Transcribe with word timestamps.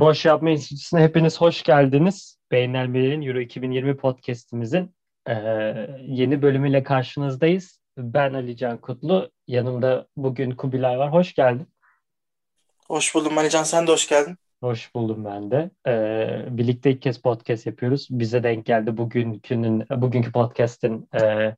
Boş 0.00 0.24
Yapma 0.24 0.50
Enstitüsü'ne 0.50 1.02
hepiniz 1.02 1.40
hoş 1.40 1.62
geldiniz. 1.62 2.38
Beynelmelerin 2.50 3.22
Euro 3.22 3.40
2020 3.40 3.96
podcastimizin 3.96 4.94
e, 5.28 5.34
yeni 6.02 6.42
bölümüyle 6.42 6.82
karşınızdayız. 6.82 7.80
Ben 7.98 8.34
Ali 8.34 8.56
Can 8.56 8.78
Kutlu, 8.78 9.30
yanımda 9.46 10.06
bugün 10.16 10.50
Kubilay 10.50 10.98
var. 10.98 11.12
Hoş 11.12 11.34
geldin. 11.34 11.68
Hoş 12.88 13.14
buldum 13.14 13.38
Ali 13.38 13.50
Can, 13.50 13.62
sen 13.62 13.86
de 13.86 13.92
hoş 13.92 14.08
geldin. 14.08 14.36
Hoş 14.62 14.94
buldum 14.94 15.24
ben 15.24 15.50
de. 15.50 15.70
Ee, 15.86 16.44
birlikte 16.56 16.90
ilk 16.90 17.02
kez 17.02 17.18
podcast 17.18 17.66
yapıyoruz. 17.66 18.08
Bize 18.10 18.42
denk 18.42 18.66
geldi 18.66 18.96
bugünkünün, 18.96 19.84
bugünkü 19.90 20.32
podcast'in 20.32 21.08
e, 21.22 21.54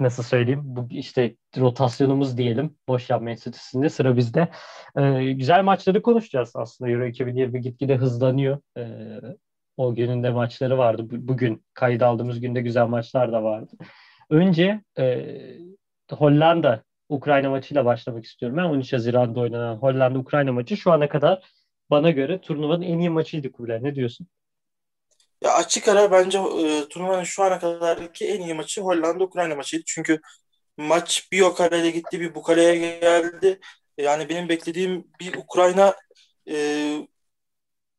nasıl 0.00 0.22
söyleyeyim 0.22 0.62
bu 0.64 0.86
işte 0.90 1.36
rotasyonumuz 1.58 2.36
diyelim 2.38 2.76
boş 2.88 3.10
yapma 3.10 3.30
enstitüsünde 3.30 3.88
sıra 3.88 4.16
bizde. 4.16 4.48
Ee, 4.96 5.32
güzel 5.32 5.62
maçları 5.62 6.02
konuşacağız 6.02 6.52
aslında 6.54 6.90
Euro 6.90 7.06
2020 7.06 7.60
gitgide 7.60 7.96
hızlanıyor. 7.96 8.58
Ee, 8.76 9.20
o 9.76 9.94
gününde 9.94 10.30
maçları 10.30 10.78
vardı. 10.78 11.06
Bugün 11.10 11.64
kayıt 11.74 12.02
aldığımız 12.02 12.40
günde 12.40 12.60
güzel 12.60 12.86
maçlar 12.86 13.32
da 13.32 13.42
vardı. 13.42 13.72
Önce 14.30 14.80
e, 14.98 15.26
Hollanda 16.10 16.82
Ukrayna 17.08 17.50
maçıyla 17.50 17.84
başlamak 17.84 18.24
istiyorum. 18.24 18.58
Ben 18.58 18.64
13 18.64 18.92
Haziran'da 18.92 19.40
oynanan 19.40 19.76
Hollanda 19.76 20.18
Ukrayna 20.18 20.52
maçı 20.52 20.76
şu 20.76 20.92
ana 20.92 21.08
kadar 21.08 21.44
bana 21.90 22.10
göre 22.10 22.40
turnuvanın 22.40 22.82
en 22.82 22.98
iyi 22.98 23.10
maçıydı 23.10 23.52
Kubilay. 23.52 23.82
Ne 23.82 23.94
diyorsun? 23.94 24.26
Ya 25.40 25.52
açık 25.54 25.88
ara 25.88 26.12
bence 26.12 26.38
e, 26.38 26.88
turnuvanın 26.88 27.24
şu 27.24 27.42
ana 27.42 27.58
kadarki 27.58 28.26
en 28.28 28.40
iyi 28.40 28.54
maçı 28.54 28.80
Hollanda-Ukrayna 28.80 29.54
maçıydı. 29.56 29.82
Çünkü 29.86 30.20
maç 30.78 31.28
bir 31.32 31.40
o 31.42 31.54
kareye 31.54 31.90
gitti 31.90 32.20
bir 32.20 32.34
bu 32.34 32.42
kareye 32.42 32.76
geldi. 33.00 33.60
Yani 33.98 34.28
benim 34.28 34.48
beklediğim 34.48 35.06
bir 35.20 35.34
Ukrayna 35.36 35.96
e, 36.50 37.08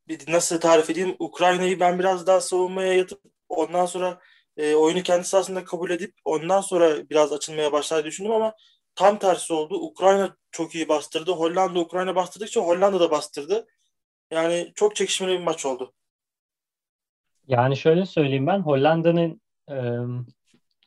bir 0.08 0.32
nasıl 0.32 0.60
tarif 0.60 0.90
edeyim 0.90 1.16
Ukrayna'yı 1.18 1.80
ben 1.80 1.98
biraz 1.98 2.26
daha 2.26 2.40
savunmaya 2.40 2.92
yatıp 2.94 3.22
ondan 3.48 3.86
sonra 3.86 4.20
e, 4.56 4.74
oyunu 4.74 5.02
kendisi 5.02 5.36
aslında 5.36 5.64
kabul 5.64 5.90
edip 5.90 6.14
ondan 6.24 6.60
sonra 6.60 7.10
biraz 7.10 7.32
açılmaya 7.32 7.72
başlar 7.72 8.04
düşündüm 8.04 8.32
ama 8.32 8.54
tam 8.94 9.18
tersi 9.18 9.52
oldu. 9.52 9.74
Ukrayna 9.74 10.36
çok 10.50 10.74
iyi 10.74 10.88
bastırdı. 10.88 11.32
Hollanda 11.32 11.80
Ukrayna 11.80 12.14
bastırdıkça 12.16 12.60
Hollanda 12.60 13.00
da 13.00 13.10
bastırdı. 13.10 13.66
Yani 14.32 14.72
çok 14.76 14.96
çekişmeli 14.96 15.32
bir 15.40 15.44
maç 15.44 15.66
oldu. 15.66 15.94
Yani 17.48 17.76
şöyle 17.76 18.06
söyleyeyim 18.06 18.46
ben 18.46 18.58
Hollanda'nın 18.58 19.40
e, 19.70 19.74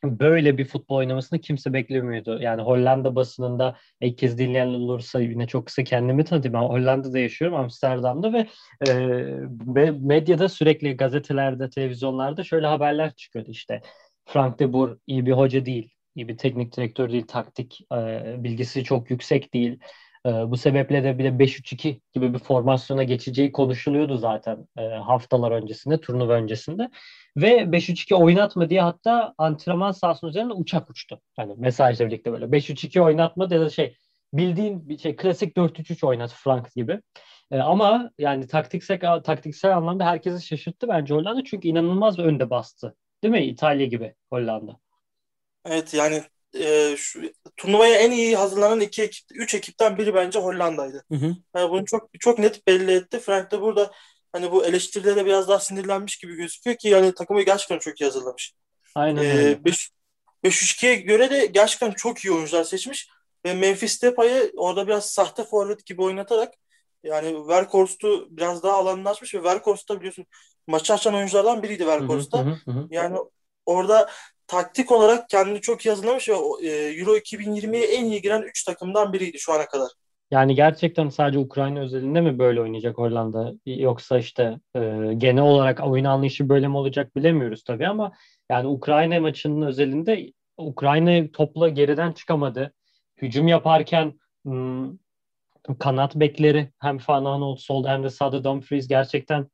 böyle 0.04 0.58
bir 0.58 0.66
futbol 0.66 0.96
oynamasını 0.96 1.40
kimse 1.40 1.74
beklemiyordu. 1.74 2.42
Yani 2.42 2.62
Hollanda 2.62 3.16
basınında 3.16 3.76
ilk 4.02 4.18
kez 4.18 4.38
dinleyen 4.38 4.68
olursa 4.68 5.22
yine 5.22 5.48
çok 5.48 5.66
kısa 5.66 5.84
kendimi 5.84 6.24
tanıtayım. 6.24 6.54
Ben 6.54 6.68
Hollanda'da 6.68 7.20
yaşıyorum 7.20 7.58
Amsterdam'da 7.58 8.34
ve 8.34 8.48
e, 8.88 8.94
medyada 9.92 10.50
sürekli 10.50 10.98
gazetelerde, 10.98 11.70
televizyonlarda 11.70 12.44
şöyle 12.44 12.68
haberler 12.68 13.14
çıkıyordu 13.16 13.52
işte. 13.52 13.82
Frank 14.26 14.60
de 14.60 14.74
Boer 14.74 14.98
iyi 15.08 15.26
bir 15.26 15.32
hoca 15.32 15.66
değil, 15.66 15.94
iyi 16.16 16.28
bir 16.28 16.38
teknik 16.38 16.78
direktör 16.78 17.12
değil, 17.12 17.28
taktik 17.28 17.82
e, 17.94 18.36
bilgisi 18.44 18.84
çok 18.84 19.12
yüksek 19.12 19.54
değil. 19.54 19.80
E, 20.26 20.30
bu 20.30 20.58
sebeple 20.58 21.04
de 21.04 21.18
bir 21.18 21.24
de 21.24 21.40
5-3-2 21.40 22.02
gibi 22.14 22.34
bir 22.34 22.40
formasyona 22.40 23.04
geçeceği 23.04 23.52
konuşuluyordu 23.52 24.18
zaten 24.18 24.68
e, 24.78 24.82
haftalar 24.82 25.52
öncesinde, 25.52 26.02
turnuva 26.02 26.34
öncesinde. 26.34 26.90
Ve 27.38 27.72
5-3-2 27.72 28.16
oynatma 28.16 28.70
diye 28.70 28.82
hatta 28.82 29.34
antrenman 29.38 29.92
sahasının 29.92 30.30
üzerinde 30.30 30.54
uçak 30.54 30.90
uçtu. 30.90 31.22
Hani 31.36 31.54
mesajla 31.58 32.06
birlikte 32.06 32.32
böyle 32.32 32.46
5-3-2 32.46 33.02
oynatma 33.02 33.48
ya 33.52 33.62
da 33.62 33.70
şey 33.70 33.98
bildiğin 34.34 34.90
bir 34.90 34.98
şey 34.98 35.16
klasik 35.16 35.58
4-3-3 35.58 36.06
oynat 36.06 36.34
Frank 36.34 36.74
gibi. 36.76 37.02
E, 37.52 37.58
ama 37.60 38.12
yani 38.18 38.48
taktiksel 38.48 39.00
taktiksel 39.24 39.78
anlamda 39.78 40.06
herkesi 40.06 40.46
şaşırttı 40.48 40.88
bence 40.88 41.14
Hollanda 41.14 41.44
çünkü 41.44 41.68
inanılmaz 41.68 42.18
bir 42.18 42.24
önde 42.24 42.50
bastı. 42.50 42.96
Değil 43.24 43.32
mi? 43.32 43.46
İtalya 43.46 43.86
gibi 43.86 44.16
Hollanda. 44.30 44.78
Evet 45.66 45.94
yani 45.94 46.22
e, 46.60 46.96
şu, 46.98 47.22
turnuvaya 47.58 47.96
en 47.96 48.12
iyi 48.12 48.36
hazırlanan 48.36 48.80
iki 48.80 49.04
ekip, 49.04 49.26
üç 49.32 49.56
ekipten 49.56 49.98
biri 49.98 50.14
bence 50.14 50.40
Hollanda'ydı. 50.40 51.04
Hı 51.12 51.16
hı. 51.16 51.36
Yani 51.56 51.70
bunu 51.70 51.86
çok 51.86 52.10
çok 52.20 52.40
net 52.40 52.68
belli 52.68 52.92
etti. 52.92 53.20
Frank 53.20 53.52
de 53.52 53.62
burada 53.62 53.92
hani 54.32 54.52
bu 54.52 54.66
eleştirilere 54.66 55.26
biraz 55.26 55.48
daha 55.48 55.60
sinirlenmiş 55.60 56.18
gibi 56.18 56.36
gözüküyor 56.36 56.78
ki 56.78 56.90
yani 56.90 57.14
takımı 57.14 57.42
gerçekten 57.42 57.80
çok 57.80 58.02
iyi 58.02 58.06
hazırlamış. 58.06 58.54
Aynen 58.96 59.24
ee, 59.24 59.38
öyle. 59.38 59.60
5-3-2'ye 60.44 60.96
göre 60.96 61.30
de 61.30 61.46
gerçekten 61.46 61.92
çok 61.92 62.20
iyi 62.20 62.32
oyuncular 62.32 62.64
seçmiş 62.64 63.10
ve 63.46 63.54
Memphis 63.54 64.04
Depay'ı 64.04 64.52
orada 64.58 64.88
biraz 64.88 65.06
sahte 65.06 65.44
forvet 65.44 65.86
gibi 65.86 66.02
oynatarak 66.02 66.54
yani 67.04 67.48
Verkorst'u 67.48 68.28
biraz 68.38 68.64
daha 68.64 68.74
alanını 68.74 69.10
açmış 69.10 69.36
ve 69.36 69.44
Verkorst'ta 69.44 70.00
biliyorsun 70.00 70.26
maçı 70.68 70.94
açan 70.94 71.16
oyunculardan 71.16 71.64
biriydi 71.64 71.88
Verkorst'ta. 71.88 72.58
Yani 72.90 73.18
orada 73.66 74.10
taktik 74.48 74.92
olarak 74.92 75.30
kendini 75.30 75.62
çok 75.62 75.86
iyi 75.86 75.90
hazırlamış 75.90 76.30
ve 76.30 76.34
e, 76.64 76.70
Euro 76.70 77.18
2020'ye 77.18 77.86
en 77.86 78.06
iyi 78.06 78.22
giren 78.22 78.42
3 78.42 78.64
takımdan 78.64 79.14
biriydi 79.14 79.40
şu 79.40 79.54
ana 79.54 79.66
kadar. 79.66 79.90
Yani 80.32 80.56
gerçekten 80.56 81.10
sadece 81.10 81.40
Ukrayna 81.40 81.80
özelinde 81.80 82.22
mi 82.22 82.40
böyle 82.40 82.62
oynayacak 82.62 82.98
Hollanda? 82.98 83.54
Yoksa 83.66 84.18
işte 84.20 84.60
e, 84.76 84.80
genel 85.18 85.44
olarak 85.44 85.88
oyun 85.88 86.06
anlayışı 86.06 86.50
böyle 86.50 86.68
mi 86.68 86.78
olacak 86.78 87.16
bilemiyoruz 87.16 87.64
tabii 87.64 87.88
ama 87.88 88.12
yani 88.52 88.68
Ukrayna 88.68 89.20
maçının 89.20 89.68
özelinde 89.68 90.32
Ukrayna 90.58 91.32
topla 91.32 91.70
geriden 91.70 92.12
çıkamadı. 92.12 92.74
Hücum 93.22 93.48
yaparken 93.48 94.20
m, 94.46 94.88
kanat 95.80 96.16
bekleri 96.16 96.72
hem 96.80 96.98
Fananol 96.98 97.56
solda 97.56 97.90
hem 97.90 98.04
de 98.04 98.10
sağda 98.10 98.44
Dumfries 98.44 98.88
gerçekten 98.88 99.48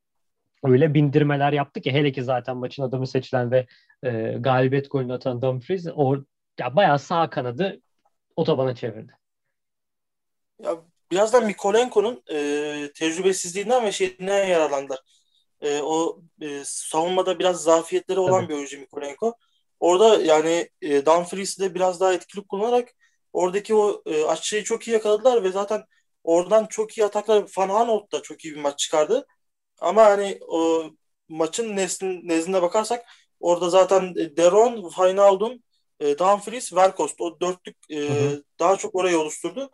öyle 0.62 0.94
bindirmeler 0.94 1.52
yaptı 1.52 1.80
ki 1.80 1.92
hele 1.92 2.12
ki 2.12 2.24
zaten 2.24 2.56
maçın 2.56 2.82
adamı 2.82 3.06
seçilen 3.06 3.50
ve 3.50 3.66
e, 4.02 4.36
galibiyet 4.40 4.90
golünü 4.90 5.12
atan 5.12 5.42
Dumfries 5.42 5.86
o 5.94 6.16
ya 6.60 6.76
bayağı 6.76 6.98
sağ 6.98 7.30
kanadı 7.30 7.80
otobana 8.36 8.74
çevirdi. 8.74 9.12
Ya 10.62 10.76
birazdan 11.10 11.46
Mikolenko'nun 11.46 12.22
e, 12.32 12.90
tecrübesizliğinden 12.94 13.84
ve 13.84 13.92
şeyinden 13.92 14.46
yararlandılar. 14.46 14.98
E, 15.60 15.80
o 15.80 16.20
e, 16.40 16.62
savunmada 16.64 17.38
biraz 17.38 17.62
zafiyetleri 17.62 18.20
olan 18.20 18.40
Tabii. 18.40 18.48
bir 18.48 18.54
oyuncu 18.54 18.80
Mikolenko. 18.80 19.34
Orada 19.80 20.22
yani 20.22 20.68
e, 20.82 21.06
Dumfries'i 21.06 21.62
de 21.62 21.74
biraz 21.74 22.00
daha 22.00 22.12
etkili 22.12 22.46
kullanarak 22.46 22.88
oradaki 23.32 23.74
o 23.74 24.02
e, 24.06 24.24
açıyı 24.24 24.64
çok 24.64 24.88
iyi 24.88 24.92
yakaladılar 24.92 25.44
ve 25.44 25.52
zaten 25.52 25.84
oradan 26.24 26.66
çok 26.66 26.98
iyi 26.98 27.04
ataklar 27.04 27.44
Van 27.56 27.68
Hanholt 27.68 28.12
da 28.12 28.22
çok 28.22 28.44
iyi 28.44 28.54
bir 28.54 28.60
maç 28.60 28.78
çıkardı. 28.78 29.26
Ama 29.82 30.04
hani 30.04 30.38
o 30.48 30.84
maçın 31.28 31.76
neslin, 31.76 32.28
nezdine 32.28 32.62
bakarsak 32.62 33.06
orada 33.40 33.70
zaten 33.70 34.14
Deron, 34.14 34.88
Wijnaldum, 34.88 35.62
e, 36.00 36.18
Dumfries, 36.18 36.74
Verkost 36.74 37.20
o 37.20 37.40
dörtlük 37.40 37.76
e, 37.90 37.96
hı 37.96 38.12
hı. 38.12 38.44
daha 38.58 38.76
çok 38.76 38.94
orayı 38.94 39.18
oluşturdu. 39.18 39.70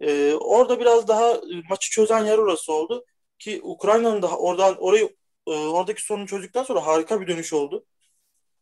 E, 0.00 0.34
orada 0.34 0.80
biraz 0.80 1.08
daha 1.08 1.40
maçı 1.70 1.90
çözen 1.90 2.24
yer 2.24 2.38
orası 2.38 2.72
oldu 2.72 3.04
ki 3.38 3.60
Ukrayna'nın 3.62 4.22
da 4.22 4.38
oradan 4.38 4.76
orayı 4.78 5.16
e, 5.46 5.50
oradaki 5.50 6.02
sorunu 6.02 6.26
çözdükten 6.26 6.62
sonra 6.62 6.86
harika 6.86 7.20
bir 7.20 7.26
dönüş 7.26 7.52
oldu. 7.52 7.84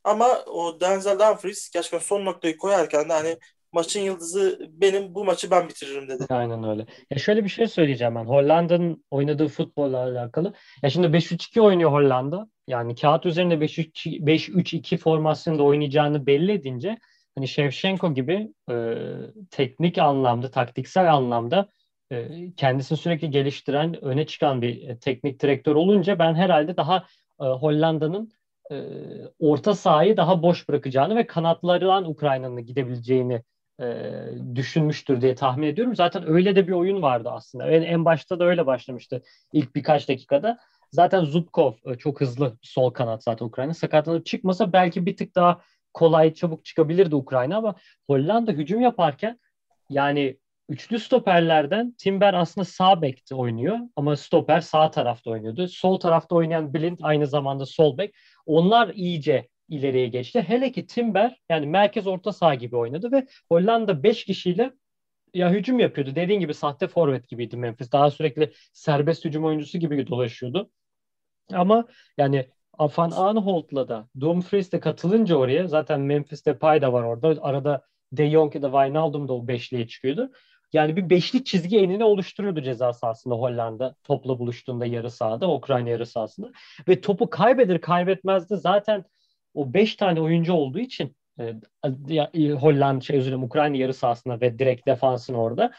Ama 0.05 0.45
o 0.47 0.81
Denzel 0.81 1.19
Dumfries 1.19 1.71
gerçekten 1.71 1.99
son 1.99 2.25
noktayı 2.25 2.56
koyarken 2.56 3.09
de 3.09 3.12
hani 3.12 3.39
maçın 3.76 4.00
yıldızı 4.00 4.70
benim 4.70 5.14
bu 5.14 5.25
maçı 5.25 5.50
ben 5.50 5.69
bitiririm 5.69 6.09
dedi. 6.09 6.26
Aynen 6.28 6.64
öyle. 6.64 6.87
Ya 7.10 7.19
şöyle 7.19 7.44
bir 7.44 7.48
şey 7.48 7.66
söyleyeceğim 7.66 8.14
ben. 8.14 8.25
Hollanda'nın 8.25 9.04
oynadığı 9.10 9.48
futbolla 9.48 9.98
alakalı. 9.98 10.54
Ya 10.82 10.91
şimdi 10.91 11.06
5-3-2 11.06 11.60
oynuyor 11.60 11.92
Hollanda. 11.92 12.48
Yani 12.69 12.94
kağıt 12.94 13.26
üzerinde 13.26 13.54
5-3-2 13.54 14.97
formasyonda 14.97 15.62
oynayacağını 15.62 16.26
belli 16.26 16.53
edince 16.53 16.98
hani 17.34 17.48
Shevchenko 17.48 18.14
gibi 18.14 18.48
e, 18.70 18.94
teknik 19.50 19.98
anlamda, 19.98 20.50
taktiksel 20.50 21.14
anlamda 21.14 21.69
e, 22.12 22.28
kendisini 22.56 22.98
sürekli 22.98 23.31
geliştiren, 23.31 24.04
öne 24.04 24.26
çıkan 24.26 24.62
bir 24.62 24.88
e, 24.88 24.98
teknik 24.98 25.43
direktör 25.43 25.75
olunca 25.75 26.19
ben 26.19 26.34
herhalde 26.34 26.76
daha 26.76 27.06
e, 27.40 27.44
Hollanda'nın 27.44 28.32
e, 28.70 28.76
orta 29.38 29.75
sahayı 29.75 30.17
daha 30.17 30.43
boş 30.43 30.69
bırakacağını 30.69 31.17
ve 31.17 31.26
kanatlarından 31.26 32.11
Ukrayna'nın 32.11 32.67
gidebileceğini 32.67 33.43
e, 33.81 34.12
düşünmüştür 34.55 35.20
diye 35.20 35.34
tahmin 35.34 35.67
ediyorum. 35.67 35.96
Zaten 35.96 36.28
öyle 36.28 36.56
de 36.56 36.69
bir 36.69 36.73
oyun 36.73 37.02
vardı 37.02 37.28
aslında. 37.32 37.70
En, 37.70 37.82
en 37.82 38.05
başta 38.05 38.38
da 38.38 38.44
öyle 38.44 38.67
başlamıştı 38.67 39.23
ilk 39.52 39.76
birkaç 39.76 40.08
dakikada. 40.08 40.58
Zaten 40.93 41.25
Zubkov 41.25 41.73
e, 41.87 41.94
çok 41.94 42.20
hızlı 42.20 42.58
sol 42.62 42.90
kanat 42.90 43.23
zaten 43.23 43.46
Ukrayna. 43.46 43.75
Sakatlanıp 43.75 44.26
çıkmasa 44.26 44.73
belki 44.73 45.06
bir 45.06 45.17
tık 45.17 45.34
daha 45.34 45.61
kolay 45.94 46.34
çabuk 46.34 46.64
çıkabilirdi 46.64 47.14
Ukrayna 47.14 47.56
ama 47.56 47.75
Hollanda 48.06 48.52
hücum 48.52 48.81
yaparken 48.81 49.40
yani 49.90 50.38
üçlü 50.69 50.99
stoperlerden 50.99 51.94
Timber 51.99 52.34
aslında 52.34 52.64
sağ 52.64 53.02
bekte 53.02 53.34
oynuyor 53.34 53.79
ama 53.96 54.17
stoper 54.17 54.61
sağ 54.61 54.90
tarafta 54.90 55.31
oynuyordu. 55.31 55.69
Sol 55.69 56.00
tarafta 56.00 56.34
oynayan 56.34 56.75
Blind 56.75 56.99
aynı 57.02 57.26
zamanda 57.26 57.67
sol 57.67 57.99
bek. 57.99 58.14
Onlar 58.46 58.88
iyice 58.94 59.49
ileriye 59.69 60.09
geçti. 60.09 60.45
Hele 60.49 60.73
ki 60.73 60.87
Timber 60.87 61.41
yani 61.49 61.67
merkez 61.67 62.07
orta 62.07 62.33
saha 62.33 62.55
gibi 62.55 62.77
oynadı 62.77 63.13
ve 63.13 63.27
Hollanda 63.49 64.03
5 64.03 64.25
kişiyle 64.25 64.73
ya 65.35 65.51
hücum 65.51 65.79
yapıyordu. 65.79 66.15
Dediğin 66.15 66.41
gibi 66.41 66.55
sahte 66.55 66.89
forvet 66.89 67.29
gibiydi 67.29 67.57
Memphis. 67.57 67.93
Daha 67.93 68.11
sürekli 68.11 68.53
serbest 68.73 69.25
hücum 69.25 69.45
oyuncusu 69.45 69.79
gibi 69.79 70.07
dolaşıyordu. 70.07 70.71
Ama 71.53 71.85
yani 72.19 72.51
Van 72.79 73.11
Aanholt'la 73.11 73.89
da 73.89 74.09
Dumfries 74.21 74.73
de 74.73 74.81
katılınca 74.81 75.37
oraya 75.37 75.69
zaten 75.69 76.01
Memphis'te 76.01 76.59
pay 76.59 76.83
da 76.83 76.93
var 76.93 77.03
orada. 77.03 77.43
Arada 77.43 77.83
De 78.13 78.31
Jong 78.31 78.55
ya 78.55 78.63
da 78.63 78.67
Wijnaldum 78.67 79.29
da 79.29 79.33
o 79.33 79.49
beşliğe 79.49 79.89
çıkıyordu. 79.89 80.33
Yani 80.73 80.97
bir 80.97 81.11
beşli 81.11 81.45
çizgi 81.45 81.79
enini 81.79 82.05
oluşturuyordu 82.05 82.63
ceza 82.63 82.93
sahasında 82.93 83.35
Hollanda 83.35 83.95
topla 84.05 84.39
buluştuğunda 84.39 84.87
yarı 84.87 85.11
sahada, 85.11 85.51
Ukrayna 85.51 85.89
yarı 85.89 86.07
sahasında. 86.07 86.53
Ve 86.89 87.01
topu 87.01 87.31
kaybeder 87.31 87.81
kaybetmez 87.81 88.51
de 88.51 88.57
zaten 88.57 89.05
o 89.56 89.73
beş 89.75 89.97
tane 89.97 90.20
oyuncu 90.20 90.53
olduğu 90.53 90.79
için 90.79 91.17
e, 91.38 92.53
Hollanda 92.55 93.00
şey 93.00 93.17
özür 93.19 93.26
dilerim 93.26 93.43
Ukrayna 93.43 93.76
yarı 93.76 93.94
sahasında 93.94 94.41
ve 94.41 94.58
direkt 94.58 94.87
defansın 94.87 95.35
orada 95.35 95.73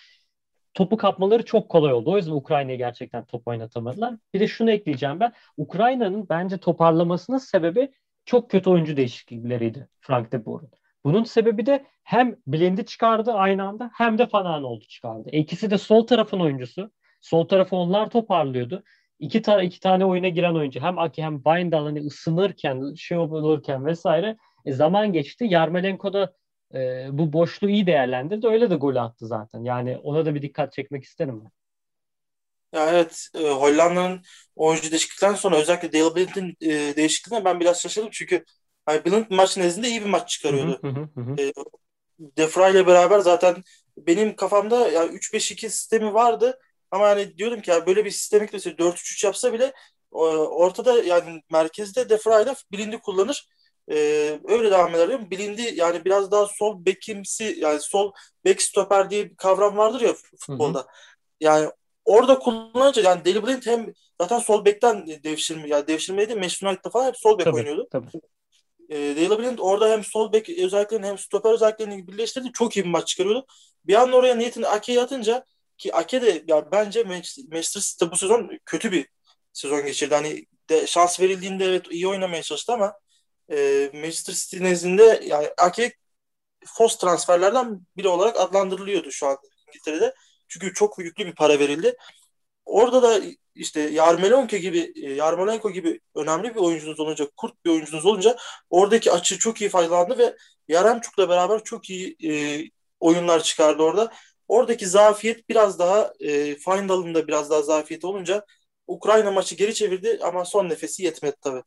topu 0.73 0.97
kapmaları 0.97 1.45
çok 1.45 1.69
kolay 1.69 1.93
oldu. 1.93 2.11
O 2.11 2.17
yüzden 2.17 2.31
Ukrayna'ya 2.31 2.77
gerçekten 2.77 3.25
top 3.25 3.47
oynatamadılar. 3.47 4.15
Bir 4.33 4.39
de 4.39 4.47
şunu 4.47 4.71
ekleyeceğim 4.71 5.19
ben. 5.19 5.33
Ukrayna'nın 5.57 6.29
bence 6.29 6.57
toparlamasının 6.57 7.37
sebebi 7.37 7.91
çok 8.25 8.51
kötü 8.51 8.69
oyuncu 8.69 8.97
değişiklikleriydi 8.97 9.89
Frank 9.99 10.31
de 10.31 10.45
Boer'un. 10.45 10.71
Bunun 11.03 11.23
sebebi 11.23 11.65
de 11.65 11.85
hem 12.03 12.35
Blend'i 12.47 12.85
çıkardı 12.85 13.31
aynı 13.33 13.67
anda 13.67 13.91
hem 13.93 14.17
de 14.17 14.27
Fanan 14.27 14.63
oldu 14.63 14.85
çıkardı. 14.85 15.29
E, 15.31 15.37
ikisi 15.39 15.71
de 15.71 15.77
sol 15.77 16.07
tarafın 16.07 16.39
oyuncusu. 16.39 16.91
Sol 17.21 17.47
tarafı 17.47 17.75
onlar 17.75 18.09
toparlıyordu. 18.09 18.83
İki, 19.19 19.41
ta 19.41 19.61
iki 19.63 19.79
tane 19.79 20.05
oyuna 20.05 20.27
giren 20.29 20.55
oyuncu 20.55 20.79
hem 20.79 20.99
Aki 20.99 21.23
hem 21.23 21.45
Bayndal 21.45 21.85
hani 21.85 21.99
ısınırken, 21.99 22.93
şey 22.93 23.17
olurken 23.17 23.85
vesaire 23.85 24.37
e, 24.65 24.73
zaman 24.73 25.13
geçti. 25.13 25.45
Yarmolenko 25.49 26.13
da 26.13 26.33
e, 26.73 27.07
bu 27.11 27.33
boşluğu 27.33 27.69
iyi 27.69 27.87
değerlendirdi. 27.87 28.47
Öyle 28.47 28.69
de 28.69 28.75
gol 28.75 28.95
attı 28.95 29.27
zaten. 29.27 29.63
Yani 29.63 29.97
ona 29.97 30.25
da 30.25 30.35
bir 30.35 30.41
dikkat 30.41 30.73
çekmek 30.73 31.03
isterim 31.03 31.41
ben. 31.43 31.51
Ya 32.73 32.89
evet 32.89 33.29
e, 33.35 33.49
Hollanda'nın 33.49 34.21
oyuncu 34.55 34.91
değişiklikten 34.91 35.33
sonra 35.33 35.57
özellikle 35.57 35.93
Dale 35.93 36.15
Blind'in 36.15 36.57
e, 36.61 36.95
değişikliğine 36.95 37.45
ben 37.45 37.59
biraz 37.59 37.81
şaşırdım 37.81 38.09
çünkü 38.11 38.45
hani 38.85 39.05
Blind 39.05 39.25
maç 39.29 39.57
nezdinde 39.57 39.87
iyi 39.87 40.01
bir 40.01 40.09
maç 40.09 40.29
çıkarıyordu. 40.29 40.81
Hı 40.83 40.87
hı 40.87 41.21
hı. 41.21 41.35
E, 41.39 41.53
Defra 42.19 42.69
ile 42.69 42.87
beraber 42.87 43.19
zaten 43.19 43.55
benim 43.97 44.35
kafamda 44.35 44.87
yani 44.89 45.11
3-5-2 45.11 45.69
sistemi 45.69 46.13
vardı 46.13 46.59
ama 46.91 47.07
hani 47.07 47.37
diyorum 47.37 47.61
ki 47.61 47.71
ya 47.71 47.87
böyle 47.87 48.05
bir 48.05 48.11
sistemik 48.11 48.53
mesela 48.53 48.77
4-3-3 48.77 49.23
yapsa 49.23 49.53
bile 49.53 49.73
ortada 50.11 51.03
yani 51.03 51.41
merkezde 51.51 52.09
Defra 52.09 52.41
ile 52.41 52.53
Blind'i 52.71 52.99
kullanır 52.99 53.47
ee, 53.91 54.39
öyle 54.47 54.71
devam 54.71 54.95
ederim. 54.95 55.31
Bilindi 55.31 55.71
yani 55.75 56.05
biraz 56.05 56.31
daha 56.31 56.45
sol 56.45 56.85
bekimsi 56.85 57.55
yani 57.59 57.79
sol 57.79 58.11
bek 58.45 58.61
stoper 58.61 59.09
diye 59.09 59.29
bir 59.29 59.35
kavram 59.35 59.77
vardır 59.77 60.01
ya 60.01 60.13
futbolda. 60.13 60.79
Hı 60.79 60.83
hı. 60.83 60.87
Yani 61.39 61.69
orada 62.05 62.39
kullanınca 62.39 63.01
yani 63.01 63.25
Deli 63.25 63.47
Blind 63.47 63.63
hem 63.65 63.93
zaten 64.21 64.39
sol 64.39 64.65
bekten 64.65 65.07
devşirme 65.23 65.67
yani 65.67 65.87
devşirmeydi 65.87 66.35
Manchester 66.35 66.67
United'da 66.67 66.89
falan 66.89 67.07
hep 67.07 67.17
sol 67.17 67.37
bek 67.37 67.45
tabii, 67.45 67.55
oynuyordu. 67.55 67.87
Tabii. 67.91 68.07
E, 68.89 68.95
Deli 68.97 69.39
Blind 69.39 69.57
orada 69.59 69.89
hem 69.89 70.03
sol 70.03 70.33
bek 70.33 70.49
özelliklerini 70.49 71.05
hem 71.05 71.17
stoper 71.17 71.51
özelliklerini 71.51 72.07
birleştirdi. 72.07 72.51
Çok 72.53 72.77
iyi 72.77 72.85
bir 72.85 72.89
maç 72.89 73.07
çıkarıyordu. 73.07 73.45
Bir 73.85 73.93
anda 73.93 74.17
oraya 74.17 74.35
niyetini 74.35 74.67
Ake'ye 74.67 75.01
atınca 75.01 75.45
ki 75.77 75.93
Ake 75.95 76.21
de 76.21 76.43
yani 76.47 76.65
bence 76.71 77.03
Manchester 77.03 77.81
City 77.81 78.05
bu 78.11 78.17
sezon 78.17 78.51
kötü 78.65 78.91
bir 78.91 79.07
sezon 79.53 79.85
geçirdi. 79.85 80.15
Hani 80.15 80.45
de, 80.69 80.87
şans 80.87 81.19
verildiğinde 81.19 81.65
evet 81.65 81.85
iyi 81.91 82.07
oynamaya 82.07 82.43
çalıştı 82.43 82.73
ama 82.73 82.93
e, 83.51 83.89
Manchester 83.93 84.33
City 84.33 84.63
nezdinde 84.63 85.21
yani 85.25 85.49
Ake 85.57 85.93
Fos 86.65 86.97
transferlerden 86.97 87.81
biri 87.97 88.07
olarak 88.07 88.39
adlandırılıyordu 88.39 89.11
şu 89.11 89.27
an 89.27 89.37
İngiltere'de. 89.67 90.13
Çünkü 90.47 90.73
çok 90.73 90.99
yüklü 90.99 91.25
bir 91.25 91.35
para 91.35 91.59
verildi. 91.59 91.97
Orada 92.65 93.03
da 93.03 93.21
işte 93.55 93.81
Yarmolenko 93.81 94.57
gibi 94.57 94.93
Yarmolenko 94.95 95.71
gibi 95.71 95.99
önemli 96.15 96.55
bir 96.55 96.59
oyuncunuz 96.59 96.99
olunca, 96.99 97.27
kurt 97.37 97.65
bir 97.65 97.69
oyuncunuz 97.69 98.05
olunca 98.05 98.37
oradaki 98.69 99.11
açı 99.11 99.39
çok 99.39 99.61
iyi 99.61 99.69
faydalandı 99.69 100.17
ve 100.17 100.37
Yaremçuk'la 100.67 101.29
beraber 101.29 101.63
çok 101.63 101.89
iyi 101.89 102.15
e, 102.23 102.31
oyunlar 102.99 103.43
çıkardı 103.43 103.83
orada. 103.83 104.11
Oradaki 104.47 104.87
zafiyet 104.87 105.49
biraz 105.49 105.79
daha 105.79 106.13
e, 106.19 106.55
Findal'ın 106.55 107.15
da 107.15 107.27
biraz 107.27 107.49
daha 107.49 107.61
zafiyeti 107.61 108.07
olunca 108.07 108.45
Ukrayna 108.87 109.31
maçı 109.31 109.55
geri 109.55 109.73
çevirdi 109.73 110.19
ama 110.23 110.45
son 110.45 110.69
nefesi 110.69 111.03
yetmedi 111.03 111.35
tabii. 111.41 111.63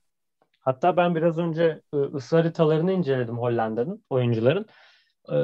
Hatta 0.61 0.97
ben 0.97 1.15
biraz 1.15 1.38
önce 1.38 1.81
e, 1.94 1.97
ısı 1.97 2.37
haritalarını 2.37 2.93
inceledim 2.93 3.38
Hollanda'nın, 3.38 4.05
oyuncuların. 4.11 4.67
E, 5.32 5.37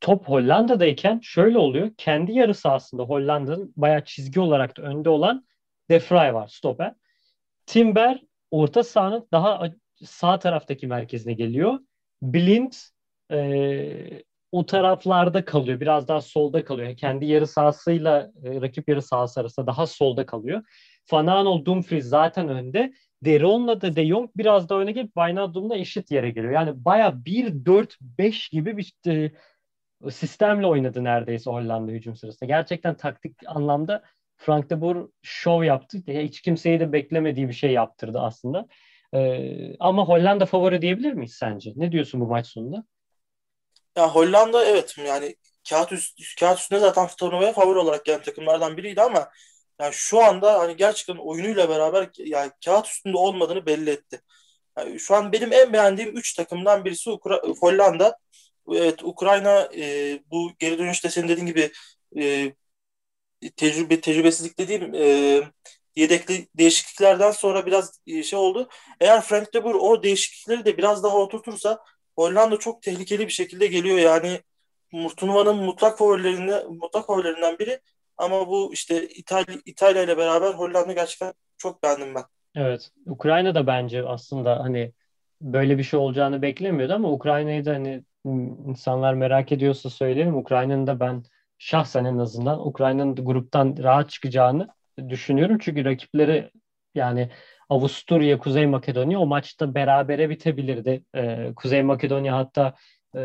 top 0.00 0.28
Hollanda'dayken 0.28 1.20
şöyle 1.22 1.58
oluyor. 1.58 1.90
Kendi 1.98 2.32
yarı 2.32 2.54
sahasında 2.54 3.02
Hollanda'nın 3.02 3.72
bayağı 3.76 4.04
çizgi 4.04 4.40
olarak 4.40 4.76
da 4.76 4.82
önde 4.82 5.08
olan 5.08 5.46
De 5.90 5.98
Vrij 5.98 6.34
var 6.34 6.48
stoper. 6.48 6.94
Timber 7.66 8.22
orta 8.50 8.82
sahanın 8.82 9.28
daha 9.32 9.70
sağ 10.04 10.38
taraftaki 10.38 10.86
merkezine 10.86 11.32
geliyor. 11.32 11.78
Blind 12.22 12.72
e, 13.32 14.22
o 14.52 14.66
taraflarda 14.66 15.44
kalıyor. 15.44 15.80
Biraz 15.80 16.08
daha 16.08 16.20
solda 16.20 16.64
kalıyor. 16.64 16.96
Kendi 16.96 17.26
yarı 17.26 17.46
sahasıyla 17.46 18.30
e, 18.44 18.60
rakip 18.60 18.88
yarı 18.88 19.02
sahası 19.02 19.40
arasında 19.40 19.66
daha 19.66 19.86
solda 19.86 20.26
kalıyor. 20.26 20.62
Fanano 21.04 21.64
Dumfries 21.64 22.06
zaten 22.06 22.48
önde. 22.48 22.92
Deron'la 23.24 23.80
da 23.80 23.96
De 23.96 24.06
Jong 24.06 24.30
biraz 24.36 24.68
da 24.68 24.78
öne 24.78 24.92
gelip 24.92 25.14
Wijnaldum'la 25.14 25.76
eşit 25.76 26.10
yere 26.10 26.30
geliyor. 26.30 26.52
Yani 26.52 26.84
baya 26.84 27.24
1-4-5 27.24 28.50
gibi 28.50 28.76
bir 28.76 28.92
e, 29.06 29.30
sistemle 30.10 30.66
oynadı 30.66 31.04
neredeyse 31.04 31.50
Hollanda 31.50 31.92
hücum 31.92 32.16
sırasında. 32.16 32.46
Gerçekten 32.46 32.96
taktik 32.96 33.36
anlamda 33.46 34.02
Frank 34.36 34.70
de 34.70 34.80
Boer 34.80 34.96
şov 35.22 35.64
yaptı. 35.64 35.98
Hiç 36.06 36.40
kimseyi 36.40 36.80
de 36.80 36.92
beklemediği 36.92 37.48
bir 37.48 37.52
şey 37.52 37.72
yaptırdı 37.72 38.20
aslında. 38.20 38.66
Ee, 39.14 39.76
ama 39.80 40.04
Hollanda 40.08 40.46
favori 40.46 40.82
diyebilir 40.82 41.12
miyiz 41.12 41.34
sence? 41.34 41.72
Ne 41.76 41.92
diyorsun 41.92 42.20
bu 42.20 42.26
maç 42.26 42.46
sonunda? 42.46 42.84
Ya 43.96 44.08
Hollanda 44.14 44.64
evet 44.64 44.94
yani 44.98 45.36
kağıt, 45.68 45.92
üst, 45.92 46.36
kağıt 46.40 46.58
üstünde 46.58 46.80
zaten 46.80 47.08
turnuvaya 47.18 47.52
favori 47.52 47.78
olarak 47.78 48.04
gelen 48.04 48.22
takımlardan 48.22 48.76
biriydi 48.76 49.02
ama 49.02 49.30
yani 49.80 49.92
şu 49.94 50.20
anda 50.24 50.58
hani 50.58 50.76
gerçekten 50.76 51.16
oyunuyla 51.16 51.68
beraber 51.68 52.10
yani 52.18 52.50
kağıt 52.64 52.86
üstünde 52.86 53.16
olmadığını 53.16 53.66
belli 53.66 53.90
etti. 53.90 54.20
Yani 54.78 55.00
şu 55.00 55.14
an 55.16 55.32
benim 55.32 55.52
en 55.52 55.72
beğendiğim 55.72 56.16
3 56.16 56.34
takımdan 56.34 56.84
birisi 56.84 57.10
Ukra- 57.10 57.58
Hollanda. 57.60 58.18
Evet 58.72 59.04
Ukrayna 59.04 59.70
e, 59.76 60.20
bu 60.30 60.52
geri 60.58 60.78
dönüşte 60.78 61.10
senin 61.10 61.28
dediğin 61.28 61.46
gibi 61.46 61.72
e, 62.18 62.54
tecrübe 63.56 64.00
tecrübesizlik 64.00 64.58
dediğim 64.58 64.94
e, 64.94 65.42
yedekli 65.96 66.48
değişikliklerden 66.54 67.30
sonra 67.30 67.66
biraz 67.66 68.00
e, 68.06 68.22
şey 68.22 68.38
oldu. 68.38 68.68
Eğer 69.00 69.20
Frank 69.22 69.54
de 69.54 69.64
Boer 69.64 69.74
o 69.74 70.02
değişiklikleri 70.02 70.64
de 70.64 70.78
biraz 70.78 71.02
daha 71.02 71.16
oturtursa 71.16 71.78
Hollanda 72.16 72.58
çok 72.58 72.82
tehlikeli 72.82 73.26
bir 73.26 73.32
şekilde 73.32 73.66
geliyor. 73.66 73.98
Yani 73.98 74.40
turnuvanın 75.16 75.56
mutlak 75.56 75.98
favorilerinden 75.98 76.72
mutlak 76.72 77.06
favorilerinden 77.06 77.58
biri 77.58 77.80
ama 78.16 78.48
bu 78.48 78.72
işte 78.72 79.08
İtalya, 79.08 79.56
İtalya 79.64 80.02
ile 80.02 80.16
beraber 80.16 80.54
Hollanda 80.54 80.92
gerçekten 80.92 81.32
çok 81.58 81.82
beğendim 81.82 82.14
ben. 82.14 82.24
Evet. 82.54 82.90
Ukrayna 83.06 83.54
da 83.54 83.66
bence 83.66 84.02
aslında 84.02 84.60
hani 84.60 84.92
böyle 85.40 85.78
bir 85.78 85.82
şey 85.82 86.00
olacağını 86.00 86.42
beklemiyordu 86.42 86.92
ama 86.92 87.12
Ukrayna'yı 87.12 87.64
da 87.64 87.70
hani 87.70 88.04
insanlar 88.66 89.14
merak 89.14 89.52
ediyorsa 89.52 89.90
söyleyelim. 89.90 90.36
Ukrayna'nın 90.36 90.86
da 90.86 91.00
ben 91.00 91.22
şahsen 91.58 92.04
en 92.04 92.18
azından 92.18 92.66
Ukrayna'nın 92.66 93.14
gruptan 93.14 93.76
rahat 93.78 94.10
çıkacağını 94.10 94.68
düşünüyorum. 95.08 95.58
Çünkü 95.60 95.84
rakipleri 95.84 96.50
yani 96.94 97.30
Avusturya, 97.72 98.38
Kuzey 98.38 98.66
Makedonya 98.66 99.18
o 99.18 99.26
maçta 99.26 99.74
berabere 99.74 100.30
bitebilirdi. 100.30 101.04
Ee, 101.14 101.52
Kuzey 101.56 101.82
Makedonya 101.82 102.36
hatta 102.36 102.74
e, 103.16 103.20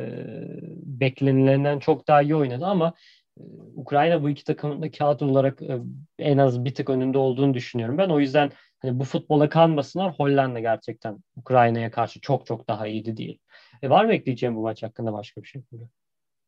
beklenilenden 1.02 1.80
çok 1.80 2.08
daha 2.08 2.22
iyi 2.22 2.36
oynadı 2.36 2.66
ama 2.66 2.94
ee, 3.40 3.44
Ukrayna 3.76 4.24
bu 4.24 4.30
iki 4.30 4.44
takımın 4.44 4.82
da 4.82 4.92
kağıt 4.92 5.22
olarak 5.22 5.62
e, 5.62 5.80
en 6.20 6.38
az 6.38 6.66
bir 6.66 6.76
tık 6.76 6.90
önünde 6.90 7.18
olduğunu 7.18 7.54
düşünüyorum 7.54 7.98
ben. 7.98 8.10
O 8.10 8.20
yüzden 8.20 8.52
hani 8.80 9.00
bu 9.00 9.04
futbola 9.04 9.50
kanmasınlar. 9.50 10.14
Hollanda 10.20 10.60
gerçekten 10.60 11.18
Ukrayna'ya 11.36 11.92
karşı 11.92 12.22
çok 12.22 12.46
çok 12.46 12.68
daha 12.68 12.88
iyiydi 12.88 13.18
değil. 13.18 13.40
E, 13.84 13.90
var 13.90 14.06
mı 14.06 14.14
ekleyeceğim 14.14 14.56
bu 14.56 14.62
maç 14.62 14.84
hakkında 14.84 15.14
başka 15.14 15.44
bir 15.44 15.48
şey? 15.48 15.62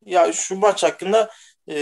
Ya 0.06 0.34
şu 0.34 0.56
maç 0.56 0.84
hakkında 0.84 1.30
e, 1.70 1.76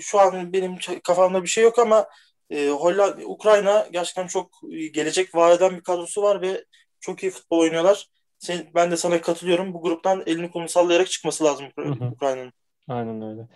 şu 0.00 0.20
an 0.20 0.52
benim 0.52 0.76
kafamda 1.04 1.42
bir 1.42 1.48
şey 1.48 1.64
yok 1.64 1.78
ama 1.78 2.06
e, 2.50 2.68
Hollanda, 2.68 3.24
Ukrayna 3.26 3.86
gerçekten 3.92 4.26
çok 4.26 4.50
gelecek 4.92 5.34
vaat 5.34 5.56
eden 5.56 5.76
bir 5.76 5.80
kadrosu 5.80 6.22
var 6.22 6.42
ve 6.42 6.64
çok 7.00 7.22
iyi 7.22 7.30
futbol 7.30 7.58
oynuyorlar. 7.58 8.06
Sen, 8.38 8.66
ben 8.74 8.90
de 8.90 8.96
sana 8.96 9.20
katılıyorum. 9.20 9.74
Bu 9.74 9.82
gruptan 9.82 10.22
elini 10.26 10.50
kolunu 10.50 10.68
sallayarak 10.68 11.10
çıkması 11.10 11.44
lazım 11.44 11.66
Ukrayna'nın. 12.12 12.52
Aynen 12.88 13.22
öyle. 13.22 13.48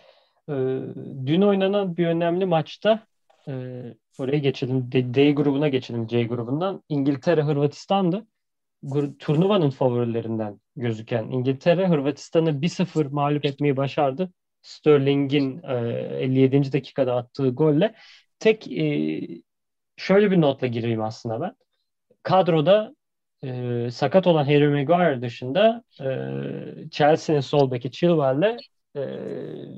Ee, 0.48 0.52
dün 1.26 1.42
oynanan 1.42 1.96
bir 1.96 2.06
önemli 2.06 2.46
maçta 2.46 3.06
e, 3.48 3.52
oraya 4.18 4.38
geçelim. 4.38 4.92
D, 4.92 5.14
D 5.14 5.32
grubuna 5.32 5.68
geçelim 5.68 6.06
C 6.06 6.24
grubundan. 6.24 6.82
İngiltere 6.88 7.42
Hırvatistan'dı. 7.42 8.26
Turnuvanın 9.18 9.70
favorilerinden 9.70 10.60
gözüken 10.76 11.24
İngiltere 11.24 11.88
Hırvatistan'ı 11.88 12.50
1-0 12.50 13.08
mağlup 13.10 13.44
etmeyi 13.44 13.76
başardı. 13.76 14.32
Sterling'in 14.62 15.62
e, 15.62 15.74
57. 16.20 16.72
dakikada 16.72 17.16
attığı 17.16 17.48
golle 17.48 17.94
tek 18.40 18.72
e, 18.72 19.20
şöyle 19.96 20.30
bir 20.30 20.40
notla 20.40 20.66
gireyim 20.66 21.02
aslında 21.02 21.40
ben. 21.40 21.56
Kadroda 22.22 22.94
e, 23.44 23.90
sakat 23.92 24.26
olan 24.26 24.44
Harry 24.44 24.68
Maguire 24.68 25.22
dışında 25.22 25.84
e, 26.00 26.90
Chelsea'nin 26.90 27.40
sol 27.40 27.70
beki 27.70 27.90
Chilwell'le 27.92 28.58
e, 28.96 29.02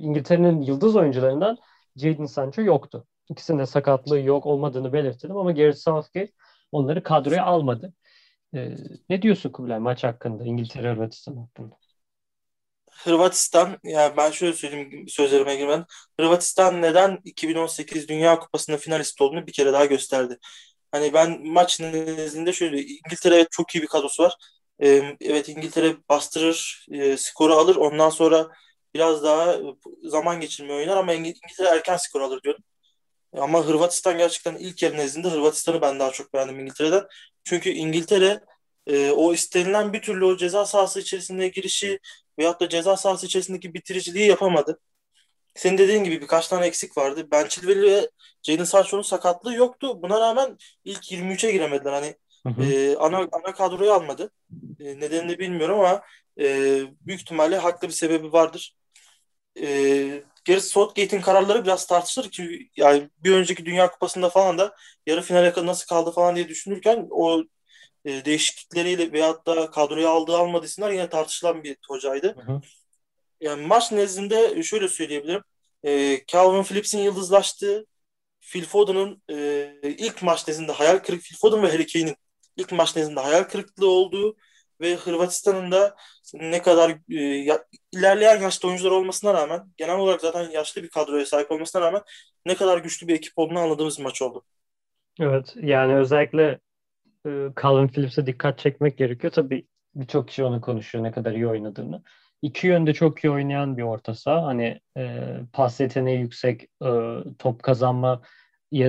İngiltere'nin 0.00 0.60
yıldız 0.62 0.96
oyuncularından 0.96 1.58
Jadon 1.96 2.26
Sancho 2.26 2.62
yoktu. 2.62 3.06
İkisinin 3.30 3.58
de 3.58 3.66
sakatlığı 3.66 4.20
yok 4.20 4.46
olmadığını 4.46 4.92
belirttim 4.92 5.36
ama 5.36 5.52
Gareth 5.52 5.78
Southgate 5.78 6.32
onları 6.72 7.02
kadroya 7.02 7.44
almadı. 7.44 7.94
E, 8.54 8.76
ne 9.10 9.22
diyorsun 9.22 9.50
Kubilay 9.50 9.78
maç 9.78 10.04
hakkında, 10.04 10.44
İngiltere 10.44 10.92
Hırvatistan 10.92 11.36
hakkında? 11.36 11.76
Hırvatistan, 13.04 13.78
yani 13.84 14.16
ben 14.16 14.30
şöyle 14.30 14.52
söyleyeyim 14.52 15.08
sözlerime 15.08 15.56
girmeden. 15.56 15.84
Hırvatistan 16.20 16.82
neden 16.82 17.18
2018 17.24 18.08
Dünya 18.08 18.38
Kupası'nda 18.38 18.76
finalist 18.76 19.20
olduğunu 19.20 19.46
bir 19.46 19.52
kere 19.52 19.72
daha 19.72 19.84
gösterdi. 19.86 20.38
Hani 20.92 21.12
ben 21.14 21.46
maç 21.46 21.80
nezdinde 21.80 22.52
şöyle 22.52 22.82
İngiltere 22.82 23.46
çok 23.50 23.74
iyi 23.74 23.82
bir 23.82 23.86
kadrosu 23.88 24.22
var. 24.22 24.34
Evet 25.20 25.48
İngiltere 25.48 25.96
bastırır, 26.08 26.86
e, 26.92 27.16
skoru 27.16 27.54
alır. 27.54 27.76
Ondan 27.76 28.10
sonra 28.10 28.48
biraz 28.94 29.22
daha 29.22 29.56
zaman 30.02 30.40
geçirmeyi 30.40 30.78
oynar 30.78 30.96
ama 30.96 31.12
İngiltere 31.12 31.68
erken 31.68 31.96
skor 31.96 32.20
alır 32.20 32.42
diyordum. 32.42 32.64
Ama 33.36 33.66
Hırvatistan 33.66 34.18
gerçekten 34.18 34.54
ilk 34.56 34.82
yarı 34.82 34.96
nezdinde 34.96 35.28
Hırvatistan'ı 35.30 35.80
ben 35.82 36.00
daha 36.00 36.10
çok 36.12 36.34
beğendim 36.34 36.60
İngiltere'den. 36.60 37.04
Çünkü 37.44 37.70
İngiltere 37.70 38.40
e, 38.86 39.10
o 39.10 39.34
istenilen 39.34 39.92
bir 39.92 40.02
türlü 40.02 40.24
o 40.24 40.36
ceza 40.36 40.66
sahası 40.66 41.00
içerisinde 41.00 41.48
girişi 41.48 42.00
veyahut 42.38 42.60
da 42.60 42.68
ceza 42.68 42.96
sahası 42.96 43.26
içerisindeki 43.26 43.74
bitiriciliği 43.74 44.28
yapamadı. 44.28 44.80
Senin 45.54 45.78
dediğin 45.78 46.04
gibi 46.04 46.20
birkaç 46.20 46.48
tane 46.48 46.66
eksik 46.66 46.96
vardı. 46.98 47.28
Ben 47.30 47.48
Chilwell 47.48 47.82
ve 47.82 48.10
Jadon 48.42 48.64
Sancho'nun 48.64 49.02
sakatlığı 49.02 49.54
yoktu. 49.54 50.02
Buna 50.02 50.20
rağmen 50.20 50.58
ilk 50.84 51.12
23'e 51.12 51.52
giremediler. 51.52 51.92
Hani 51.92 52.14
hı 52.46 52.48
hı. 52.48 52.64
E, 52.64 52.96
ana 52.96 53.28
ana 53.32 53.54
kadroyu 53.54 53.92
almadı. 53.92 54.30
E, 54.80 55.00
nedenini 55.00 55.38
bilmiyorum 55.38 55.80
ama 55.80 56.02
e, 56.40 56.46
büyük 57.00 57.20
ihtimalle 57.20 57.56
haklı 57.56 57.88
bir 57.88 57.92
sebebi 57.92 58.32
vardır. 58.32 58.76
E, 59.60 59.66
Gareth 60.44 60.64
Southgate'in 60.64 61.20
kararları 61.20 61.64
biraz 61.64 61.86
tartışılır 61.86 62.30
ki 62.30 62.70
yani 62.76 63.10
bir 63.18 63.32
önceki 63.32 63.66
Dünya 63.66 63.90
Kupası'nda 63.90 64.30
falan 64.30 64.58
da 64.58 64.76
yarı 65.06 65.22
finale 65.22 65.66
nasıl 65.66 65.86
kaldı 65.86 66.10
falan 66.10 66.36
diye 66.36 66.48
düşünürken 66.48 67.06
o 67.10 67.42
e, 68.04 68.24
değişiklikleriyle 68.24 69.12
veyahut 69.12 69.46
da 69.46 69.70
kadroya 69.70 70.10
aldığı 70.10 70.36
almadığı 70.36 70.66
isimler 70.66 70.90
yine 70.90 71.08
tartışılan 71.08 71.64
bir 71.64 71.76
hocaydı. 71.88 72.36
Hı 72.46 72.52
hı. 72.52 72.60
Yani 73.40 73.66
maç 73.66 73.92
nezdinde 73.92 74.62
şöyle 74.62 74.88
söyleyebilirim. 74.88 75.42
E, 75.84 76.20
Calvin 76.26 76.62
Phillips'in 76.62 76.98
yıldızlaştığı, 76.98 77.86
Phil 78.40 78.64
Foden'ın 78.64 79.22
e, 79.30 79.74
ilk 79.82 80.22
maç 80.22 80.48
nezdinde 80.48 80.72
hayal 80.72 80.98
kırık 80.98 81.22
Phil 81.22 81.36
Foden 81.36 81.62
ve 81.62 81.70
Harry 81.70 81.86
Kane'in 81.86 82.16
ilk 82.56 82.72
maç 82.72 82.96
nezdinde 82.96 83.20
hayal 83.20 83.42
kırıklığı 83.42 83.88
olduğu 83.88 84.36
ve 84.80 84.96
Hırvatistan'ın 84.96 85.72
da 85.72 85.96
ne 86.34 86.62
kadar 86.62 86.98
e, 87.10 87.20
ya, 87.24 87.64
ilerleyen 87.92 88.40
yaşta 88.40 88.68
oyuncular 88.68 88.90
olmasına 88.90 89.34
rağmen 89.34 89.72
genel 89.76 89.96
olarak 89.96 90.20
zaten 90.20 90.50
yaşlı 90.50 90.82
bir 90.82 90.88
kadroya 90.88 91.26
sahip 91.26 91.50
olmasına 91.50 91.82
rağmen 91.82 92.02
ne 92.46 92.54
kadar 92.54 92.78
güçlü 92.78 93.08
bir 93.08 93.14
ekip 93.14 93.32
olduğunu 93.36 93.58
anladığımız 93.58 93.98
bir 93.98 94.04
maç 94.04 94.22
oldu. 94.22 94.44
Evet 95.20 95.54
yani 95.56 95.96
özellikle 95.96 96.58
e, 97.26 97.30
Calvin 97.62 97.88
Phillips'e 97.88 98.26
dikkat 98.26 98.58
çekmek 98.58 98.98
gerekiyor. 98.98 99.32
Tabii 99.32 99.66
birçok 99.94 100.28
kişi 100.28 100.44
onu 100.44 100.60
konuşuyor 100.60 101.04
ne 101.04 101.12
kadar 101.12 101.32
iyi 101.32 101.46
oynadığını. 101.46 102.02
İki 102.42 102.66
yönde 102.66 102.94
çok 102.94 103.24
iyi 103.24 103.30
oynayan 103.30 103.76
bir 103.76 103.82
orta 103.82 104.14
saha. 104.14 104.42
Hani 104.46 104.80
e, 104.96 105.36
pas 105.52 105.80
yeteneği 105.80 106.20
yüksek, 106.20 106.62
e, 106.62 106.88
top 107.38 107.62
kazanma 107.62 108.22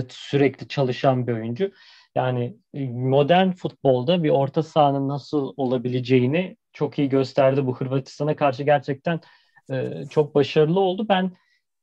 sürekli 0.09 0.67
çalışan 0.67 1.27
bir 1.27 1.33
oyuncu. 1.33 1.71
Yani 2.15 2.57
e, 2.73 2.89
modern 2.89 3.51
futbolda 3.51 4.23
bir 4.23 4.29
orta 4.29 4.63
sahanın 4.63 5.09
nasıl 5.09 5.53
olabileceğini 5.57 6.57
çok 6.73 6.99
iyi 6.99 7.09
gösterdi. 7.09 7.65
Bu 7.65 7.77
Hırvatistan'a 7.77 8.35
karşı 8.35 8.63
gerçekten 8.63 9.19
e, 9.71 10.05
çok 10.09 10.35
başarılı 10.35 10.79
oldu. 10.79 11.05
Ben 11.09 11.31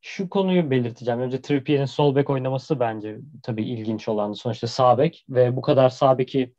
şu 0.00 0.28
konuyu 0.28 0.71
belirteceğim. 0.71 1.21
Önce 1.21 1.42
Trippier'in 1.42 1.85
sol 1.85 2.16
bek 2.16 2.30
oynaması 2.30 2.80
bence 2.80 3.19
tabii 3.42 3.64
ilginç 3.64 4.09
olan. 4.09 4.33
Sonuçta 4.33 4.66
sağ 4.66 4.99
bek 4.99 5.25
ve 5.28 5.57
bu 5.57 5.61
kadar 5.62 5.88
sağ 5.88 6.19
beki 6.19 6.54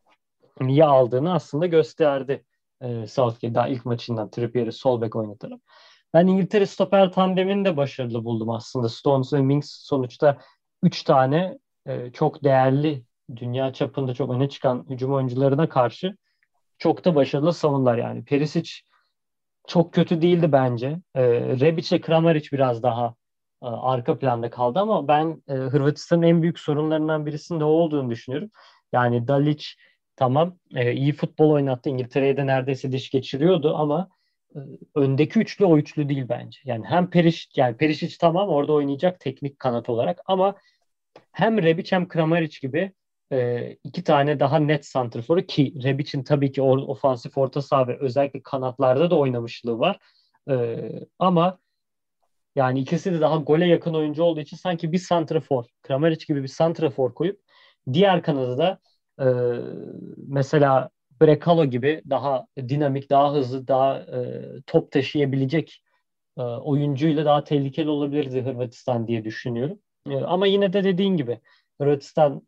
niye 0.61 0.85
aldığını 0.85 1.33
aslında 1.33 1.65
gösterdi 1.67 2.43
e, 2.81 3.07
Southgate 3.07 3.55
daha 3.55 3.67
ilk 3.67 3.85
maçından 3.85 4.29
Trippier'i 4.29 4.71
sol 4.71 5.01
bek 5.01 5.15
oynatarak. 5.15 5.59
Ben 6.13 6.27
İngiltere 6.27 6.65
stoper 6.65 7.11
tandemini 7.11 7.65
de 7.65 7.77
başarılı 7.77 8.23
buldum 8.25 8.49
aslında. 8.49 8.89
Stones 8.89 9.33
ve 9.33 9.41
Mings 9.41 9.69
sonuçta 9.71 10.37
3 10.83 11.03
tane 11.03 11.57
e, 11.85 12.11
çok 12.11 12.43
değerli 12.43 13.03
dünya 13.35 13.73
çapında 13.73 14.13
çok 14.13 14.31
öne 14.31 14.49
çıkan 14.49 14.85
hücum 14.89 15.13
oyuncularına 15.13 15.69
karşı 15.69 16.15
çok 16.77 17.05
da 17.05 17.15
başarılı 17.15 17.53
savundular 17.53 17.97
yani. 17.97 18.25
Perisic 18.25 18.71
çok 19.67 19.93
kötü 19.93 20.21
değildi 20.21 20.51
bence. 20.51 20.99
E, 21.15 21.23
Rebic 21.31 21.95
ile 21.95 22.01
Kramaric 22.01 22.49
biraz 22.51 22.83
daha 22.83 23.15
arka 23.67 24.19
planda 24.19 24.49
kaldı 24.49 24.79
ama 24.79 25.07
ben 25.07 25.43
e, 25.47 25.53
Hırvatistan'ın 25.53 26.21
en 26.21 26.41
büyük 26.41 26.59
sorunlarından 26.59 27.25
birisinin 27.25 27.59
de 27.59 27.63
o 27.63 27.67
olduğunu 27.67 28.09
düşünüyorum. 28.09 28.49
Yani 28.93 29.27
Dalic 29.27 29.65
tamam 30.15 30.57
e, 30.75 30.93
iyi 30.93 31.13
futbol 31.13 31.51
oynattı. 31.51 31.89
İngiltere'ye 31.89 32.37
de 32.37 32.45
neredeyse 32.45 32.91
diş 32.91 33.09
geçiriyordu 33.09 33.75
ama 33.75 34.09
e, 34.55 34.59
öndeki 34.95 35.39
üçlü 35.39 35.65
o 35.65 35.77
üçlü 35.77 36.09
değil 36.09 36.25
bence. 36.29 36.59
Yani 36.65 36.85
hem 36.85 37.09
Periş 37.09 37.49
yani 37.55 37.77
Perisic 37.77 38.15
tamam 38.19 38.49
orada 38.49 38.73
oynayacak 38.73 39.19
teknik 39.19 39.59
kanat 39.59 39.89
olarak 39.89 40.21
ama 40.25 40.55
hem 41.31 41.63
Rebic 41.63 41.95
hem 41.95 42.07
Kramaric 42.07 42.59
gibi 42.61 42.91
e, 43.31 43.71
iki 43.83 44.03
tane 44.03 44.39
daha 44.39 44.59
net 44.59 44.85
santrforu 44.85 45.41
ki 45.41 45.73
Rebic'in 45.83 46.23
tabii 46.23 46.51
ki 46.51 46.61
or, 46.61 46.77
ofansif 46.77 47.37
orta 47.37 47.61
saha 47.61 47.87
ve 47.87 47.97
özellikle 47.99 48.43
kanatlarda 48.43 49.11
da 49.11 49.17
oynamışlığı 49.17 49.79
var. 49.79 49.99
E, 50.49 50.77
ama 51.19 51.59
yani 52.55 52.79
ikisi 52.79 53.13
de 53.13 53.21
daha 53.21 53.35
gole 53.37 53.67
yakın 53.67 53.93
oyuncu 53.93 54.23
olduğu 54.23 54.39
için 54.39 54.57
sanki 54.57 54.91
bir 54.91 54.97
santrafor, 54.97 55.65
Kramaric 55.83 56.25
gibi 56.25 56.43
bir 56.43 56.47
santrafor 56.47 57.13
koyup 57.13 57.41
diğer 57.93 58.23
kanadı 58.23 58.57
da 58.57 58.79
e, 59.19 59.25
mesela 60.27 60.89
Brekalo 61.21 61.65
gibi 61.65 62.01
daha 62.09 62.45
dinamik, 62.57 63.09
daha 63.09 63.33
hızlı, 63.33 63.67
daha 63.67 63.97
e, 63.99 64.41
top 64.67 64.91
taşıyabilecek 64.91 65.83
e, 66.37 66.41
oyuncuyla 66.41 67.25
daha 67.25 67.43
tehlikeli 67.43 67.89
olabilirdi 67.89 68.41
Hırvatistan 68.41 69.07
diye 69.07 69.23
düşünüyorum. 69.25 69.79
E, 70.09 70.15
ama 70.15 70.47
yine 70.47 70.73
de 70.73 70.83
dediğin 70.83 71.17
gibi 71.17 71.39
Hırvatistan 71.81 72.47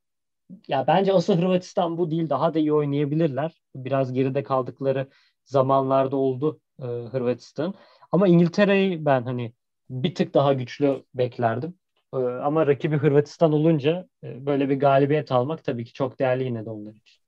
ya 0.68 0.88
bence 0.88 1.14
asıl 1.14 1.38
Hırvatistan 1.38 1.98
bu 1.98 2.12
değil. 2.12 2.30
Daha 2.30 2.54
da 2.54 2.60
iyi 2.60 2.74
oynayabilirler. 2.74 3.62
Biraz 3.76 4.14
geride 4.14 4.44
kaldıkları 4.44 5.10
zamanlarda 5.46 6.16
oldu 6.16 6.60
e, 6.80 6.84
Hırvatistan. 6.86 7.74
Ama 8.12 8.28
İngiltere'yi 8.28 9.06
ben 9.06 9.24
hani 9.24 9.54
bir 9.94 10.16
tık 10.16 10.34
daha 10.34 10.54
güçlü 10.54 11.04
beklerdim. 11.14 11.80
E, 12.14 12.18
ama 12.18 12.68
rakibi 12.68 12.98
Hırvatistan 12.98 13.54
olunca 13.54 14.08
e, 14.24 14.46
böyle 14.46 14.70
bir 14.70 14.80
galibiyet 14.80 15.32
almak 15.32 15.64
tabii 15.64 15.86
ki 15.86 15.94
çok 15.94 16.20
değerli 16.20 16.44
yine 16.44 16.66
de 16.66 16.70
onlar 16.70 16.94
için. 16.94 17.24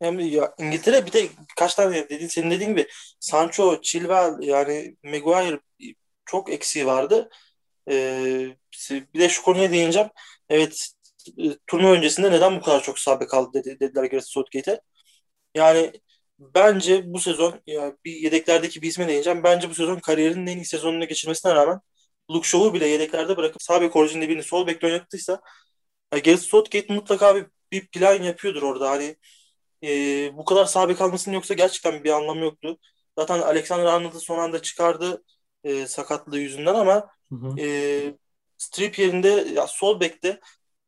Yani 0.00 0.28
ya 0.30 0.54
İngiltere 0.58 1.06
bir 1.06 1.12
de 1.12 1.28
kaç 1.56 1.74
tane 1.74 2.08
dediğin 2.08 2.28
senin 2.28 2.50
dediğin 2.50 2.70
gibi 2.70 2.86
Sancho, 3.20 3.80
Chilwell 3.80 4.42
yani 4.42 4.96
Maguire 5.04 5.60
çok 6.24 6.52
eksiği 6.52 6.86
vardı. 6.86 7.30
Ee, 7.90 8.56
bir 9.14 9.20
de 9.20 9.28
şu 9.28 9.42
konuya 9.42 9.72
değineceğim. 9.72 10.08
Evet 10.48 10.88
e, 11.38 11.44
turnuva 11.66 11.92
öncesinde 11.92 12.30
neden 12.32 12.56
bu 12.56 12.62
kadar 12.62 12.82
çok 12.82 12.98
sabe 12.98 13.26
kaldı 13.26 13.50
dedi, 13.54 13.80
dediler 13.80 14.04
Gareth 14.04 14.26
Southgate'e. 14.26 14.80
Yani 15.54 15.92
bence 16.38 17.02
bu 17.06 17.20
sezon 17.20 17.60
ya 17.66 17.96
bir 18.04 18.12
yedeklerdeki 18.12 18.82
bir 18.82 18.88
isme 18.88 19.08
değineceğim. 19.08 19.42
Bence 19.44 19.70
bu 19.70 19.74
sezon 19.74 19.98
kariyerinin 19.98 20.46
en 20.46 20.56
iyi 20.56 20.64
sezonunu 20.64 21.08
geçirmesine 21.08 21.54
rağmen 21.54 21.80
Luke 22.30 22.48
Shaw'u 22.48 22.74
bile 22.74 22.86
yedeklerde 22.86 23.36
bırakıp 23.36 23.62
sağ 23.62 23.80
bek 23.82 23.96
orijinde 23.96 24.28
birini 24.28 24.42
sol 24.42 24.66
bekle 24.66 24.86
oynattıysa 24.88 25.40
Gareth 26.12 26.42
Southgate 26.42 26.94
mutlaka 26.94 27.36
bir, 27.36 27.46
bir 27.72 27.86
plan 27.88 28.22
yapıyordur 28.22 28.62
orada. 28.62 28.90
Hani 28.90 29.16
e, 29.84 29.88
bu 30.36 30.44
kadar 30.44 30.64
sağ 30.64 30.88
bek 30.88 31.00
almasının 31.00 31.34
yoksa 31.34 31.54
gerçekten 31.54 32.04
bir 32.04 32.10
anlamı 32.10 32.40
yoktu. 32.40 32.78
Zaten 33.18 33.40
Alexander 33.40 33.86
Arnold'u 33.86 34.20
son 34.20 34.38
anda 34.38 34.62
çıkardı 34.62 35.24
e, 35.64 35.86
sakatlığı 35.86 36.38
yüzünden 36.38 36.74
ama 36.74 37.10
hı 37.32 37.34
hı. 37.34 37.60
E, 37.60 38.14
strip 38.58 38.98
yerinde 38.98 39.28
ya 39.28 39.66
sol 39.66 40.00
bekte 40.00 40.40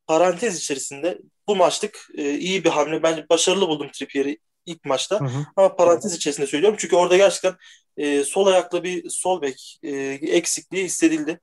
parantez 0.06 0.58
içerisinde 0.58 1.18
bu 1.48 1.56
maçlık 1.56 2.08
e, 2.18 2.38
iyi 2.38 2.64
bir 2.64 2.70
hamle. 2.70 3.02
Bence 3.02 3.26
başarılı 3.28 3.68
buldum 3.68 3.88
Trippier'i 3.92 4.38
ilk 4.68 4.84
maçta. 4.84 5.20
Hı 5.20 5.24
hı. 5.24 5.46
Ama 5.56 5.76
parantez 5.76 6.14
içerisinde 6.14 6.46
söylüyorum. 6.46 6.76
Çünkü 6.80 6.96
orada 6.96 7.16
gerçekten 7.16 7.54
e, 7.96 8.24
sol 8.24 8.46
ayaklı 8.46 8.84
bir 8.84 9.10
sol 9.10 9.42
bek 9.42 9.78
e, 9.82 9.90
eksikliği 10.22 10.84
hissedildi. 10.84 11.40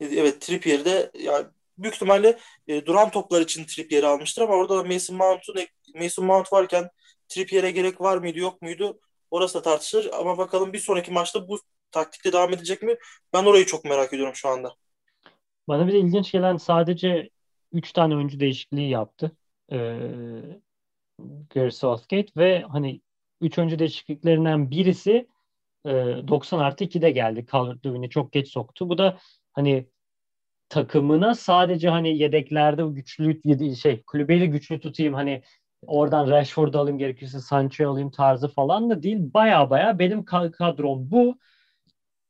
E, 0.00 0.04
evet 0.06 0.40
Trippier'de 0.40 1.10
yani 1.14 1.46
büyük 1.78 1.94
ihtimalle 1.94 2.38
e, 2.68 2.86
duran 2.86 3.10
toplar 3.10 3.40
için 3.40 3.64
Trippier'i 3.64 4.06
almıştır 4.06 4.42
ama 4.42 4.54
orada 4.54 4.84
Mason 4.84 5.16
Mount'un 5.16 5.56
Mason 5.94 6.24
Mount 6.24 6.52
varken 6.52 6.90
Trippier'e 7.28 7.70
gerek 7.70 8.00
var 8.00 8.18
mıydı 8.18 8.38
yok 8.38 8.62
muydu? 8.62 9.00
Orası 9.30 9.54
da 9.54 9.62
tartışılır 9.62 10.10
ama 10.12 10.38
bakalım 10.38 10.72
bir 10.72 10.78
sonraki 10.78 11.12
maçta 11.12 11.48
bu 11.48 11.58
taktikle 11.90 12.32
devam 12.32 12.52
edecek 12.52 12.82
mi? 12.82 12.96
Ben 13.32 13.44
orayı 13.44 13.66
çok 13.66 13.84
merak 13.84 14.12
ediyorum 14.12 14.34
şu 14.34 14.48
anda. 14.48 14.74
Bana 15.68 15.86
bir 15.86 15.92
de 15.92 15.98
ilginç 15.98 16.32
gelen 16.32 16.56
sadece 16.56 17.30
3 17.72 17.92
tane 17.92 18.16
oyuncu 18.16 18.40
değişikliği 18.40 18.90
yaptı. 18.90 19.36
Ee, 19.72 19.76
Gary 21.54 21.70
Southgate 21.70 22.32
ve 22.36 22.62
hani 22.62 23.00
3 23.40 23.58
oyuncu 23.58 23.78
değişikliklerinden 23.78 24.70
birisi 24.70 25.28
e, 25.86 25.90
90 26.28 26.58
artı 26.58 26.84
2'de 26.84 27.10
geldi. 27.10 27.46
Calvert-Lewin'i 27.52 28.10
çok 28.10 28.32
geç 28.32 28.48
soktu. 28.48 28.88
Bu 28.88 28.98
da 28.98 29.18
hani 29.52 29.88
takımına 30.68 31.34
sadece 31.34 31.88
hani 31.88 32.18
yedeklerde 32.18 32.82
güçlü 32.82 33.76
şey 33.76 34.02
kulübeyle 34.02 34.46
güçlü 34.46 34.80
tutayım 34.80 35.14
hani 35.14 35.42
oradan 35.86 36.30
Rashford'u 36.30 36.78
alayım 36.78 36.98
gerekirse 36.98 37.40
Sancho'yu 37.40 37.90
alayım 37.90 38.10
tarzı 38.10 38.48
falan 38.48 38.90
da 38.90 39.02
değil. 39.02 39.18
Baya 39.34 39.70
baya 39.70 39.98
benim 39.98 40.24
kadrom 40.24 41.10
bu. 41.10 41.38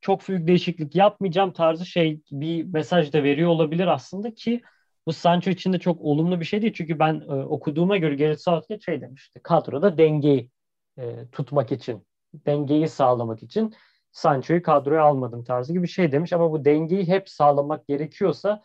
Çok 0.00 0.28
büyük 0.28 0.47
değişiklik 0.49 0.95
yapmayacağım 0.97 1.52
tarzı 1.52 1.87
şey 1.87 2.21
bir 2.31 2.64
mesaj 2.64 3.12
da 3.12 3.23
veriyor 3.23 3.50
olabilir 3.50 3.87
aslında 3.87 4.35
ki 4.35 4.62
bu 5.06 5.12
Sancho 5.12 5.50
için 5.50 5.72
de 5.72 5.78
çok 5.78 6.00
olumlu 6.00 6.40
bir 6.40 6.44
şey 6.44 6.62
değil. 6.62 6.72
Çünkü 6.72 6.98
ben 6.98 7.20
e, 7.20 7.32
okuduğuma 7.32 7.96
göre 7.96 8.14
Gareth 8.14 8.40
Southgate 8.40 8.80
şey 8.80 9.00
demişti. 9.00 9.40
Kadroda 9.42 9.98
dengeyi 9.98 10.50
e, 10.98 11.30
tutmak 11.32 11.72
için, 11.72 12.06
dengeyi 12.34 12.88
sağlamak 12.88 13.42
için 13.42 13.75
Sancho'yu 14.12 14.62
kadroya 14.62 15.02
almadım 15.02 15.44
tarzı 15.44 15.72
gibi 15.72 15.82
bir 15.82 15.88
şey 15.88 16.12
demiş. 16.12 16.32
Ama 16.32 16.52
bu 16.52 16.64
dengeyi 16.64 17.08
hep 17.08 17.28
sağlamak 17.28 17.88
gerekiyorsa 17.88 18.62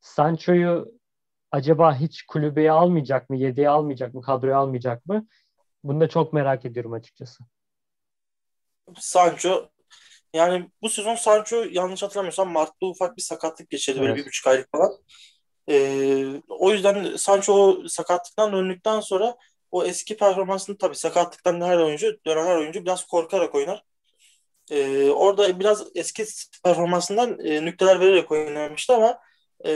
Sancho'yu 0.00 0.92
acaba 1.52 1.96
hiç 1.96 2.22
kulübeye 2.22 2.72
almayacak 2.72 3.30
mı, 3.30 3.36
yedeğe 3.36 3.68
almayacak 3.68 4.14
mı, 4.14 4.22
kadroya 4.22 4.58
almayacak 4.58 5.06
mı? 5.06 5.26
Bunu 5.84 6.00
da 6.00 6.08
çok 6.08 6.32
merak 6.32 6.64
ediyorum 6.64 6.92
açıkçası. 6.92 7.44
Sancho 8.96 9.70
yani 10.34 10.70
bu 10.82 10.88
sezon 10.88 11.14
Sancho 11.14 11.64
yanlış 11.70 12.02
hatırlamıyorsam 12.02 12.52
Mart'ta 12.52 12.86
ufak 12.86 13.16
bir 13.16 13.22
sakatlık 13.22 13.70
geçirdi 13.70 13.98
evet. 13.98 14.08
böyle 14.08 14.20
bir 14.20 14.26
buçuk 14.26 14.46
aylık 14.46 14.70
falan. 14.72 14.92
Ee, 15.68 16.42
o 16.48 16.70
yüzden 16.70 17.16
Sancho 17.16 17.78
sakatlıktan 17.88 18.52
döndükten 18.52 19.00
sonra 19.00 19.36
o 19.70 19.84
eski 19.84 20.16
performansını 20.16 20.78
tabii 20.78 20.96
sakatlıktan 20.96 21.60
her 21.60 21.78
oyuncu, 21.78 22.18
dönen 22.26 22.46
her 22.46 22.56
oyuncu 22.56 22.84
biraz 22.84 23.06
korkarak 23.06 23.54
oynar. 23.54 23.84
Ee, 24.70 25.10
orada 25.10 25.60
biraz 25.60 25.84
eski 25.94 26.24
performansından 26.64 27.38
e, 27.46 27.64
nükteler 27.64 28.00
vererek 28.00 28.30
oynamıştı 28.32 28.94
ama 28.94 29.18
e, 29.66 29.70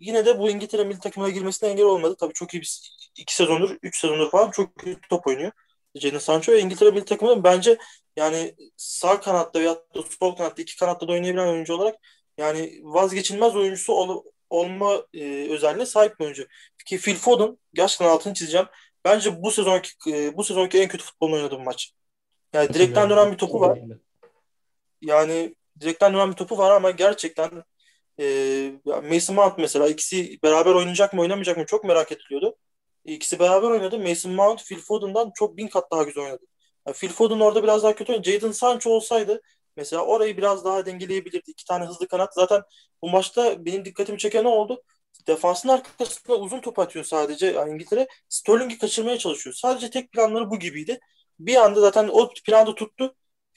yine 0.00 0.26
de 0.26 0.38
bu 0.38 0.50
İngiltere 0.50 0.84
milli 0.84 0.98
takımına 0.98 1.30
girmesine 1.30 1.70
engel 1.70 1.84
olmadı. 1.84 2.16
Tabii 2.20 2.32
çok 2.32 2.54
iyi 2.54 2.60
bir 2.60 2.80
iki 3.16 3.34
sezondur, 3.34 3.76
üç 3.82 4.00
sezondur 4.00 4.30
falan 4.30 4.50
çok 4.50 4.86
iyi 4.86 4.98
top 5.10 5.26
oynuyor. 5.26 5.52
Jadon 5.94 6.18
Sancho 6.18 6.52
İngiltere 6.54 6.90
milli 6.90 7.04
takımı 7.04 7.44
bence 7.44 7.78
yani 8.16 8.56
sağ 8.76 9.20
kanatta 9.20 9.60
veya 9.60 9.76
sol 10.20 10.36
kanatta 10.36 10.62
iki 10.62 10.76
kanatta 10.76 11.08
da 11.08 11.12
oynayabilen 11.12 11.48
oyuncu 11.48 11.74
olarak 11.74 11.94
yani 12.38 12.80
vazgeçilmez 12.82 13.56
oyuncusu 13.56 13.92
ol, 13.92 14.24
olma 14.52 15.02
e, 15.14 15.48
özelliğine 15.50 15.86
sahip 15.86 16.20
bir 16.20 16.24
oyuncu. 16.24 16.46
Ki 16.86 16.98
Phil 16.98 17.16
Foden 17.16 17.58
gerçekten 17.74 18.06
altını 18.06 18.34
çizeceğim. 18.34 18.66
Bence 19.04 19.42
bu 19.42 19.50
sezonki 19.50 19.90
e, 20.06 20.36
bu 20.36 20.44
sezonki 20.44 20.78
en 20.78 20.88
kötü 20.88 21.04
futbolunu 21.04 21.36
oynadığı 21.36 21.58
bir 21.58 21.64
maç. 21.64 21.92
Yani 22.52 22.74
direkten 22.74 23.10
dönen 23.10 23.32
bir 23.32 23.38
topu 23.38 23.60
var. 23.60 23.78
Yani 25.00 25.54
direkten 25.80 26.14
dönen 26.14 26.30
bir 26.30 26.36
topu 26.36 26.58
var 26.58 26.70
ama 26.70 26.90
gerçekten 26.90 27.64
e, 28.20 28.24
Mason 28.84 29.36
Mount 29.36 29.58
mesela 29.58 29.88
ikisi 29.88 30.38
beraber 30.42 30.74
oynayacak 30.74 31.14
mı 31.14 31.20
oynamayacak 31.20 31.56
mı 31.56 31.66
çok 31.66 31.84
merak 31.84 32.12
ediliyordu. 32.12 32.56
İkisi 33.04 33.38
beraber 33.38 33.70
oynadı. 33.70 33.98
Mason 33.98 34.32
Mount 34.32 34.64
Phil 34.64 34.78
Foden'dan 34.78 35.32
çok 35.34 35.56
bin 35.56 35.68
kat 35.68 35.90
daha 35.90 36.02
güzel 36.02 36.24
oynadı. 36.24 36.44
Yani 36.86 36.96
Phil 36.96 37.08
Foden 37.08 37.40
orada 37.40 37.62
biraz 37.62 37.82
daha 37.82 37.94
kötü 37.94 38.12
oynadı. 38.12 38.30
Jadon 38.30 38.52
Sancho 38.52 38.90
olsaydı 38.90 39.40
mesela 39.76 40.02
orayı 40.04 40.36
biraz 40.36 40.64
daha 40.64 40.86
dengeleyebilirdi. 40.86 41.50
İki 41.50 41.64
tane 41.64 41.84
hızlı 41.84 42.08
kanat. 42.08 42.34
Zaten 42.34 42.62
bu 43.02 43.10
maçta 43.10 43.64
benim 43.66 43.84
dikkatimi 43.84 44.18
çeken 44.18 44.44
ne 44.44 44.48
oldu? 44.48 44.82
Defansın 45.26 45.68
arkasında 45.68 46.36
uzun 46.36 46.60
top 46.60 46.78
atıyor 46.78 47.04
sadece 47.04 47.46
yani 47.46 47.72
İngiltere. 47.72 48.08
Sterling'i 48.28 48.78
kaçırmaya 48.78 49.18
çalışıyor. 49.18 49.54
Sadece 49.54 49.90
tek 49.90 50.12
planları 50.12 50.50
bu 50.50 50.58
gibiydi. 50.58 51.00
Bir 51.38 51.56
anda 51.56 51.80
zaten 51.80 52.08
o 52.12 52.30
planda 52.46 52.74
tuttu. 52.74 53.14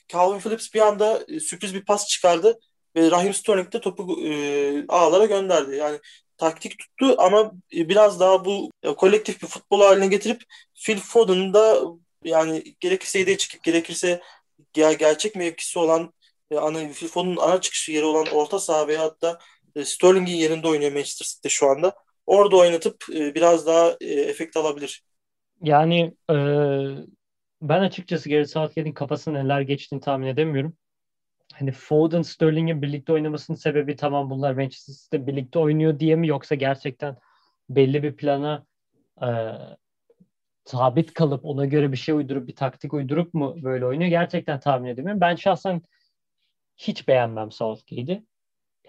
Calvin 0.07 0.39
Phillips 0.39 0.73
bir 0.73 0.81
anda 0.81 1.25
e, 1.27 1.39
sürpriz 1.39 1.73
bir 1.73 1.85
pas 1.85 2.07
çıkardı 2.07 2.59
ve 2.95 3.11
Raheem 3.11 3.33
Sterling 3.33 3.73
de 3.73 3.81
topu 3.81 4.21
e, 4.25 4.85
ağlara 4.87 5.25
gönderdi. 5.25 5.75
Yani 5.75 5.99
taktik 6.37 6.79
tuttu 6.79 7.15
ama 7.17 7.51
biraz 7.71 8.19
daha 8.19 8.45
bu 8.45 8.71
e, 8.83 8.95
kolektif 8.95 9.41
bir 9.41 9.47
futbol 9.47 9.81
haline 9.81 10.07
getirip 10.07 10.43
Phil 10.85 10.97
Foden'ı 10.97 11.53
da 11.53 11.81
yani 12.23 12.63
gerekirse 12.79 13.19
yedeye 13.19 13.37
çıkıp 13.37 13.63
gerekirse 13.63 14.21
ger- 14.75 14.97
gerçek 14.97 15.35
mevkisi 15.35 15.79
olan 15.79 16.13
e, 16.51 16.57
ana 16.57 16.89
Foden'ın 16.89 17.37
ana 17.37 17.61
çıkış 17.61 17.89
yeri 17.89 18.05
olan 18.05 18.27
orta 18.27 18.59
saha 18.59 18.87
veya 18.87 19.01
hatta 19.01 19.39
e, 19.75 19.85
Sterling'in 19.85 20.35
yerinde 20.35 20.67
oynuyor 20.67 20.91
Manchester 20.91 21.25
City'de 21.25 21.49
şu 21.49 21.69
anda. 21.69 21.95
Orada 22.25 22.57
oynatıp 22.57 23.03
e, 23.13 23.35
biraz 23.35 23.67
daha 23.67 23.97
e, 24.01 24.05
efekt 24.05 24.57
alabilir. 24.57 25.03
Yani 25.61 26.13
e, 26.31 26.35
ben 27.61 27.81
açıkçası 27.81 28.29
Gareth 28.29 28.49
Southgate'in 28.49 28.93
kafasına 28.93 29.43
neler 29.43 29.61
geçtiğini 29.61 30.01
tahmin 30.01 30.27
edemiyorum. 30.27 30.77
Hani 31.53 31.71
Foden, 31.71 32.21
Sterling'in 32.21 32.81
birlikte 32.81 33.13
oynamasının 33.13 33.57
sebebi 33.57 33.95
tamam 33.95 34.29
bunlar 34.29 34.53
Manchester 34.53 34.93
City'de 34.93 35.27
birlikte 35.27 35.59
oynuyor 35.59 35.99
diye 35.99 36.15
mi 36.15 36.27
yoksa 36.27 36.55
gerçekten 36.55 37.17
belli 37.69 38.03
bir 38.03 38.15
plana 38.15 38.65
e, 39.21 39.27
sabit 40.65 41.13
kalıp 41.13 41.45
ona 41.45 41.65
göre 41.65 41.91
bir 41.91 41.97
şey 41.97 42.15
uydurup 42.15 42.47
bir 42.47 42.55
taktik 42.55 42.93
uydurup 42.93 43.33
mu 43.33 43.55
böyle 43.63 43.85
oynuyor 43.85 44.09
gerçekten 44.09 44.59
tahmin 44.59 44.89
edemiyorum. 44.89 45.21
Ben 45.21 45.35
şahsen 45.35 45.81
hiç 46.77 47.07
beğenmem 47.07 47.51
Southgate'i. 47.51 48.25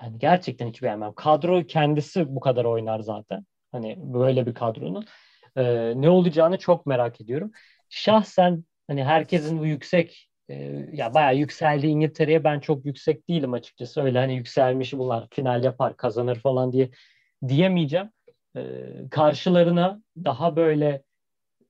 Yani 0.02 0.18
gerçekten 0.18 0.68
hiç 0.68 0.82
beğenmem. 0.82 1.14
Kadro 1.14 1.64
kendisi 1.66 2.34
bu 2.36 2.40
kadar 2.40 2.64
oynar 2.64 3.00
zaten. 3.00 3.46
Hani 3.72 3.96
böyle 3.98 4.46
bir 4.46 4.54
kadronun. 4.54 5.06
Ee, 5.56 5.92
ne 5.96 6.10
olacağını 6.10 6.58
çok 6.58 6.86
merak 6.86 7.20
ediyorum. 7.20 7.50
Şahsen 7.88 8.64
hani 8.88 9.04
herkesin 9.04 9.58
bu 9.58 9.66
yüksek 9.66 10.30
e, 10.48 10.54
ya 10.92 11.14
bayağı 11.14 11.36
yükseldi 11.36 11.86
İngiltere'ye 11.86 12.44
ben 12.44 12.60
çok 12.60 12.86
yüksek 12.86 13.28
değilim 13.28 13.52
açıkçası. 13.52 14.02
Öyle 14.02 14.18
hani 14.18 14.36
yükselmiş 14.36 14.92
bunlar 14.92 15.28
final 15.32 15.64
yapar 15.64 15.96
kazanır 15.96 16.40
falan 16.40 16.72
diye 16.72 16.90
diyemeyeceğim. 17.48 18.10
Ee, 18.56 18.62
karşılarına 19.10 20.02
daha 20.24 20.56
böyle 20.56 21.02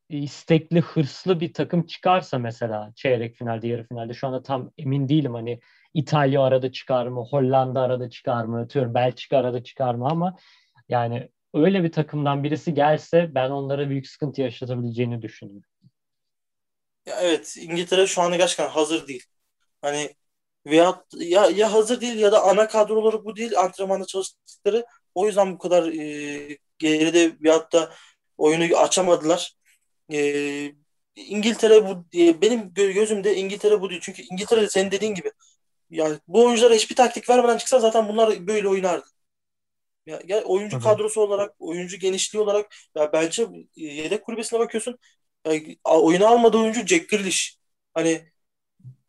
istekli, 0.08 0.80
hırslı 0.80 1.40
bir 1.40 1.52
takım 1.52 1.86
çıkarsa 1.86 2.38
mesela 2.38 2.92
çeyrek 2.96 3.36
finalde, 3.36 3.68
yarı 3.68 3.88
finalde 3.88 4.14
şu 4.14 4.26
anda 4.26 4.42
tam 4.42 4.70
emin 4.78 5.08
değilim 5.08 5.34
hani 5.34 5.60
İtalya 5.94 6.42
arada 6.42 6.72
çıkar 6.72 7.06
mı, 7.06 7.24
Hollanda 7.30 7.80
arada 7.80 8.10
çıkar 8.10 8.44
mı, 8.44 8.60
atıyorum 8.60 8.94
Belçika 8.94 9.38
arada 9.38 9.62
çıkar 9.62 9.94
mı 9.94 10.08
ama 10.08 10.36
yani 10.88 11.28
öyle 11.54 11.82
bir 11.84 11.92
takımdan 11.92 12.44
birisi 12.44 12.74
gelse 12.74 13.34
ben 13.34 13.50
onlara 13.50 13.88
büyük 13.90 14.08
sıkıntı 14.08 14.42
yaşatabileceğini 14.42 15.22
düşünüyorum. 15.22 15.70
Ya 17.06 17.20
evet 17.20 17.56
İngiltere 17.60 18.06
şu 18.06 18.22
anda 18.22 18.36
gerçekten 18.36 18.68
hazır 18.68 19.08
değil. 19.08 19.24
Hani 19.82 20.14
veya 20.66 21.04
ya, 21.14 21.46
ya 21.46 21.72
hazır 21.72 22.00
değil 22.00 22.18
ya 22.18 22.32
da 22.32 22.42
ana 22.42 22.68
kadroları 22.68 23.24
bu 23.24 23.36
değil 23.36 23.58
antrenmanda 23.58 24.06
çalıştıkları 24.06 24.86
o 25.14 25.26
yüzden 25.26 25.52
bu 25.54 25.58
kadar 25.58 25.86
e, 25.92 26.58
geride 26.78 27.32
veyahut 27.40 27.72
da 27.72 27.92
oyunu 28.38 28.76
açamadılar. 28.76 29.56
E, 30.12 30.72
İngiltere 31.16 31.86
bu 31.86 32.06
e, 32.18 32.40
benim 32.42 32.74
gözümde 32.74 33.36
İngiltere 33.36 33.80
bu 33.80 33.90
değil. 33.90 34.00
Çünkü 34.04 34.22
İngiltere 34.22 34.68
senin 34.68 34.90
dediğin 34.90 35.14
gibi 35.14 35.32
yani 35.90 36.18
bu 36.28 36.46
oyunculara 36.46 36.74
hiçbir 36.74 36.96
taktik 36.96 37.30
vermeden 37.30 37.58
çıksa 37.58 37.80
zaten 37.80 38.08
bunlar 38.08 38.46
böyle 38.46 38.68
oynardı. 38.68 39.06
Ya, 40.06 40.20
ya 40.26 40.42
oyuncu 40.44 40.76
Hı-hı. 40.76 40.84
kadrosu 40.84 41.20
olarak, 41.20 41.54
oyuncu 41.58 41.96
genişliği 41.98 42.42
olarak 42.42 42.74
ya 42.96 43.12
bence 43.12 43.42
e, 43.76 43.84
yedek 43.84 44.24
kulübesine 44.24 44.58
bakıyorsun. 44.60 44.98
Ya, 45.46 45.52
oyunu 45.84 46.26
almadığı 46.26 46.58
oyuncu 46.58 46.86
Jack 46.86 47.08
Grealish. 47.08 47.58
Hani 47.94 48.32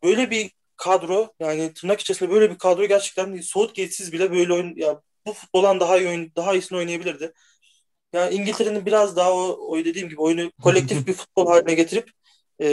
böyle 0.02 0.30
bir 0.30 0.50
kadro 0.76 1.34
yani 1.40 1.74
tırnak 1.74 2.00
içerisinde 2.00 2.30
böyle 2.30 2.50
bir 2.50 2.58
kadro 2.58 2.86
gerçekten 2.86 3.40
Southgate'siz 3.40 4.12
bile 4.12 4.32
böyle 4.32 4.52
oyun 4.52 4.76
ya 4.76 5.02
bu 5.26 5.32
futboldan 5.32 5.80
daha 5.80 5.98
iyi 5.98 6.08
oyun 6.08 6.32
daha 6.36 6.54
iyisini 6.54 6.78
oynayabilirdi. 6.78 7.32
Yani 8.12 8.34
İngiltere'nin 8.34 8.86
biraz 8.86 9.16
daha 9.16 9.32
o, 9.32 9.58
o 9.68 9.78
dediğim 9.78 10.08
gibi 10.08 10.20
oyunu 10.20 10.52
kolektif 10.62 11.06
bir 11.06 11.12
futbol 11.12 11.46
haline 11.46 11.74
getirip 11.74 12.10
e, 12.60 12.66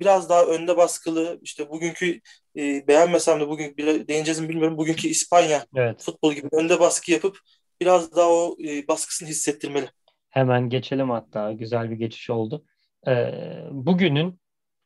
biraz 0.00 0.28
daha 0.28 0.44
önde 0.44 0.76
baskılı 0.76 1.38
işte 1.42 1.70
bugünkü 1.70 2.20
e, 2.56 2.88
beğenmesem 2.88 3.40
de 3.40 3.48
bugün 3.48 3.76
bile 3.76 4.08
değineceğiz 4.08 4.40
mi 4.40 4.48
bilmiyorum 4.48 4.78
bugünkü 4.78 5.08
İspanya 5.08 5.66
evet. 5.76 6.02
futbol 6.02 6.32
gibi 6.32 6.48
önde 6.52 6.80
baskı 6.80 7.12
yapıp 7.12 7.38
biraz 7.80 8.16
daha 8.16 8.28
o 8.28 8.56
e, 8.64 8.88
baskısını 8.88 9.28
hissettirmeli. 9.28 9.86
Hemen 10.30 10.68
geçelim 10.68 11.10
hatta 11.10 11.52
güzel 11.52 11.90
bir 11.90 11.96
geçiş 11.96 12.30
oldu. 12.30 12.64
E, 13.06 13.12
bugünün 13.70 14.40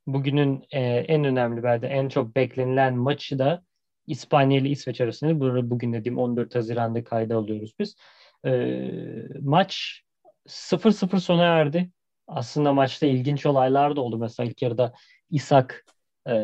bugünün 0.07 0.65
e, 0.71 0.81
en 0.81 1.25
önemli 1.25 1.63
belki 1.63 1.87
en 1.87 2.09
çok 2.09 2.37
beklenilen 2.37 2.97
maçı 2.97 3.39
da 3.39 3.63
İspanya 4.07 4.59
ile 4.59 4.69
İsveç 4.69 5.01
arasında 5.01 5.41
bugün 5.71 5.93
dediğim 5.93 6.19
14 6.19 6.55
Haziran'da 6.55 7.05
kayda 7.05 7.37
alıyoruz 7.37 7.75
biz. 7.79 7.97
E, 8.47 8.51
maç 9.41 10.03
0-0 10.47 11.21
sona 11.21 11.45
erdi. 11.45 11.91
Aslında 12.27 12.73
maçta 12.73 13.07
ilginç 13.07 13.47
olaylar 13.47 13.97
da 13.97 14.01
oldu. 14.01 14.19
Mesela 14.19 14.49
ilk 14.49 14.63
yarıda 14.63 14.93
İshak 15.31 15.85
e, 16.29 16.35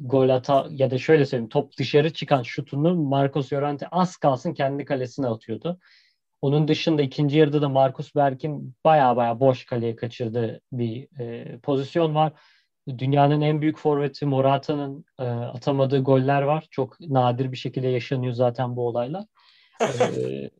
gol 0.00 0.28
ata 0.28 0.66
ya 0.70 0.90
da 0.90 0.98
şöyle 0.98 1.26
söyleyeyim 1.26 1.48
top 1.48 1.76
dışarı 1.78 2.12
çıkan 2.12 2.42
şutunu 2.42 2.94
Marcos 2.94 3.52
Llorente 3.52 3.88
az 3.90 4.16
kalsın 4.16 4.54
kendi 4.54 4.84
kalesine 4.84 5.26
atıyordu. 5.26 5.78
Onun 6.42 6.68
dışında 6.68 7.02
ikinci 7.02 7.38
yarıda 7.38 7.62
da 7.62 7.68
Marcus 7.68 8.14
Berg'in 8.14 8.74
baya 8.84 9.16
baya 9.16 9.40
boş 9.40 9.64
kaleye 9.66 9.96
kaçırdığı 9.96 10.60
bir 10.72 11.20
e, 11.20 11.58
pozisyon 11.58 12.14
var. 12.14 12.32
Dünyanın 12.98 13.40
en 13.40 13.60
büyük 13.60 13.78
forveti 13.78 14.26
Morata'nın 14.26 15.04
e, 15.18 15.24
atamadığı 15.24 16.02
goller 16.02 16.42
var. 16.42 16.66
Çok 16.70 17.00
nadir 17.00 17.52
bir 17.52 17.56
şekilde 17.56 17.88
yaşanıyor 17.88 18.32
zaten 18.32 18.76
bu 18.76 18.86
olaylar. 18.86 19.24
E, 19.80 20.50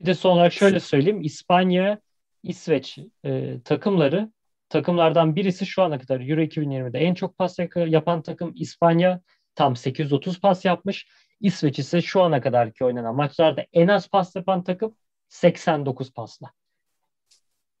bir 0.00 0.06
de 0.06 0.14
son 0.14 0.30
olarak 0.30 0.52
şöyle 0.52 0.80
söyleyeyim. 0.80 1.20
İspanya, 1.22 2.00
İsveç 2.42 2.98
e, 3.24 3.60
takımları 3.64 4.30
takımlardan 4.68 5.36
birisi 5.36 5.66
şu 5.66 5.82
ana 5.82 5.98
kadar 5.98 6.20
Euro 6.20 6.40
2020'de 6.40 6.98
en 6.98 7.14
çok 7.14 7.38
pas 7.38 7.56
yapan 7.76 8.22
takım 8.22 8.52
İspanya 8.56 9.20
tam 9.54 9.76
830 9.76 10.40
pas 10.40 10.64
yapmış. 10.64 11.06
İsveç 11.40 11.78
ise 11.78 12.02
şu 12.02 12.22
ana 12.22 12.40
kadarki 12.40 12.84
oynanan 12.84 13.16
maçlarda 13.16 13.66
en 13.72 13.88
az 13.88 14.08
pas 14.08 14.36
yapan 14.36 14.64
takım 14.64 14.96
89 15.28 16.12
pasla. 16.12 16.52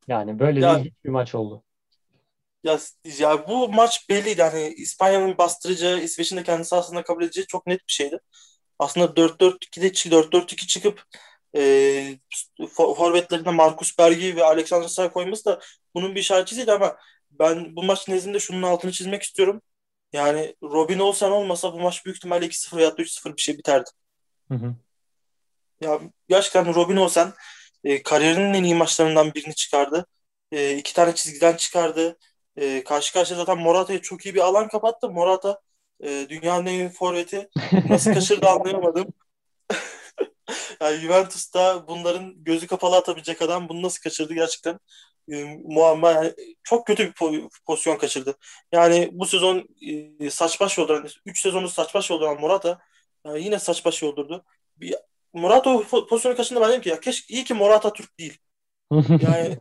Yani 0.08 0.38
böyle 0.38 0.60
ya, 0.60 0.84
bir 1.04 1.10
maç 1.10 1.34
oldu. 1.34 1.62
Ya, 2.64 2.78
ya 3.18 3.48
bu 3.48 3.68
maç 3.68 4.08
belliydi. 4.08 4.42
Hani 4.42 4.68
İspanya'nın 4.68 5.38
bastıracağı, 5.38 6.00
İsveç'in 6.00 6.36
de 6.36 6.42
kendi 6.42 6.64
sahasında 6.64 7.02
kabul 7.02 7.22
edeceği 7.22 7.46
çok 7.46 7.66
net 7.66 7.80
bir 7.88 7.92
şeydi. 7.92 8.18
Aslında 8.78 9.06
4-4-2'de 9.06 9.86
4-4-2 9.88 10.66
çıkıp 10.66 11.02
e, 11.56 12.18
forvetlerine 12.68 13.50
Markus 13.50 13.98
Bergi 13.98 14.36
ve 14.36 14.44
Alexander 14.44 14.88
Say 14.88 15.08
koyması 15.10 15.44
da 15.44 15.60
bunun 15.94 16.14
bir 16.14 16.20
işaretçisiydi 16.20 16.72
ama 16.72 16.96
ben 17.30 17.76
bu 17.76 17.82
maç 17.82 18.08
nezdinde 18.08 18.40
şunun 18.40 18.62
altını 18.62 18.92
çizmek 18.92 19.22
istiyorum. 19.22 19.62
Yani 20.12 20.56
Robin 20.62 20.98
Olsen 20.98 21.30
olmasa 21.30 21.72
bu 21.72 21.80
maç 21.80 22.04
büyük 22.04 22.16
ihtimalle 22.16 22.46
2-0 22.46 22.80
ya 22.80 22.98
da 22.98 23.02
3-0 23.02 23.36
bir 23.36 23.42
şey 23.42 23.58
biterdi. 23.58 23.90
Hı 24.48 24.54
hı. 24.54 24.74
Ya 25.80 26.00
gerçekten 26.28 26.74
Robin 26.74 26.96
Olsen 26.96 27.32
e, 27.84 28.02
kariyerinin 28.02 28.54
en 28.54 28.64
iyi 28.64 28.74
maçlarından 28.74 29.34
birini 29.34 29.54
çıkardı. 29.54 30.06
E, 30.52 30.76
iki 30.76 30.94
tane 30.94 31.14
çizgiden 31.14 31.56
çıkardı. 31.56 32.18
E, 32.56 32.84
karşı 32.84 33.12
karşıya 33.12 33.38
zaten 33.38 33.58
Morata'ya 33.58 34.02
çok 34.02 34.26
iyi 34.26 34.34
bir 34.34 34.40
alan 34.40 34.68
kapattı. 34.68 35.10
Morata 35.10 35.60
e, 36.00 36.26
dünyanın 36.28 36.66
en 36.66 36.72
iyi 36.72 36.88
forveti. 36.88 37.48
Nasıl 37.88 38.14
kaçırdı 38.14 38.48
anlayamadım. 38.50 39.12
yani 40.80 40.96
Juventus'ta 40.96 41.88
bunların 41.88 42.44
gözü 42.44 42.66
kapalı 42.66 42.96
atabilecek 42.96 43.42
adam 43.42 43.68
bunu 43.68 43.82
nasıl 43.82 44.02
kaçırdı 44.02 44.34
gerçekten 44.34 44.78
e, 45.32 45.44
muamma 45.64 46.10
yani 46.10 46.34
çok 46.62 46.86
kötü 46.86 47.06
bir 47.06 47.42
pozisyon 47.66 47.98
kaçırdı. 47.98 48.36
Yani 48.72 49.08
bu 49.12 49.26
sezon 49.26 49.68
e, 50.20 50.30
saç 50.30 50.60
baş 50.60 50.78
yolduran 50.78 51.08
3 51.26 51.40
sezonu 51.40 51.68
saç 51.68 51.94
baş 51.94 52.10
yolduran 52.10 52.40
Morata 52.40 52.78
yani 53.26 53.44
yine 53.44 53.58
saç 53.58 53.84
baş 53.84 54.02
yoldurdu. 54.02 54.44
Bir, 54.76 54.94
Morata 55.32 55.70
o 55.70 56.06
pozisyonu 56.06 56.36
kaçırdı 56.36 56.60
ben 56.60 56.68
dedim 56.68 56.80
ki 56.80 56.88
ya 56.88 57.00
keşke 57.00 57.34
iyi 57.34 57.44
ki 57.44 57.54
Morata 57.54 57.92
Türk 57.92 58.18
değil. 58.18 58.38
Yani 59.20 59.58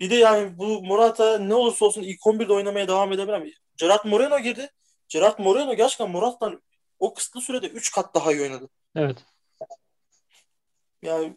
bir 0.00 0.10
de 0.10 0.14
yani 0.14 0.58
bu 0.58 0.82
Morata 0.82 1.38
ne 1.38 1.54
olursa 1.54 1.84
olsun 1.84 2.02
ilk 2.02 2.20
11'de 2.20 2.52
oynamaya 2.52 2.88
devam 2.88 3.12
edebilir. 3.12 3.60
Gerard 3.76 4.04
Moreno 4.04 4.38
girdi. 4.38 4.70
Gerard 5.08 5.38
Moreno 5.38 5.74
gerçekten 5.74 6.10
Morata'dan 6.10 6.62
o 6.98 7.14
kısıtlı 7.14 7.40
sürede 7.40 7.66
3 7.66 7.92
kat 7.92 8.14
daha 8.14 8.32
iyi 8.32 8.42
oynadı. 8.42 8.68
Evet. 8.96 9.16
Yani 11.02 11.36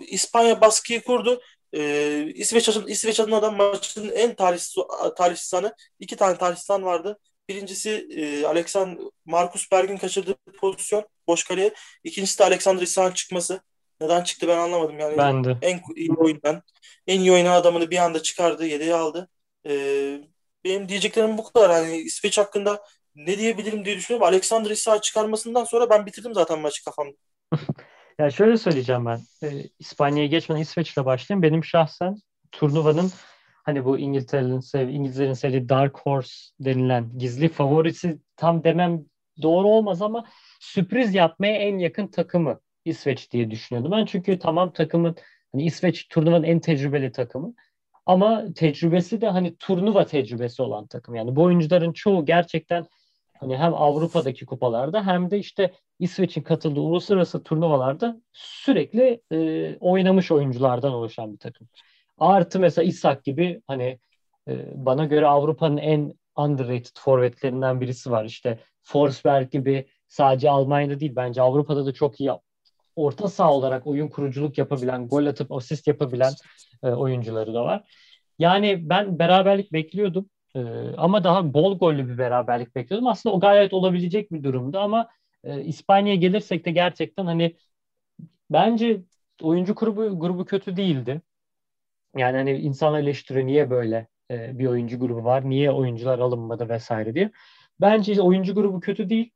İspanya 0.00 0.60
baskıyı 0.60 1.02
kurdu. 1.02 1.40
Ee, 1.74 2.32
İsveç, 2.34 2.68
İsveç 2.86 3.20
adına 3.20 3.42
da 3.42 3.50
maçın 3.50 4.10
en 4.10 4.34
talihsiz, 4.34 4.76
talihsiz 5.16 5.54
anı. 5.54 5.74
iki 6.00 6.16
tane 6.16 6.38
talihsiz 6.38 6.70
an 6.70 6.82
vardı. 6.82 7.18
Birincisi 7.48 8.08
e, 8.16 8.46
Alexander 8.46 9.04
Markus 9.24 9.72
Berg'in 9.72 9.96
kaçırdığı 9.96 10.34
pozisyon 10.60 11.08
boş 11.26 11.44
kaleye. 11.44 11.74
İkincisi 12.04 12.38
de 12.38 12.44
Alexander 12.44 12.82
İsa'nın 12.82 13.12
çıkması. 13.12 13.60
Neden 14.00 14.24
çıktı 14.24 14.48
ben 14.48 14.58
anlamadım 14.58 14.98
yani. 14.98 15.18
Ben 15.18 15.44
de. 15.44 15.58
En 15.62 15.80
iyi 15.96 16.12
oyundan. 16.12 16.62
En 17.06 17.20
iyi 17.20 17.32
oynayan 17.32 17.54
adamını 17.54 17.90
bir 17.90 17.98
anda 17.98 18.22
çıkardı, 18.22 18.66
yedeğe 18.66 18.94
aldı. 18.94 19.28
Ee, 19.66 20.20
benim 20.64 20.88
diyeceklerim 20.88 21.38
bu 21.38 21.52
kadar. 21.52 21.70
Yani 21.70 21.96
İsveç 21.96 22.38
hakkında 22.38 22.82
ne 23.14 23.38
diyebilirim 23.38 23.84
diye 23.84 23.96
düşünüyorum. 23.96 24.26
Alexander 24.26 24.70
İsa 24.70 25.00
çıkarmasından 25.00 25.64
sonra 25.64 25.90
ben 25.90 26.06
bitirdim 26.06 26.34
zaten 26.34 26.58
maçı 26.58 26.84
kafamda. 26.84 27.16
Ya 28.18 28.30
şöyle 28.30 28.56
söyleyeceğim 28.56 29.06
ben. 29.06 29.20
E, 29.42 29.62
İspanya'ya 29.78 30.26
geçmeden 30.28 30.60
İsveç'le 30.60 30.96
başlayayım. 30.96 31.42
Benim 31.42 31.64
şahsen 31.64 32.16
turnuvanın 32.52 33.10
hani 33.64 33.84
bu 33.84 33.98
İngiltere'nin 33.98 34.60
sev 34.60 34.88
İngilizlerin 34.88 35.32
sevdiği 35.32 35.68
Dark 35.68 35.98
Horse 35.98 36.34
denilen 36.60 37.18
gizli 37.18 37.48
favorisi 37.48 38.18
tam 38.36 38.64
demem 38.64 39.04
doğru 39.42 39.68
olmaz 39.68 40.02
ama 40.02 40.26
sürpriz 40.60 41.14
yapmaya 41.14 41.56
en 41.56 41.78
yakın 41.78 42.06
takımı 42.06 42.60
İsveç 42.84 43.30
diye 43.30 43.50
düşünüyordum 43.50 43.92
ben. 43.92 44.04
Çünkü 44.04 44.38
tamam 44.38 44.72
takımın 44.72 45.16
hani 45.52 45.64
İsveç 45.64 46.08
turnuvanın 46.08 46.44
en 46.44 46.60
tecrübeli 46.60 47.12
takımı. 47.12 47.54
Ama 48.06 48.44
tecrübesi 48.54 49.20
de 49.20 49.28
hani 49.28 49.56
turnuva 49.56 50.06
tecrübesi 50.06 50.62
olan 50.62 50.86
takım. 50.86 51.14
Yani 51.14 51.36
bu 51.36 51.42
oyuncuların 51.42 51.92
çoğu 51.92 52.24
gerçekten 52.24 52.86
Hani 53.44 53.56
hem 53.56 53.74
Avrupa'daki 53.74 54.46
kupalarda 54.46 55.06
hem 55.06 55.30
de 55.30 55.38
işte 55.38 55.72
İsveç'in 55.98 56.42
katıldığı 56.42 56.80
uluslararası 56.80 57.42
turnuvalarda 57.42 58.20
sürekli 58.32 59.20
e, 59.32 59.76
oynamış 59.80 60.32
oyunculardan 60.32 60.92
oluşan 60.92 61.32
bir 61.32 61.38
takım. 61.38 61.68
Artı 62.18 62.60
mesela 62.60 62.84
İshak 62.84 63.24
gibi 63.24 63.62
hani 63.66 63.98
e, 64.48 64.72
bana 64.74 65.04
göre 65.04 65.26
Avrupa'nın 65.26 65.76
en 65.76 66.14
underrated 66.36 66.96
forvetlerinden 66.98 67.80
birisi 67.80 68.10
var. 68.10 68.24
İşte 68.24 68.58
Forsberg 68.82 69.50
gibi 69.50 69.86
sadece 70.08 70.50
Almanya'da 70.50 71.00
değil 71.00 71.12
bence 71.16 71.42
Avrupa'da 71.42 71.86
da 71.86 71.92
çok 71.92 72.20
iyi 72.20 72.30
orta 72.96 73.28
saha 73.28 73.52
olarak 73.52 73.86
oyun 73.86 74.08
kuruculuk 74.08 74.58
yapabilen, 74.58 75.08
gol 75.08 75.26
atıp 75.26 75.52
asist 75.52 75.86
yapabilen 75.86 76.32
e, 76.82 76.88
oyuncuları 76.88 77.54
da 77.54 77.64
var. 77.64 77.84
Yani 78.38 78.88
ben 78.88 79.18
beraberlik 79.18 79.72
bekliyordum. 79.72 80.30
Ee, 80.56 80.60
ama 80.96 81.24
daha 81.24 81.54
bol 81.54 81.78
gollü 81.78 82.08
bir 82.08 82.18
beraberlik 82.18 82.74
bekliyordum. 82.76 83.08
Aslında 83.08 83.34
o 83.36 83.40
gayet 83.40 83.72
olabilecek 83.74 84.32
bir 84.32 84.42
durumdu 84.44 84.78
ama 84.78 85.08
e, 85.44 85.62
İspanya'ya 85.64 86.16
gelirsek 86.20 86.64
de 86.66 86.70
gerçekten 86.70 87.26
hani 87.26 87.56
bence 88.50 89.02
oyuncu 89.42 89.74
grubu 89.74 90.20
grubu 90.20 90.44
kötü 90.44 90.76
değildi. 90.76 91.22
Yani 92.16 92.36
hani 92.36 92.52
insanlar 92.52 93.00
eleştiriyor 93.00 93.46
niye 93.46 93.70
böyle 93.70 94.08
e, 94.30 94.58
bir 94.58 94.66
oyuncu 94.66 94.98
grubu 95.00 95.24
var, 95.24 95.50
niye 95.50 95.70
oyuncular 95.70 96.18
alınmadı 96.18 96.68
vesaire 96.68 97.14
diye. 97.14 97.30
Bence 97.80 98.22
oyuncu 98.22 98.54
grubu 98.54 98.80
kötü 98.80 99.10
değil. 99.10 99.30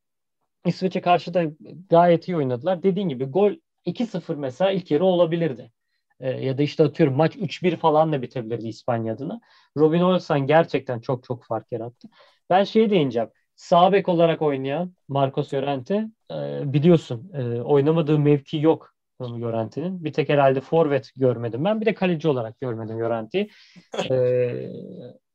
İsveç'e 0.67 1.01
karşı 1.01 1.35
da 1.35 1.45
gayet 1.91 2.29
iyi 2.29 2.37
oynadılar. 2.37 2.83
Dediğin 2.83 3.09
gibi 3.09 3.25
gol 3.25 3.53
2-0 3.85 4.37
mesela 4.37 4.71
ilk 4.73 4.91
yarı 4.91 5.05
olabilirdi. 5.05 5.73
E, 6.21 6.31
ya 6.31 6.59
da 6.59 6.63
işte 6.63 6.85
atıyorum 6.85 7.17
maç 7.17 7.37
3-1 7.37 7.77
falan 7.77 8.13
da 8.13 8.23
bitebilirdi 8.23 8.69
İspanya 8.69 9.15
adına. 9.15 9.41
Robin 9.77 10.01
Olsen 10.01 10.41
gerçekten 10.47 11.01
çok 11.01 11.25
çok 11.25 11.45
fark 11.45 11.73
yarattı. 11.73 12.09
Ben 12.51 12.65
şeye 12.65 12.91
değineceğim. 12.91 13.29
Sağ 13.57 13.93
bek 13.93 14.09
olarak 14.09 14.43
oynayan 14.43 14.95
Marcos 15.09 15.55
Llorente 15.55 15.95
e, 16.33 16.73
biliyorsun 16.73 17.31
e, 17.35 17.61
oynamadığı 17.63 18.19
mevki 18.19 18.57
yok 18.59 18.95
Llorente'nin. 19.21 20.05
Bir 20.05 20.13
tek 20.13 20.29
herhalde 20.29 20.61
forvet 20.61 21.11
görmedim 21.17 21.65
ben. 21.65 21.81
Bir 21.81 21.87
de 21.87 21.95
kaleci 21.95 22.29
olarak 22.29 22.61
görmedim 22.61 23.01
Llorente'yi. 23.01 23.51
E, 24.11 24.15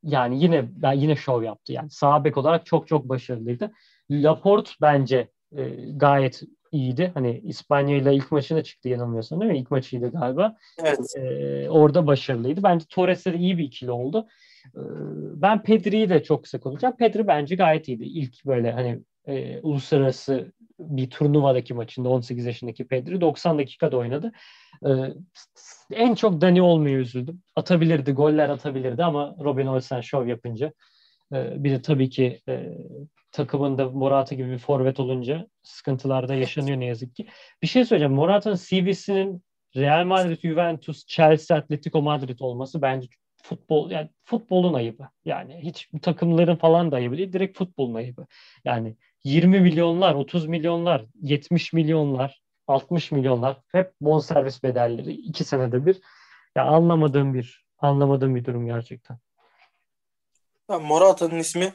yani 0.02 0.42
yine 0.42 0.64
ben 0.82 0.92
yine 0.92 1.16
şov 1.16 1.42
yaptı. 1.42 1.72
Yani 1.72 1.90
sağ 1.90 2.24
bek 2.24 2.36
olarak 2.36 2.66
çok 2.66 2.88
çok 2.88 3.08
başarılıydı. 3.08 3.72
Laporte 4.10 4.70
bence 4.80 5.28
gayet 5.96 6.42
iyiydi. 6.74 7.10
Hani 7.14 7.40
İspanya 7.44 7.96
ile 7.96 8.14
ilk 8.14 8.32
maçına 8.32 8.62
çıktı 8.62 8.88
yanılmıyorsam 8.88 9.40
değil 9.40 9.52
mi? 9.52 9.58
İlk 9.58 9.70
maçıydı 9.70 10.10
galiba. 10.10 10.56
Evet. 10.84 10.98
Ee, 11.16 11.68
orada 11.68 12.06
başarılıydı. 12.06 12.62
Bence 12.62 12.86
Torres'e 12.88 13.32
de 13.32 13.38
iyi 13.38 13.58
bir 13.58 13.64
ikili 13.64 13.90
oldu. 13.90 14.28
Ee, 14.76 14.80
ben 15.34 15.62
Pedri'yi 15.62 16.08
de 16.08 16.22
çok 16.22 16.42
kısa 16.44 16.60
konuşacağım. 16.60 16.96
Pedri 16.96 17.26
bence 17.26 17.56
gayet 17.56 17.88
iyiydi. 17.88 18.04
İlk 18.04 18.46
böyle 18.46 18.72
hani 18.72 19.00
e, 19.26 19.60
uluslararası 19.60 20.52
bir 20.78 21.10
turnuvadaki 21.10 21.74
maçında 21.74 22.08
18 22.08 22.46
yaşındaki 22.46 22.86
Pedri 22.86 23.20
90 23.20 23.58
dakikada 23.58 23.96
oynadı. 23.96 24.32
Ee, 24.86 24.90
en 25.92 26.14
çok 26.14 26.40
Dani 26.40 26.62
olmaya 26.62 26.98
üzüldüm. 26.98 27.42
Atabilirdi, 27.56 28.12
goller 28.12 28.48
atabilirdi 28.48 29.04
ama 29.04 29.36
Robin 29.40 29.66
Olsen 29.66 30.00
şov 30.00 30.26
yapınca 30.26 30.72
e, 31.32 31.64
bir 31.64 31.70
de 31.70 31.82
tabii 31.82 32.10
ki 32.10 32.40
e, 32.48 32.78
takımında 33.34 33.90
Morata 33.90 34.34
gibi 34.34 34.50
bir 34.50 34.58
forvet 34.58 35.00
olunca 35.00 35.46
sıkıntılarda 35.62 36.34
yaşanıyor 36.34 36.80
ne 36.80 36.84
yazık 36.84 37.16
ki. 37.16 37.26
Bir 37.62 37.66
şey 37.66 37.84
söyleyeceğim. 37.84 38.14
Morata'nın 38.14 38.56
CV'sinin 38.56 39.44
Real 39.76 40.04
Madrid, 40.04 40.40
Juventus, 40.40 41.06
Chelsea, 41.06 41.56
Atletico 41.56 42.02
Madrid 42.02 42.38
olması 42.40 42.82
bence 42.82 43.08
futbol 43.42 43.90
yani 43.90 44.10
futbolun 44.24 44.74
ayıbı. 44.74 45.08
Yani 45.24 45.60
hiç 45.62 45.88
takımların 46.02 46.56
falan 46.56 46.92
da 46.92 46.96
ayıbı 46.96 47.16
değil. 47.16 47.32
Direkt 47.32 47.58
futbolun 47.58 47.94
ayıbı. 47.94 48.26
Yani 48.64 48.96
20 49.24 49.60
milyonlar, 49.60 50.14
30 50.14 50.46
milyonlar, 50.46 51.04
70 51.22 51.72
milyonlar, 51.72 52.42
60 52.66 53.12
milyonlar 53.12 53.60
hep 53.72 53.92
bonservis 54.00 54.62
bedelleri 54.62 55.12
iki 55.12 55.44
senede 55.44 55.86
bir. 55.86 56.00
Ya 56.56 56.64
anlamadığım 56.64 57.34
bir 57.34 57.64
anlamadığım 57.78 58.34
bir 58.34 58.44
durum 58.44 58.66
gerçekten. 58.66 59.18
Morata'nın 60.68 61.38
ismi 61.38 61.72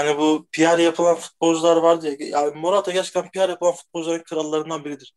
Hani 0.00 0.18
bu 0.18 0.46
PR 0.52 0.78
yapılan 0.78 1.16
futbolcular 1.16 1.76
vardı 1.76 2.16
ya. 2.20 2.28
Yani 2.28 2.60
Morata 2.60 2.92
gerçekten 2.92 3.30
PR 3.30 3.48
yapılan 3.48 3.74
futbolcuların 3.74 4.22
krallarından 4.22 4.84
biridir. 4.84 5.14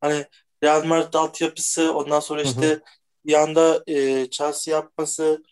Hani 0.00 0.26
Real 0.64 0.84
Madrid 0.84 1.14
altyapısı 1.14 1.94
ondan 1.94 2.20
sonra 2.20 2.42
işte 2.42 2.66
hı 2.66 2.72
hı. 2.72 2.80
bir 3.26 3.34
anda 3.34 3.82
e, 3.86 4.30
Chelsea 4.30 4.74
yapması 4.74 5.42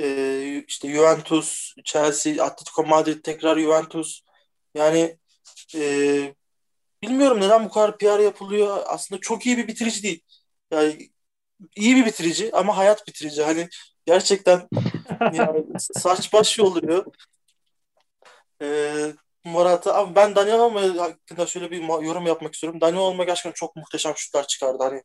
e, 0.00 0.64
işte 0.68 0.92
Juventus, 0.92 1.74
Chelsea, 1.84 2.44
Atletico 2.44 2.84
Madrid 2.84 3.22
tekrar 3.22 3.58
Juventus 3.58 4.20
yani 4.74 5.18
e, 5.74 5.80
bilmiyorum 7.02 7.40
neden 7.40 7.64
bu 7.64 7.70
kadar 7.70 7.98
PR 7.98 8.18
yapılıyor. 8.18 8.82
Aslında 8.86 9.20
çok 9.20 9.46
iyi 9.46 9.58
bir 9.58 9.68
bitirici 9.68 10.02
değil. 10.02 10.22
Yani 10.70 11.10
iyi 11.76 11.96
bir 11.96 12.06
bitirici 12.06 12.50
ama 12.52 12.76
hayat 12.76 13.06
bitirici. 13.06 13.42
Hani 13.42 13.68
gerçekten 14.06 14.68
yani 15.32 15.64
saç 15.78 16.32
baş 16.32 16.60
oluyor. 16.60 17.06
Ee, 18.64 19.12
Morata 19.44 19.94
ama 19.94 20.14
ben 20.14 20.36
Daniel 20.36 20.58
Olma 20.58 20.82
hakkında 20.82 21.46
şöyle 21.46 21.70
bir 21.70 21.82
yorum 22.04 22.26
yapmak 22.26 22.54
istiyorum. 22.54 22.80
Daniel 22.80 23.00
Olma 23.00 23.24
gerçekten 23.24 23.52
çok 23.52 23.76
muhteşem 23.76 24.12
şutlar 24.16 24.46
çıkardı. 24.46 24.82
Hani 24.82 25.02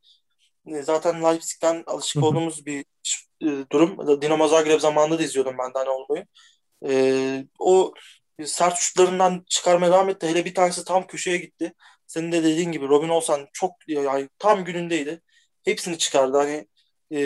e, 0.68 0.82
zaten 0.84 1.24
Leipzig'ten 1.24 1.84
alışık 1.88 2.24
olduğumuz 2.24 2.66
bir 2.66 2.86
e, 3.42 3.48
durum. 3.72 4.22
Dinamo 4.22 4.48
Zagreb 4.48 4.80
zamanında 4.80 5.20
da 5.20 5.24
izliyordum 5.24 5.56
ben 5.60 5.74
Daniel 5.74 5.92
Olma'yı. 5.92 6.26
Ee, 6.86 7.46
o 7.60 7.94
sert 8.46 8.78
şutlarından 8.78 9.46
çıkarmaya 9.50 9.92
devam 9.92 10.10
etti. 10.10 10.28
Hele 10.28 10.46
bir 10.46 10.56
tanesi 10.56 10.86
tam 10.86 11.08
köşeye 11.08 11.38
gitti. 11.38 11.74
Senin 12.08 12.32
de 12.32 12.44
dediğin 12.44 12.72
gibi 12.72 12.88
Robin 12.88 13.10
olsan 13.10 13.48
çok 13.54 13.72
yani 13.88 14.30
tam 14.40 14.66
günündeydi. 14.66 15.22
Hepsini 15.66 15.98
çıkardı. 15.98 16.38
Hani 16.38 16.68
e, 17.14 17.20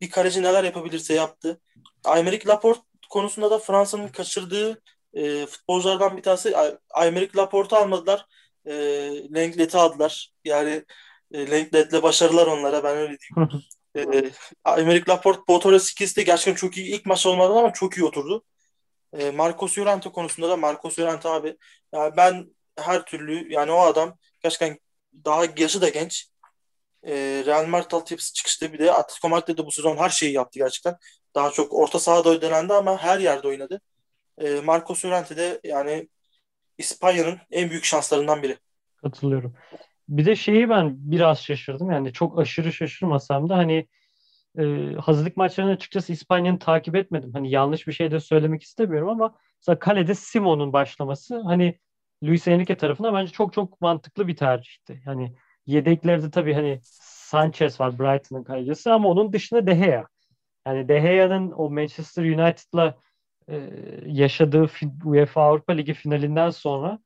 bir 0.00 0.10
kaleci 0.10 0.42
neler 0.42 0.64
yapabilirse 0.64 1.14
yaptı. 1.14 1.60
Aymeric 2.04 2.48
Laporte 2.48 2.80
konusunda 3.10 3.50
da 3.50 3.58
Fransa'nın 3.58 4.08
kaçırdığı 4.08 4.82
e, 5.16 5.46
futbolculardan 5.46 6.16
bir 6.16 6.22
tanesi 6.22 6.54
Aymeric 6.90 7.36
Laporte'u 7.36 7.78
almadılar. 7.78 8.26
E, 8.66 8.72
Lenglet'i 9.34 9.78
aldılar. 9.78 10.32
Yani 10.44 10.84
e, 11.32 11.50
Lenglet'le 11.50 12.02
başarılar 12.02 12.46
onlara 12.46 12.84
ben 12.84 12.96
öyle 12.96 13.16
diyeyim. 13.18 13.62
e, 13.96 14.30
Aymeric 14.64 15.04
Laporte 15.08 15.40
Botoras 15.48 15.92
ikisi 15.92 16.16
de 16.16 16.22
gerçekten 16.22 16.54
çok 16.54 16.76
iyi. 16.76 16.94
ilk 16.94 17.06
maç 17.06 17.26
olmadan 17.26 17.56
ama 17.56 17.72
çok 17.72 17.96
iyi 17.96 18.04
oturdu. 18.04 18.44
E, 19.12 19.30
Marcos 19.30 19.78
Llorente 19.78 20.12
konusunda 20.12 20.48
da 20.48 20.56
Marcos 20.56 20.98
Llorente 20.98 21.28
abi 21.28 21.56
yani 21.94 22.16
ben 22.16 22.46
her 22.78 23.04
türlü 23.04 23.52
yani 23.52 23.72
o 23.72 23.80
adam 23.80 24.18
gerçekten 24.42 24.78
daha 25.24 25.44
yaşı 25.58 25.80
da 25.80 25.88
genç. 25.88 26.28
E, 27.06 27.42
Real 27.46 27.66
Madrid 27.66 27.90
altyapısı 27.92 28.34
çıkışta 28.34 28.72
bir 28.72 28.78
de 28.78 28.92
Atletico 28.92 29.28
Madrid'de 29.28 29.58
de 29.58 29.66
bu 29.66 29.72
sezon 29.72 29.96
her 29.96 30.10
şeyi 30.10 30.32
yaptı 30.32 30.58
gerçekten. 30.58 30.96
Daha 31.34 31.50
çok 31.50 31.74
orta 31.74 31.98
sahada 31.98 32.28
oynadı 32.28 32.74
ama 32.74 32.98
her 32.98 33.18
yerde 33.18 33.48
oynadı. 33.48 33.80
E, 34.38 34.60
Marcos 34.60 35.04
Llorente 35.04 35.36
de 35.36 35.60
yani 35.64 36.08
İspanya'nın 36.78 37.38
en 37.50 37.70
büyük 37.70 37.84
şanslarından 37.84 38.42
biri. 38.42 38.56
Katılıyorum. 38.96 39.54
Bir 40.08 40.26
de 40.26 40.36
şeyi 40.36 40.68
ben 40.68 40.94
biraz 40.98 41.42
şaşırdım. 41.42 41.90
Yani 41.90 42.12
çok 42.12 42.38
aşırı 42.38 42.72
şaşırmasam 42.72 43.48
da 43.48 43.56
hani 43.56 43.86
e, 44.58 44.92
hazırlık 45.00 45.36
maçlarını 45.36 45.72
açıkçası 45.72 46.12
İspanya'nı 46.12 46.58
takip 46.58 46.96
etmedim. 46.96 47.32
Hani 47.32 47.50
yanlış 47.50 47.86
bir 47.86 47.92
şey 47.92 48.10
de 48.10 48.20
söylemek 48.20 48.62
istemiyorum 48.62 49.08
ama 49.08 49.38
mesela 49.60 49.78
kalede 49.78 50.14
Simon'un 50.14 50.72
başlaması 50.72 51.40
hani 51.40 51.78
Luis 52.24 52.48
Enrique 52.48 52.76
tarafından 52.76 53.14
bence 53.14 53.32
çok 53.32 53.52
çok 53.52 53.80
mantıklı 53.80 54.28
bir 54.28 54.36
tercihti. 54.36 55.02
Yani 55.06 55.36
yedeklerde 55.66 56.30
tabii 56.30 56.54
hani 56.54 56.80
Sanchez 56.82 57.80
var 57.80 57.98
Brighton'ın 57.98 58.44
kalecisi 58.44 58.90
ama 58.90 59.08
onun 59.08 59.32
dışında 59.32 59.66
De 59.66 59.74
Gea. 59.74 60.04
Yani 60.66 60.88
De 60.88 60.98
Gea'nın 60.98 61.52
o 61.52 61.70
Manchester 61.70 62.24
United'la 62.24 62.98
e, 63.48 63.70
yaşadığı 64.06 64.70
UEFA 65.04 65.42
Avrupa 65.42 65.72
Ligi 65.72 65.94
finalinden 65.94 66.50
sonra 66.50 66.98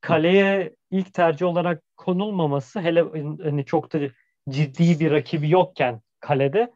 kaleye 0.00 0.76
ilk 0.90 1.14
tercih 1.14 1.46
olarak 1.46 1.82
konulmaması 1.96 2.80
hele 2.80 3.00
hani 3.42 3.64
çok 3.64 3.92
da 3.92 3.98
ciddi 4.48 5.00
bir 5.00 5.10
rakibi 5.10 5.50
yokken 5.50 6.00
kalede 6.20 6.72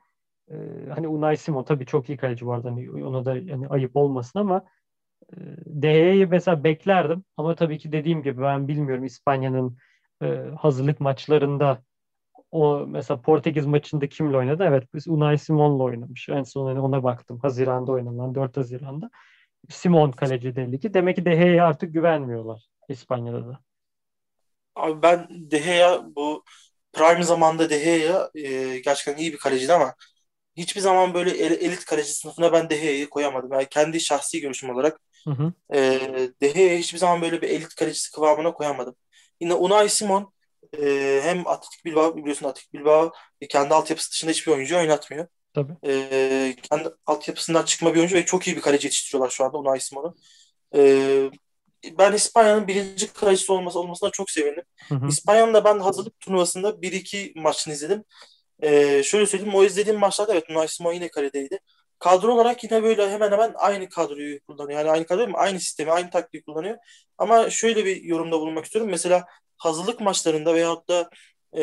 e, 0.51 0.55
hani 0.95 1.09
Unai 1.09 1.37
Simon 1.37 1.65
tabii 1.65 1.87
çok 1.87 2.09
iyi 2.09 2.19
kaleci 2.19 2.47
vardı 2.47 2.69
hani 2.69 3.05
ona 3.05 3.25
da 3.25 3.37
yani 3.37 3.69
ayıp 3.69 3.97
olmasın 3.97 4.39
ama 4.39 4.65
e, 5.83 6.27
mesela 6.27 6.65
beklerdim. 6.65 7.25
Ama 7.37 7.55
tabii 7.55 7.79
ki 7.79 7.93
dediğim 7.93 8.23
gibi 8.23 8.43
ben 8.43 8.69
bilmiyorum 8.69 9.05
İspanya'nın 9.05 9.79
e, 10.23 10.27
hazırlık 10.59 11.01
maçlarında 11.01 11.83
o 12.51 12.87
mesela 12.87 13.21
Portekiz 13.23 13.67
maçında 13.67 14.09
kimle 14.09 14.37
oynadı? 14.37 14.65
Evet 14.69 14.95
biz 14.95 15.09
Unai 15.09 15.39
Simon'la 15.39 15.83
oynamış. 15.83 16.29
En 16.29 16.43
son 16.43 16.67
hani 16.67 16.81
ona 16.81 17.03
baktım. 17.03 17.39
Haziran'da 17.43 17.93
oynanan 17.93 18.35
4 18.35 18.57
Haziran'da. 18.57 19.11
Simon 19.71 20.11
kaleci 20.11 20.57
belli 20.57 20.81
ki. 20.81 20.95
Demek 20.95 21.17
ki 21.17 21.25
De 21.25 21.31
Gea'ya 21.31 21.67
artık 21.67 21.95
güvenmiyorlar 21.95 22.69
İspanya'da 22.89 23.47
da. 23.49 23.61
Abi 24.75 25.03
ben 25.03 25.29
De 25.31 25.59
Gea 25.59 26.03
bu 26.17 26.45
prime 26.93 27.23
zamanda 27.23 27.71
De 27.71 27.79
Gea 27.79 28.31
e, 28.35 28.79
gerçekten 28.79 29.17
iyi 29.23 29.33
bir 29.33 29.39
kaleciydi 29.39 29.73
ama 29.73 29.95
hiçbir 30.57 30.81
zaman 30.81 31.15
böyle 31.15 31.31
elit 31.31 31.85
kaleci 31.85 32.13
sınıfına 32.13 32.53
ben 32.53 32.71
De 32.71 32.77
Gea'yı 32.77 33.11
koyamadım. 33.11 33.53
Yani 33.53 33.67
kendi 33.71 34.01
şahsi 34.01 34.41
görüşüm 34.41 34.71
olarak 34.71 35.01
hı 35.25 35.31
hı. 35.31 35.53
E, 35.75 35.79
De 36.43 36.49
Gea'yı 36.49 36.79
hiçbir 36.79 36.99
zaman 36.99 37.23
böyle 37.23 37.43
bir 37.43 37.49
elit 37.49 37.75
kalecisi 37.75 38.13
kıvamına 38.13 38.53
koyamadım. 38.53 38.97
Yine 39.41 39.55
Unai 39.55 39.89
Simon 39.89 40.33
e, 40.79 41.21
hem 41.23 41.49
Atletik 41.49 41.85
Bilbao 41.85 42.17
biliyorsun 42.17 42.47
Atletik 42.47 42.73
Bilbao 42.73 43.13
kendi 43.49 43.75
altyapısı 43.75 44.11
dışında 44.13 44.31
hiçbir 44.31 44.53
oyuncu 44.53 44.77
oynatmıyor. 44.77 45.27
Tabii. 45.55 45.73
E, 45.87 46.57
kendi 46.63 46.89
altyapısından 47.07 47.65
çıkma 47.65 47.95
bir 47.95 47.99
oyuncu 47.99 48.17
ve 48.17 48.27
çok 48.27 48.47
iyi 48.47 48.57
bir 48.57 48.61
kaleci 48.61 48.87
yetiştiriyorlar 48.87 49.31
şu 49.31 49.45
anda 49.45 49.59
Unai 49.59 49.81
Simon'u. 49.81 50.17
E, 50.75 51.31
ben 51.99 52.13
İspanya'nın 52.13 52.67
birinci 52.67 53.13
kalecisi 53.13 53.53
olması 53.53 53.79
olmasına 53.79 54.11
çok 54.11 54.31
sevindim. 54.31 54.65
İspanya'nın 55.09 55.55
da 55.55 55.65
ben 55.65 55.79
hazırlık 55.79 56.21
turnuvasında 56.21 56.83
bir 56.83 56.93
iki 56.93 57.33
maçını 57.37 57.75
izledim. 57.75 58.05
E, 58.63 59.03
şöyle 59.03 59.27
söyleyeyim 59.27 59.55
o 59.55 59.65
izlediğim 59.65 59.99
maçlarda 60.01 60.33
evet 60.33 60.51
Unai 60.51 60.69
Simon 60.69 60.93
yine 60.93 61.09
kaledeydi. 61.09 61.59
Kadro 61.99 62.35
olarak 62.35 62.65
yine 62.65 62.83
böyle 62.83 63.11
hemen 63.11 63.33
hemen 63.33 63.53
aynı 63.57 63.89
kadroyu 63.89 64.41
kullanıyor. 64.41 64.79
Yani 64.79 64.91
aynı 64.91 65.07
kadroyu 65.07 65.31
aynı 65.35 65.61
sistemi, 65.61 65.91
aynı 65.91 66.11
taktiği 66.11 66.43
kullanıyor. 66.43 66.79
Ama 67.19 67.51
şöyle 67.51 67.85
bir 67.85 68.03
yorumda 68.03 68.41
bulunmak 68.41 68.65
istiyorum. 68.65 68.91
Mesela 68.91 69.27
hazırlık 69.59 70.01
maçlarında 70.01 70.55
veyahut 70.55 70.89
da 70.89 71.11
e, 71.57 71.63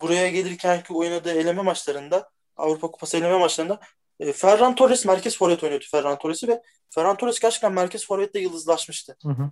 buraya 0.00 0.28
gelirkenki 0.28 0.92
oynadığı 0.92 1.32
eleme 1.32 1.62
maçlarında 1.62 2.30
Avrupa 2.56 2.90
Kupası 2.90 3.16
eleme 3.16 3.38
maçlarında 3.38 3.80
e, 4.20 4.32
Ferran 4.32 4.74
Torres 4.74 5.04
merkez 5.04 5.38
forvet 5.38 5.64
oynuyordu 5.64 5.84
Ferran 5.90 6.18
Torres'i 6.18 6.48
ve 6.48 6.62
Ferran 6.90 7.16
Torres 7.16 7.40
gerçekten 7.40 7.72
merkez 7.72 8.06
forvette 8.06 8.40
yıldızlaşmıştı. 8.40 9.16
Hı 9.22 9.28
hı. 9.28 9.50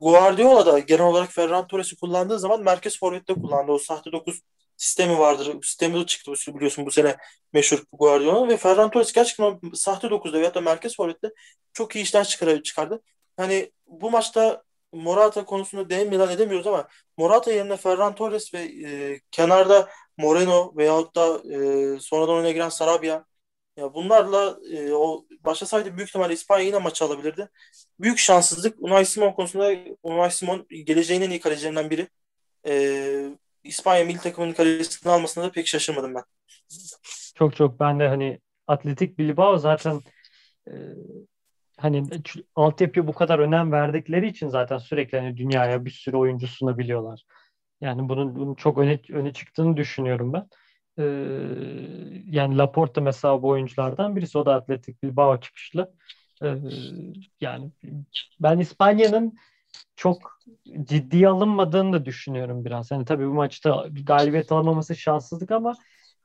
Guardiola 0.00 0.66
da 0.66 0.78
genel 0.78 1.06
olarak 1.06 1.32
Ferran 1.32 1.66
Torres'i 1.66 1.96
kullandığı 1.96 2.38
zaman 2.38 2.62
merkez 2.62 2.98
forvette 2.98 3.34
kullandı. 3.34 3.72
O 3.72 3.78
sahte 3.78 4.12
9 4.12 4.40
sistemi 4.76 5.18
vardır. 5.18 5.62
Sistemi 5.62 6.00
de 6.00 6.06
çıktı 6.06 6.32
biliyorsun 6.48 6.86
bu 6.86 6.90
sene 6.90 7.16
meşhur 7.52 7.84
Guardiola 7.92 8.48
ve 8.48 8.56
Ferran 8.56 8.90
Torres 8.90 9.12
gerçekten 9.12 9.60
sahte 9.74 10.06
9'da 10.06 10.38
veyahut 10.38 10.54
da 10.54 10.60
merkez 10.60 10.96
forvette 10.96 11.30
çok 11.72 11.96
iyi 11.96 12.02
işler 12.02 12.24
çıkardı. 12.62 13.02
Hani 13.36 13.72
bu 13.86 14.10
maçta 14.10 14.62
Morata 14.96 15.44
konusunda 15.44 15.90
değinmeden 15.90 16.28
edemiyoruz 16.28 16.66
ama 16.66 16.88
Morata 17.16 17.52
yerine 17.52 17.76
Ferran 17.76 18.14
Torres 18.14 18.54
ve 18.54 18.58
e, 18.58 19.20
kenarda 19.30 19.88
Moreno 20.16 20.72
veyahut 20.76 21.16
da 21.16 21.42
e, 21.54 22.00
sonradan 22.00 22.34
oyuna 22.34 22.50
giren 22.50 22.68
Sarabia 22.68 23.24
ya 23.76 23.94
bunlarla 23.94 24.58
e, 24.72 24.92
o 24.92 25.26
başlasaydı 25.44 25.96
büyük 25.96 26.08
ihtimalle 26.08 26.32
İspanya 26.32 26.66
yine 26.66 26.78
maçı 26.78 27.04
alabilirdi. 27.04 27.48
Büyük 28.00 28.18
şanssızlık. 28.18 28.76
Unai 28.82 29.06
Simon 29.06 29.32
konusunda 29.32 29.72
Unai 30.02 30.30
Simon 30.30 30.66
geleceğin 30.68 31.22
en 31.22 31.30
iyi 31.30 31.40
kalecilerinden 31.40 31.90
biri. 31.90 32.08
E, 32.66 33.30
İspanya 33.64 34.04
milli 34.04 34.18
takımının 34.18 34.52
kalecisini 34.52 35.12
almasına 35.12 35.44
da 35.44 35.52
pek 35.52 35.66
şaşırmadım 35.66 36.14
ben. 36.14 36.22
Çok 37.34 37.56
çok 37.56 37.80
ben 37.80 38.00
de 38.00 38.08
hani 38.08 38.40
Atletik 38.66 39.18
Bilbao 39.18 39.58
zaten 39.58 40.00
e, 40.68 40.72
hani 41.76 42.04
altyapıya 42.54 43.06
bu 43.06 43.12
kadar 43.12 43.38
önem 43.38 43.72
verdikleri 43.72 44.28
için 44.28 44.48
zaten 44.48 44.78
sürekli 44.78 45.18
hani 45.18 45.36
dünyaya 45.36 45.84
bir 45.84 45.90
sürü 45.90 46.16
oyuncu 46.16 46.46
sunabiliyorlar. 46.46 47.22
Yani 47.80 48.08
bunun, 48.08 48.36
bunun 48.36 48.54
çok 48.54 48.78
öne, 48.78 49.00
öne 49.10 49.32
çıktığını 49.32 49.76
düşünüyorum 49.76 50.32
ben. 50.32 50.48
Ee, 50.98 51.02
yani 52.26 52.58
Laporte 52.58 53.00
mesela 53.00 53.42
bu 53.42 53.48
oyunculardan 53.48 54.16
birisi. 54.16 54.38
O 54.38 54.46
da 54.46 54.54
Atletik 54.54 55.02
Bilbao 55.02 55.40
çıkışlı. 55.40 55.92
Ee, 56.42 56.54
yani 57.40 57.70
ben 58.40 58.58
İspanya'nın 58.58 59.34
çok 59.96 60.40
ciddiye 60.82 61.28
alınmadığını 61.28 61.92
da 61.92 62.04
düşünüyorum 62.04 62.64
biraz. 62.64 62.90
Yani 62.90 63.04
tabii 63.04 63.26
bu 63.26 63.32
maçta 63.32 63.86
galibiyet 64.02 64.52
alamaması 64.52 64.96
şanssızlık 64.96 65.50
ama 65.50 65.74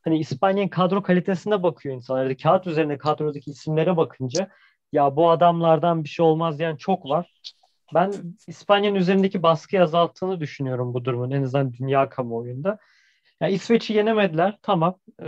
hani 0.01 0.19
İspanya'nın 0.19 0.69
kadro 0.69 1.03
kalitesine 1.03 1.63
bakıyor 1.63 1.95
insanlar. 1.95 2.37
Kağıt 2.37 2.67
üzerinde 2.67 2.97
kadrodaki 2.97 3.51
isimlere 3.51 3.97
bakınca 3.97 4.49
ya 4.91 5.15
bu 5.15 5.29
adamlardan 5.29 6.03
bir 6.03 6.09
şey 6.09 6.25
olmaz 6.25 6.59
diyen 6.59 6.75
çok 6.75 7.05
var. 7.05 7.33
Ben 7.93 8.13
İspanya'nın 8.47 8.95
üzerindeki 8.95 9.43
baskıyı 9.43 9.83
azalttığını 9.83 10.39
düşünüyorum 10.39 10.93
bu 10.93 11.05
durumun 11.05 11.31
en 11.31 11.43
azından 11.43 11.73
dünya 11.73 12.09
kamuoyunda. 12.09 12.77
Yani 13.41 13.53
İsveç'i 13.53 13.93
yenemediler 13.93 14.57
tamam. 14.61 14.95
Ee, 15.19 15.25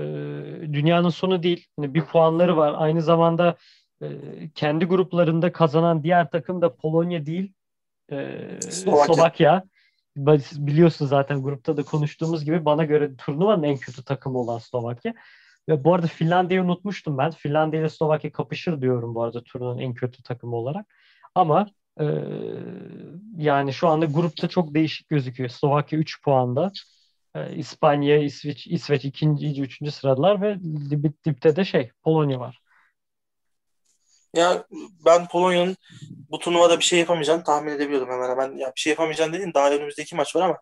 dünyanın 0.73 1.09
sonu 1.09 1.43
değil. 1.43 1.67
Yani 1.79 1.93
bir 1.93 2.05
puanları 2.05 2.57
var. 2.57 2.73
Aynı 2.77 3.01
zamanda 3.01 3.55
e, 4.01 4.07
kendi 4.55 4.85
gruplarında 4.85 5.51
kazanan 5.51 6.03
diğer 6.03 6.29
takım 6.29 6.61
da 6.61 6.75
Polonya 6.75 7.25
değil 7.25 7.53
e, 8.11 8.39
Slovakya. 8.61 9.15
Slovakya. 9.15 9.63
Biliyorsun 10.57 11.05
zaten 11.05 11.43
grupta 11.43 11.77
da 11.77 11.83
konuştuğumuz 11.83 12.45
gibi 12.45 12.65
bana 12.65 12.83
göre 12.85 13.15
turnuvanın 13.15 13.63
en 13.63 13.77
kötü 13.77 14.03
takımı 14.03 14.37
olan 14.37 14.57
Slovakya. 14.57 15.13
Ve 15.69 15.83
bu 15.83 15.93
arada 15.93 16.07
Finlandiya'yı 16.07 16.65
unutmuştum 16.65 17.17
ben. 17.17 17.31
Finlandiya 17.31 17.81
ile 17.81 17.89
Slovakya 17.89 18.31
kapışır 18.31 18.81
diyorum 18.81 19.15
bu 19.15 19.23
arada 19.23 19.43
turnuvanın 19.43 19.79
en 19.79 19.93
kötü 19.93 20.23
takımı 20.23 20.55
olarak. 20.55 20.85
Ama 21.35 21.67
e, 21.99 22.05
yani 23.37 23.73
şu 23.73 23.87
anda 23.87 24.05
grupta 24.05 24.47
çok 24.47 24.73
değişik 24.73 25.09
gözüküyor. 25.09 25.49
Slovakya 25.49 25.99
3 25.99 26.21
puanda. 26.21 26.71
E, 27.35 27.55
İspanya, 27.55 28.17
İsveç, 28.17 28.67
İsveç 28.67 29.05
ikinci, 29.05 29.61
üçüncü 29.61 29.91
sıradılar 29.91 30.41
ve 30.41 30.59
dip, 30.89 31.25
dipte 31.25 31.55
de 31.55 31.65
şey 31.65 31.91
Polonya 32.03 32.39
var. 32.39 32.59
Ya 34.35 34.65
ben 35.05 35.27
Polonya'nın 35.27 35.77
bu 36.31 36.39
turnuvada 36.39 36.79
bir 36.79 36.83
şey 36.83 36.99
yapamayacağını 36.99 37.43
tahmin 37.43 37.71
edebiliyordum 37.71 38.09
hemen 38.09 38.29
hemen. 38.29 38.57
Ya 38.57 38.71
bir 38.75 38.79
şey 38.79 38.91
yapamayacağını 38.91 39.33
dedim 39.33 39.53
daha 39.53 39.71
önümüzdeki 39.71 40.15
maç 40.15 40.35
var 40.35 40.41
ama 40.41 40.57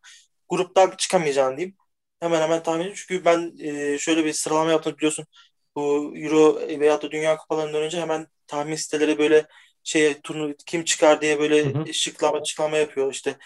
gruptan 0.50 0.94
çıkamayacağını 0.98 1.58
diyeyim. 1.58 1.76
Hemen 2.22 2.42
hemen 2.42 2.64
tahmin 2.64 2.80
ediyorum. 2.80 3.04
Çünkü 3.08 3.26
ben 3.26 3.54
e, 3.60 3.98
şöyle 3.98 4.26
bir 4.26 4.34
sıralama 4.34 4.72
yaptım 4.72 4.98
biliyorsun. 4.98 5.26
Bu 5.76 6.14
Euro 6.18 6.60
veya 6.80 7.02
da 7.02 7.12
Dünya 7.12 7.38
Kupalarından 7.38 7.82
önce 7.82 8.02
hemen 8.02 8.28
tahmin 8.48 8.76
siteleri 8.76 9.18
böyle 9.18 9.48
şey 9.84 10.22
turnu 10.22 10.56
kim 10.66 10.84
çıkar 10.84 11.22
diye 11.22 11.40
böyle 11.40 11.66
hı 11.66 11.80
hı. 11.80 11.94
şıklama 11.94 12.38
açıklama 12.38 12.78
yapıyor 12.78 13.12
işte 13.12 13.38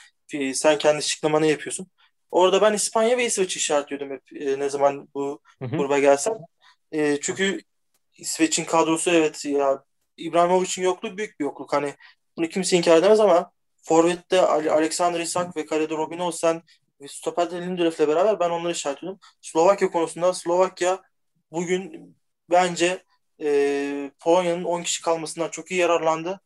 sen 0.54 0.78
kendi 0.78 1.04
şıklamanı 1.04 1.46
yapıyorsun. 1.46 1.88
Orada 2.32 2.62
ben 2.62 2.74
İspanya 2.74 3.18
ve 3.18 3.26
İsveç 3.26 3.58
işaretliyordum 3.58 4.12
hep 4.12 4.42
e, 4.42 4.60
ne 4.60 4.70
zaman 4.70 5.10
bu 5.16 5.42
hı 5.62 5.66
hı. 5.66 5.78
gruba 5.78 6.00
gelsem. 6.00 6.34
E, 6.92 7.20
çünkü 7.22 7.62
İsveç'in 8.18 8.66
kadrosu 8.66 9.12
evet 9.12 9.46
ya 9.46 9.84
İbrahimovic'in 10.18 10.84
yokluğu 10.84 11.18
büyük 11.18 11.40
bir 11.40 11.46
yokluk. 11.46 11.74
Hani 11.74 11.94
bunu 12.38 12.50
kimse 12.50 12.78
inkar 12.78 12.98
edemez 12.98 13.20
ama 13.20 13.52
Forvet'te 13.84 14.42
Alexander 14.42 15.20
Isak 15.20 15.58
ve 15.58 15.66
kalede 15.66 15.94
Robin 15.94 16.20
Olsen 16.20 16.62
ve 17.02 17.08
stoperde 17.08 17.62
Lindelöf'le 17.62 18.00
beraber 18.00 18.40
ben 18.40 18.50
onları 18.50 18.72
işaretledim. 18.72 19.20
Slovakya 19.42 19.92
konusunda 19.92 20.34
Slovakya 20.34 21.02
bugün 21.52 22.16
bence 22.50 23.04
e, 23.42 24.12
Polonya'nın 24.20 24.64
10 24.64 24.84
kişi 24.84 25.02
kalmasından 25.02 25.50
çok 25.50 25.72
iyi 25.72 25.80
yararlandı. 25.80 26.42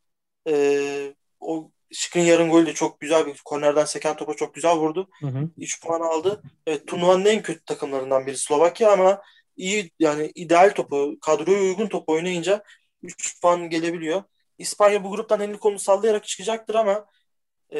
E, 0.47 1.13
o 1.39 1.71
Şık'ın 1.91 2.19
yarın 2.19 2.49
golü 2.49 2.65
de 2.65 2.73
çok 2.73 2.99
güzel 2.99 3.25
bir 3.25 3.41
kornerden 3.45 3.85
seken 3.85 4.15
topa 4.15 4.33
çok 4.33 4.53
güzel 4.53 4.75
vurdu. 4.75 5.09
Hı 5.19 5.27
hı. 5.27 5.49
3 5.57 5.81
puan 5.83 6.01
aldı. 6.01 6.41
Evet, 6.67 6.87
turnuvanın 6.87 7.25
en 7.25 7.41
kötü 7.41 7.65
takımlarından 7.65 8.27
biri 8.27 8.37
Slovakya 8.37 8.91
ama 8.91 9.21
iyi 9.57 9.91
yani 9.99 10.31
ideal 10.35 10.69
topu, 10.75 11.17
kadroya 11.21 11.61
uygun 11.61 11.87
top 11.87 12.09
oynayınca 12.09 12.63
3 13.03 13.41
puan 13.41 13.69
gelebiliyor. 13.69 14.23
İspanya 14.57 15.03
bu 15.03 15.09
gruptan 15.11 15.41
elini 15.41 15.57
kolunu 15.57 15.79
sallayarak 15.79 16.27
çıkacaktır 16.27 16.75
ama 16.75 17.05
e, 17.73 17.79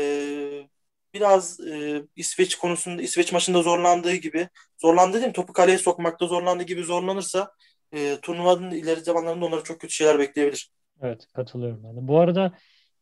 biraz 1.13 1.59
e, 1.59 2.03
İsveç 2.15 2.55
konusunda 2.55 3.01
İsveç 3.01 3.31
maçında 3.31 3.61
zorlandığı 3.61 4.15
gibi 4.15 4.49
zorlandı 4.77 5.13
değil 5.13 5.27
mi? 5.27 5.33
Topu 5.33 5.53
kaleye 5.53 5.77
sokmakta 5.77 6.27
zorlandığı 6.27 6.63
gibi 6.63 6.83
zorlanırsa 6.83 7.51
e, 7.91 8.17
turnuvanın 8.21 8.71
ileri 8.71 8.99
zamanlarında 8.99 9.45
onlara 9.45 9.63
çok 9.63 9.79
kötü 9.81 9.93
şeyler 9.93 10.19
bekleyebilir. 10.19 10.71
Evet 11.01 11.27
katılıyorum 11.33 11.83
de. 11.83 12.07
Bu 12.07 12.19
arada 12.19 12.53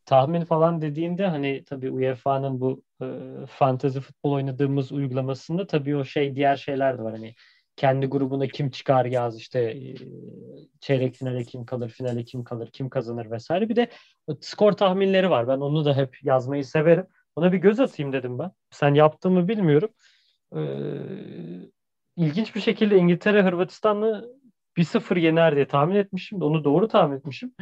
tahmin 0.06 0.46
falan 0.46 0.82
dediğinde 0.82 1.28
hani 1.28 1.64
tabii 1.64 1.92
UEFA'nın 1.92 2.62
bu 2.62 2.84
e, 3.02 3.06
fantezi 3.48 4.02
futbol 4.02 4.32
oynadığımız 4.32 4.92
uygulamasında 4.92 5.68
tabii 5.68 5.96
o 5.96 6.06
şey 6.06 6.36
diğer 6.36 6.56
şeyler 6.56 6.98
de 6.98 7.04
var. 7.04 7.12
Hani 7.14 7.36
kendi 7.76 8.06
grubuna 8.06 8.48
kim 8.48 8.70
çıkar 8.70 9.06
yaz 9.06 9.38
işte 9.38 9.60
e, 9.62 9.96
çeyrek 10.80 11.16
finale 11.16 11.44
kim 11.44 11.66
kalır, 11.66 11.90
finale 11.90 12.24
kim 12.24 12.44
kalır, 12.44 12.70
kim 12.74 12.90
kazanır 12.90 13.32
vesaire. 13.32 13.70
Bir 13.70 13.76
de 13.76 13.90
skor 14.42 14.72
tahminleri 14.72 15.30
var. 15.30 15.48
Ben 15.48 15.58
onu 15.58 15.86
da 15.86 15.98
hep 15.98 16.24
yazmayı 16.24 16.66
severim. 16.66 17.08
Ona 17.38 17.52
bir 17.54 17.58
göz 17.58 17.80
atayım 17.80 18.14
dedim 18.14 18.40
ben. 18.40 18.52
Sen 18.72 18.94
yaptığımı 18.94 19.48
bilmiyorum. 19.48 19.90
Ee, 20.56 20.60
ilginç 22.16 22.56
bir 22.56 22.62
şekilde 22.62 22.98
İngiltere 22.98 23.44
Hırvatistan'ı 23.44 24.30
1-0 24.78 25.18
yener 25.18 25.56
diye 25.56 25.68
tahmin 25.68 25.96
etmişim. 25.96 26.42
Onu 26.42 26.64
doğru 26.64 26.88
tahmin 26.88 27.18
etmişim. 27.18 27.56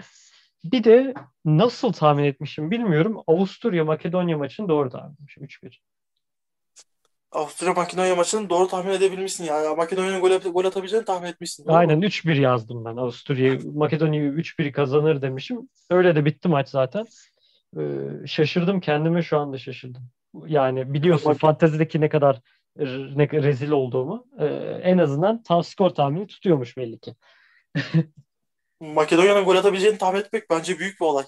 Bir 0.63 0.83
de 0.83 1.13
nasıl 1.45 1.93
tahmin 1.93 2.23
etmişim 2.23 2.71
bilmiyorum. 2.71 3.23
Avusturya 3.27 3.85
Makedonya 3.85 4.38
maçını 4.38 4.69
doğru 4.69 4.89
tahmin 4.89 5.13
etmişim 5.13 5.43
3-1. 5.43 5.81
Avusturya 7.31 7.73
Makedonya 7.73 8.15
maçını 8.15 8.49
doğru 8.49 8.67
tahmin 8.67 8.91
edebilmişsin 8.91 9.43
ya. 9.43 9.75
Makedonya'nın 9.75 10.21
gol, 10.21 10.51
gol 10.51 10.65
atabileceğini 10.65 11.05
tahmin 11.05 11.27
etmişsin. 11.27 11.65
Aynen 11.67 12.01
3-1 12.01 12.41
yazdım 12.41 12.85
ben. 12.85 12.97
Avusturya 12.97 13.59
Makedonya'yı 13.73 14.31
3-1 14.31 14.71
kazanır 14.71 15.21
demişim. 15.21 15.69
Öyle 15.89 16.15
de 16.15 16.25
bitti 16.25 16.47
maç 16.47 16.69
zaten. 16.69 17.05
Ee, 17.79 18.27
şaşırdım 18.27 18.79
kendime 18.79 19.21
şu 19.21 19.38
anda 19.38 19.57
şaşırdım. 19.57 20.03
Yani 20.47 20.93
biliyorsun 20.93 21.31
Bak. 21.31 21.39
fantezideki 21.39 22.01
ne 22.01 22.09
kadar 22.09 22.41
ne 23.15 23.29
rezil 23.31 23.71
olduğumu. 23.71 24.27
Ee, 24.39 24.45
en 24.83 24.97
azından 24.97 25.43
tam 25.43 25.63
skor 25.63 25.89
tahmini 25.89 26.27
tutuyormuş 26.27 26.77
belli 26.77 26.99
ki. 26.99 27.15
Makedonya'nın 28.79 29.45
gol 29.45 29.55
atabileceğini 29.55 29.97
tahmin 29.97 30.19
etmek 30.19 30.49
bence 30.49 30.79
büyük 30.79 31.01
bir 31.01 31.05
olay. 31.05 31.23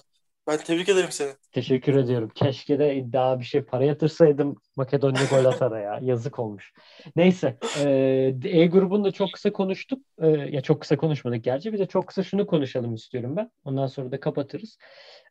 Ben 0.48 0.58
tebrik 0.58 0.88
ederim 0.88 1.10
seni. 1.10 1.32
Teşekkür 1.52 1.94
ediyorum. 1.94 2.30
Keşke 2.34 2.78
de 2.78 2.96
iddia 2.96 3.40
bir 3.40 3.44
şey 3.44 3.62
para 3.62 3.84
yatırsaydım 3.84 4.56
Makedonya 4.76 5.24
gol 5.30 5.44
atara 5.44 5.80
ya. 5.80 5.98
Yazık 6.02 6.38
olmuş. 6.38 6.72
Neyse. 7.16 7.58
E, 7.84 7.90
e 8.44 8.66
grubunda 8.66 9.12
çok 9.12 9.32
kısa 9.32 9.52
konuştuk. 9.52 9.98
E, 10.18 10.26
ya 10.28 10.60
çok 10.60 10.80
kısa 10.80 10.96
konuşmadık 10.96 11.44
gerçi. 11.44 11.72
Bir 11.72 11.78
de 11.78 11.86
çok 11.86 12.06
kısa 12.06 12.22
şunu 12.22 12.46
konuşalım 12.46 12.94
istiyorum 12.94 13.36
ben. 13.36 13.50
Ondan 13.64 13.86
sonra 13.86 14.12
da 14.12 14.20
kapatırız. 14.20 14.78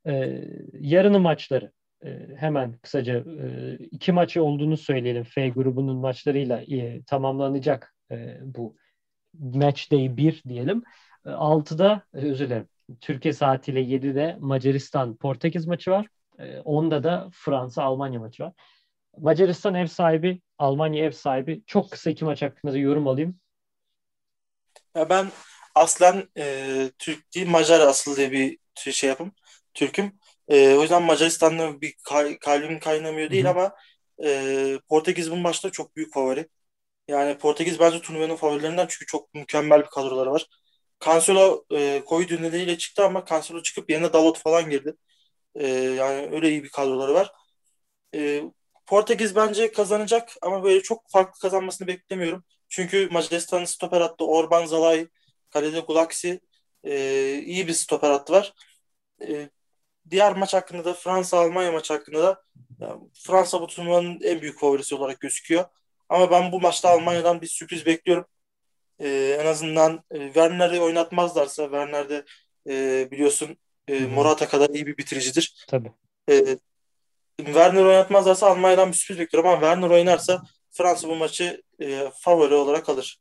E, 0.08 0.44
yarının 0.80 1.22
maçları. 1.22 1.72
E, 2.06 2.28
hemen 2.38 2.78
kısaca 2.78 3.14
e, 3.18 3.78
iki 3.92 4.12
maçı 4.12 4.44
olduğunu 4.44 4.78
söyleyelim. 4.78 5.24
F 5.24 5.50
grubunun 5.50 5.98
maçlarıyla 5.98 6.62
e, 6.62 7.04
tamamlanacak 7.04 7.96
e, 8.12 8.38
bu 8.42 8.76
match 9.34 9.92
day 9.92 10.18
1 10.18 10.44
diyelim. 10.48 10.84
E, 11.26 11.30
6'da 11.30 12.04
özür 12.14 12.46
dilerim. 12.46 12.68
Türkiye 13.02 13.34
saatiyle 13.34 13.80
7'de 13.82 14.38
Macaristan 14.40 15.16
Portekiz 15.16 15.68
maçı 15.68 15.92
var. 15.92 16.08
10'da 16.40 16.98
ee, 16.98 17.04
da 17.04 17.30
Fransa 17.34 17.84
Almanya 17.84 18.20
maçı 18.20 18.44
var. 18.44 18.54
Macaristan 19.18 19.76
ev 19.76 19.88
sahibi, 19.88 20.42
Almanya 20.58 21.04
ev 21.06 21.12
sahibi. 21.12 21.64
Çok 21.68 21.92
kısa 21.92 22.10
iki 22.10 22.26
maç 22.26 22.42
hakkında 22.42 22.78
yorum 22.78 23.08
alayım. 23.08 23.40
Ya 24.96 25.10
ben 25.10 25.28
aslen 25.76 26.30
e, 26.38 26.92
Türk 27.00 27.36
değil 27.36 27.48
Macar 27.48 27.80
asıl 27.80 28.16
diye 28.16 28.32
bir 28.32 28.58
şey 28.76 29.10
yapım. 29.10 29.32
Türk'üm. 29.78 30.20
E, 30.50 30.76
o 30.76 30.82
yüzden 30.82 31.04
Macaristan'la 31.04 31.82
bir 31.82 31.96
kal- 32.04 32.38
kalbim 32.42 32.80
kaynamıyor 32.80 33.32
değil 33.32 33.46
Hı-hı. 33.46 33.52
ama 33.52 33.76
e, 34.24 34.80
Portekiz 34.90 35.32
bu 35.32 35.36
maçta 35.38 35.72
çok 35.72 35.96
büyük 35.96 36.14
favori. 36.14 36.50
Yani 37.08 37.38
Portekiz 37.38 37.80
bence 37.80 38.02
turnuvanın 38.02 38.36
favorilerinden 38.36 38.88
çünkü 38.90 39.06
çok 39.06 39.34
mükemmel 39.34 39.82
bir 39.82 39.88
kadroları 39.88 40.32
var. 40.32 40.48
Cancelo 41.06 41.66
e, 41.74 42.04
Covid 42.10 42.32
nedeniyle 42.32 42.78
çıktı 42.78 43.06
ama 43.06 43.26
Cancelo 43.26 43.64
çıkıp 43.64 43.90
yerine 43.90 44.14
Dalot 44.14 44.40
falan 44.40 44.70
girdi. 44.70 44.96
E, 45.56 45.68
yani 45.70 46.30
öyle 46.34 46.50
iyi 46.50 46.64
bir 46.64 46.70
kadroları 46.70 47.14
var. 47.14 47.32
E, 48.16 48.44
Portekiz 48.86 49.36
bence 49.36 49.72
kazanacak 49.72 50.30
ama 50.42 50.64
böyle 50.64 50.84
çok 50.84 51.12
farklı 51.12 51.40
kazanmasını 51.42 51.88
beklemiyorum. 51.88 52.44
Çünkü 52.70 53.10
Macaristan'ın 53.12 53.66
stoper 53.66 54.02
hattı 54.02 54.26
Orban 54.26 54.66
Zalay, 54.66 55.08
kalede 55.50 55.80
Gulaksi 55.80 56.42
e, 56.84 57.42
iyi 57.46 57.68
bir 57.68 57.74
stoper 57.74 58.10
hattı 58.12 58.34
var. 58.34 58.54
E, 59.28 59.50
diğer 60.12 60.38
maç 60.38 60.54
hakkında 60.54 60.86
da 60.86 60.94
Fransa-Almanya 60.94 61.72
maç 61.72 61.90
hakkında 61.90 62.24
da 62.24 62.44
yani 62.80 63.02
Fransa 63.14 63.62
bu 63.62 63.68
turnuvanın 63.68 64.20
en 64.24 64.42
büyük 64.42 64.60
favorisi 64.60 64.96
olarak 64.96 65.20
gözüküyor. 65.20 65.66
Ama 66.10 66.32
ben 66.32 66.52
bu 66.52 66.62
maçta 66.62 66.90
Almanya'dan 66.90 67.42
bir 67.42 67.48
sürpriz 67.48 67.86
bekliyorum 67.86 68.26
e, 69.00 69.38
en 69.42 69.46
azından 69.46 70.04
e, 70.12 70.26
Werner'i 70.26 70.82
oynatmazlarsa 70.82 71.64
Werner'de 71.64 72.26
e, 72.70 73.08
biliyorsun 73.12 73.58
e, 73.88 74.00
Morata 74.00 74.48
kadar 74.48 74.70
iyi 74.70 74.88
bir 74.88 74.98
bitiricidir. 74.98 75.66
Tabii. 75.68 75.92
E, 76.30 76.58
Werner 77.38 77.86
oynatmazlarsa 77.86 78.48
Almanya'dan 78.48 78.90
bir 78.90 78.96
sürpriz 78.96 79.20
bekliyorum 79.20 79.50
ama 79.50 79.60
Werner 79.60 79.90
oynarsa 79.90 80.42
Fransa 80.72 81.08
bu 81.08 81.16
maçı 81.16 81.64
e, 81.80 82.12
favori 82.14 82.54
olarak 82.54 82.90
alır. 82.90 83.20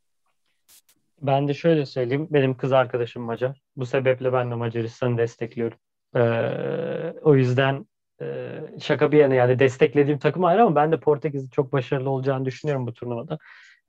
Ben 1.20 1.48
de 1.48 1.54
şöyle 1.54 1.86
söyleyeyim. 1.86 2.28
Benim 2.30 2.56
kız 2.56 2.72
arkadaşım 2.72 3.22
Macar. 3.22 3.60
Bu 3.76 3.86
sebeple 3.86 4.32
ben 4.32 4.50
de 4.50 4.54
Macaristan'ı 4.54 5.18
destekliyorum. 5.18 5.78
Ee, 6.16 7.14
o 7.22 7.34
yüzden 7.34 7.86
e, 8.20 8.58
şaka 8.80 9.12
bir 9.12 9.18
yana 9.18 9.34
yani 9.34 9.58
desteklediğim 9.58 10.18
takım 10.18 10.44
ayrı 10.44 10.62
ama 10.62 10.74
ben 10.74 10.92
de 10.92 11.00
Portekiz'in 11.00 11.48
çok 11.48 11.72
başarılı 11.72 12.10
olacağını 12.10 12.44
düşünüyorum 12.44 12.86
bu 12.86 12.94
turnuvada. 12.94 13.38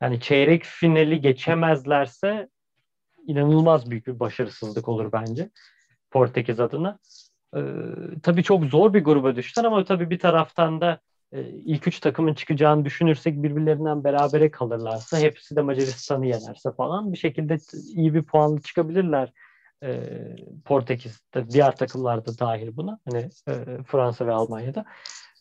Yani 0.01 0.19
çeyrek 0.19 0.63
finali 0.63 1.21
geçemezlerse 1.21 2.49
inanılmaz 3.27 3.89
büyük 3.91 4.07
bir 4.07 4.19
başarısızlık 4.19 4.87
olur 4.87 5.11
bence 5.11 5.49
Portekiz 6.11 6.59
adına. 6.59 6.99
Ee, 7.55 7.59
tabii 8.23 8.43
çok 8.43 8.65
zor 8.65 8.93
bir 8.93 9.03
gruba 9.03 9.35
düştüler 9.35 9.65
ama 9.65 9.85
tabii 9.85 10.09
bir 10.09 10.19
taraftan 10.19 10.81
da 10.81 10.99
e, 11.31 11.41
ilk 11.41 11.87
üç 11.87 11.99
takımın 11.99 12.33
çıkacağını 12.33 12.85
düşünürsek 12.85 13.43
birbirlerinden 13.43 14.03
berabere 14.03 14.51
kalırlarsa 14.51 15.19
hepsi 15.19 15.55
de 15.55 15.61
Macaristan'ı 15.61 16.25
yenerse 16.25 16.71
falan 16.71 17.13
bir 17.13 17.17
şekilde 17.17 17.57
iyi 17.95 18.13
bir 18.13 18.23
puanlı 18.23 18.61
çıkabilirler 18.61 19.33
e, 19.83 20.09
Portekiz'de 20.65 21.49
diğer 21.49 21.75
takımlar 21.75 22.25
da 22.25 22.39
dahil 22.39 22.77
buna. 22.77 22.99
Hani 23.05 23.29
e, 23.47 23.83
Fransa 23.83 24.27
ve 24.27 24.31
Almanya'da. 24.31 24.85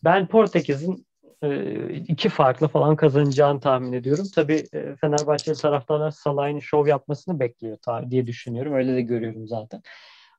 Ben 0.05 0.27
Portekiz'in 0.27 1.07
e, 1.43 1.89
iki 1.95 2.29
farklı 2.29 2.69
falan 2.69 2.97
kazanacağını 2.97 3.61
tahmin 3.61 3.93
ediyorum. 3.93 4.27
Tabii 4.35 4.65
e, 4.73 4.97
Fenerbahçeli 4.97 5.57
taraftarlar 5.57 6.11
Salah'ın 6.11 6.59
şov 6.59 6.87
yapmasını 6.87 7.41
bekliyor 7.41 7.79
diye 8.11 8.27
düşünüyorum. 8.27 8.75
Öyle 8.75 8.95
de 8.95 9.03
görüyorum 9.03 9.49
zaten. 9.49 9.83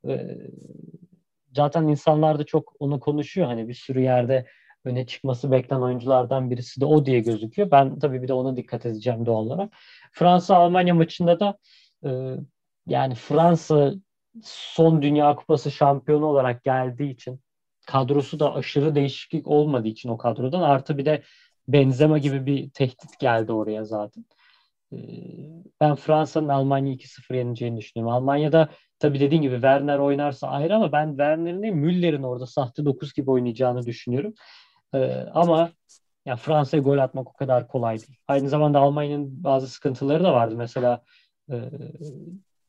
E, 0.07 0.37
zaten 1.55 1.83
insanlar 1.87 2.39
da 2.39 2.43
çok 2.45 2.73
onu 2.79 2.99
konuşuyor. 2.99 3.47
Hani 3.47 3.67
bir 3.67 3.73
sürü 3.73 4.01
yerde 4.01 4.45
öne 4.85 5.05
çıkması 5.05 5.51
beklenen 5.51 5.81
oyunculardan 5.81 6.51
birisi 6.51 6.81
de 6.81 6.85
o 6.85 7.05
diye 7.05 7.19
gözüküyor. 7.19 7.71
Ben 7.71 7.99
tabii 7.99 8.21
bir 8.21 8.27
de 8.27 8.33
ona 8.33 8.57
dikkat 8.57 8.85
edeceğim 8.85 9.25
doğal 9.25 9.45
olarak. 9.45 9.73
Fransa-Almanya 10.11 10.95
maçında 10.95 11.39
da 11.39 11.57
e, 12.05 12.09
yani 12.87 13.15
Fransa 13.15 13.93
son 14.43 15.01
Dünya 15.01 15.35
Kupası 15.35 15.71
şampiyonu 15.71 16.25
olarak 16.25 16.63
geldiği 16.63 17.11
için 17.11 17.39
kadrosu 17.87 18.39
da 18.39 18.53
aşırı 18.53 18.95
değişiklik 18.95 19.47
olmadığı 19.47 19.87
için 19.87 20.09
o 20.09 20.17
kadrodan 20.17 20.61
artı 20.61 20.97
bir 20.97 21.05
de 21.05 21.23
Benzema 21.67 22.17
gibi 22.17 22.45
bir 22.45 22.69
tehdit 22.69 23.19
geldi 23.19 23.51
oraya 23.51 23.83
zaten. 23.83 24.25
E, 24.93 24.97
ben 25.81 25.95
Fransa'nın 25.95 26.47
Almanya 26.49 26.93
2-0 26.93 27.35
yeneceğini 27.35 27.77
düşünüyorum. 27.77 28.13
Almanya'da 28.15 28.69
tabii 28.99 29.19
dediğin 29.19 29.41
gibi 29.41 29.53
Werner 29.53 29.99
oynarsa 29.99 30.47
ayrı 30.47 30.75
ama 30.75 30.91
ben 30.91 31.09
Werner'in 31.09 31.63
değil 31.63 31.73
Müller'in 31.73 32.23
orada 32.23 32.45
sahte 32.45 32.85
9 32.85 33.13
gibi 33.13 33.31
oynayacağını 33.31 33.85
düşünüyorum. 33.85 34.33
Ee, 34.95 35.25
ama 35.33 35.71
ya 36.25 36.35
Fransa'ya 36.35 36.83
gol 36.83 36.97
atmak 36.97 37.27
o 37.27 37.33
kadar 37.33 37.67
kolay 37.67 37.97
değil. 37.97 38.19
Aynı 38.27 38.49
zamanda 38.49 38.79
Almanya'nın 38.79 39.43
bazı 39.43 39.67
sıkıntıları 39.67 40.23
da 40.23 40.33
vardı. 40.33 40.55
Mesela 40.57 41.01
e, 41.51 41.55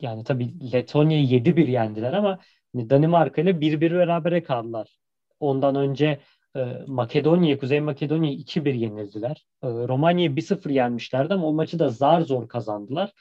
yani 0.00 0.24
tabii 0.24 0.72
Letonya'yı 0.72 1.26
7-1 1.26 1.68
yendiler 1.68 2.12
ama 2.12 2.38
hani 2.74 2.90
Danimarka 2.90 3.42
ile 3.42 3.60
1-1 3.60 3.80
berabere 3.80 4.42
kaldılar. 4.42 4.98
Ondan 5.40 5.74
önce 5.74 6.20
e, 6.56 6.60
Makedonya, 6.86 7.58
Kuzey 7.58 7.80
Makedonya 7.80 8.32
2-1 8.32 8.74
yenildiler. 8.74 9.46
E, 9.62 9.68
Romanya'yı 9.68 10.36
1-0 10.36 10.70
yenmişlerdi 10.70 11.34
ama 11.34 11.46
o 11.46 11.52
maçı 11.52 11.78
da 11.78 11.88
zar 11.88 12.20
zor 12.20 12.48
kazandılar. 12.48 13.12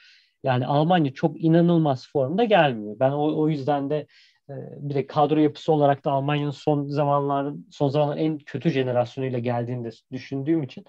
Yani 0.43 0.67
Almanya 0.67 1.13
çok 1.13 1.43
inanılmaz 1.43 2.07
formda 2.07 2.43
gelmiyor. 2.43 2.95
Ben 2.99 3.11
o, 3.11 3.41
o 3.41 3.49
yüzden 3.49 3.89
de 3.89 4.07
ee, 4.49 4.53
bir 4.77 4.95
de 4.95 5.07
kadro 5.07 5.39
yapısı 5.39 5.71
olarak 5.71 6.05
da 6.05 6.11
Almanya'nın 6.11 6.51
son 6.51 6.87
zamanların 6.87 7.67
son 7.71 7.89
zamanların 7.89 8.19
en 8.19 8.37
kötü 8.37 8.69
jenerasyonuyla 8.69 9.39
geldiğini 9.39 9.85
de 9.85 9.89
düşündüğüm 10.11 10.63
için 10.63 10.85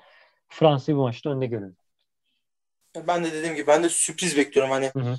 Fransa'yı 0.49 0.99
bu 0.99 1.03
maçta 1.03 1.31
önde 1.31 1.47
görüyorum. 1.47 1.77
Ben 3.07 3.25
de 3.25 3.33
dediğim 3.33 3.55
gibi 3.55 3.67
ben 3.67 3.83
de 3.83 3.89
sürpriz 3.89 4.37
bekliyorum 4.37 4.71
hani 4.71 4.91
hı 4.97 5.01
hı. 5.01 5.17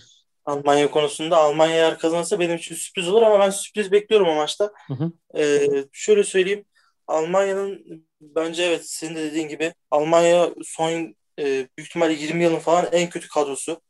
Almanya 0.49 0.91
konusunda. 0.91 1.37
Almanya 1.37 1.75
eğer 1.75 1.97
kazanırsa 1.97 2.39
benim 2.39 2.55
için 2.55 2.75
sürpriz 2.75 3.09
olur 3.09 3.21
ama 3.21 3.39
ben 3.39 3.49
sürpriz 3.49 3.91
bekliyorum 3.91 4.27
o 4.27 4.35
maçta. 4.35 4.71
Hı 4.87 4.93
hı. 4.93 5.11
Ee, 5.37 5.67
şöyle 5.91 6.23
söyleyeyim. 6.23 6.65
Almanya'nın 7.07 8.05
bence 8.21 8.63
evet 8.63 8.89
senin 8.89 9.15
de 9.15 9.23
dediğin 9.23 9.47
gibi 9.47 9.73
Almanya 9.91 10.49
son 10.63 11.15
e, 11.39 11.43
büyük 11.45 11.89
ihtimalle 11.89 12.13
20 12.13 12.43
yılın 12.43 12.59
falan 12.59 12.87
en 12.91 13.09
kötü 13.09 13.27
kadrosu. 13.27 13.81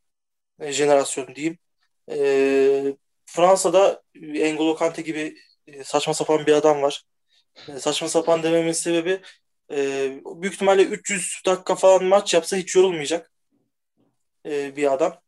E, 0.59 0.71
jenerasyon 0.71 1.35
diyeyim. 1.35 1.57
E, 2.11 2.95
Fransa'da 3.25 4.01
N'Golo 4.15 4.75
Kante 4.75 5.01
gibi 5.01 5.35
e, 5.67 5.83
saçma 5.83 6.13
sapan 6.13 6.45
bir 6.45 6.53
adam 6.53 6.81
var. 6.81 7.03
E, 7.67 7.79
saçma 7.79 8.09
sapan 8.09 8.43
dememin 8.43 8.71
sebebi 8.71 9.21
e, 9.71 10.09
büyük 10.25 10.53
ihtimalle 10.53 10.83
300 10.83 11.41
dakika 11.45 11.75
falan 11.75 12.03
maç 12.03 12.33
yapsa 12.33 12.57
hiç 12.57 12.75
yorulmayacak 12.75 13.31
bir 14.45 14.93
adam. 14.93 15.21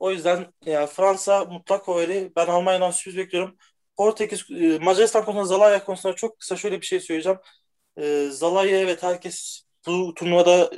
O 0.00 0.10
yüzden 0.10 0.46
ya 0.66 0.86
Fransa 0.86 1.44
mutlak 1.44 1.86
favori. 1.86 2.32
Ben 2.36 2.46
Almanya'dan 2.46 2.90
sürpriz 2.90 3.16
bekliyorum. 3.16 3.56
Portekiz, 3.96 4.50
Macaristan 4.80 5.24
konusunda 5.24 5.46
Zalaya 5.46 5.84
konusunda 5.84 6.16
çok 6.16 6.38
kısa 6.40 6.56
şöyle 6.56 6.80
bir 6.80 6.86
şey 6.86 7.00
söyleyeceğim. 7.00 7.38
Zalaya 8.30 8.78
evet 8.80 9.02
herkes 9.02 9.62
bu 9.86 10.14
turnuvada 10.14 10.70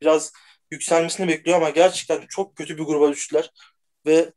biraz 0.00 0.32
yükselmesini 0.70 1.28
bekliyor 1.28 1.56
ama 1.56 1.70
gerçekten 1.70 2.26
çok 2.28 2.56
kötü 2.56 2.78
bir 2.78 2.82
gruba 2.82 3.10
düştüler. 3.12 3.50
Ve 4.06 4.32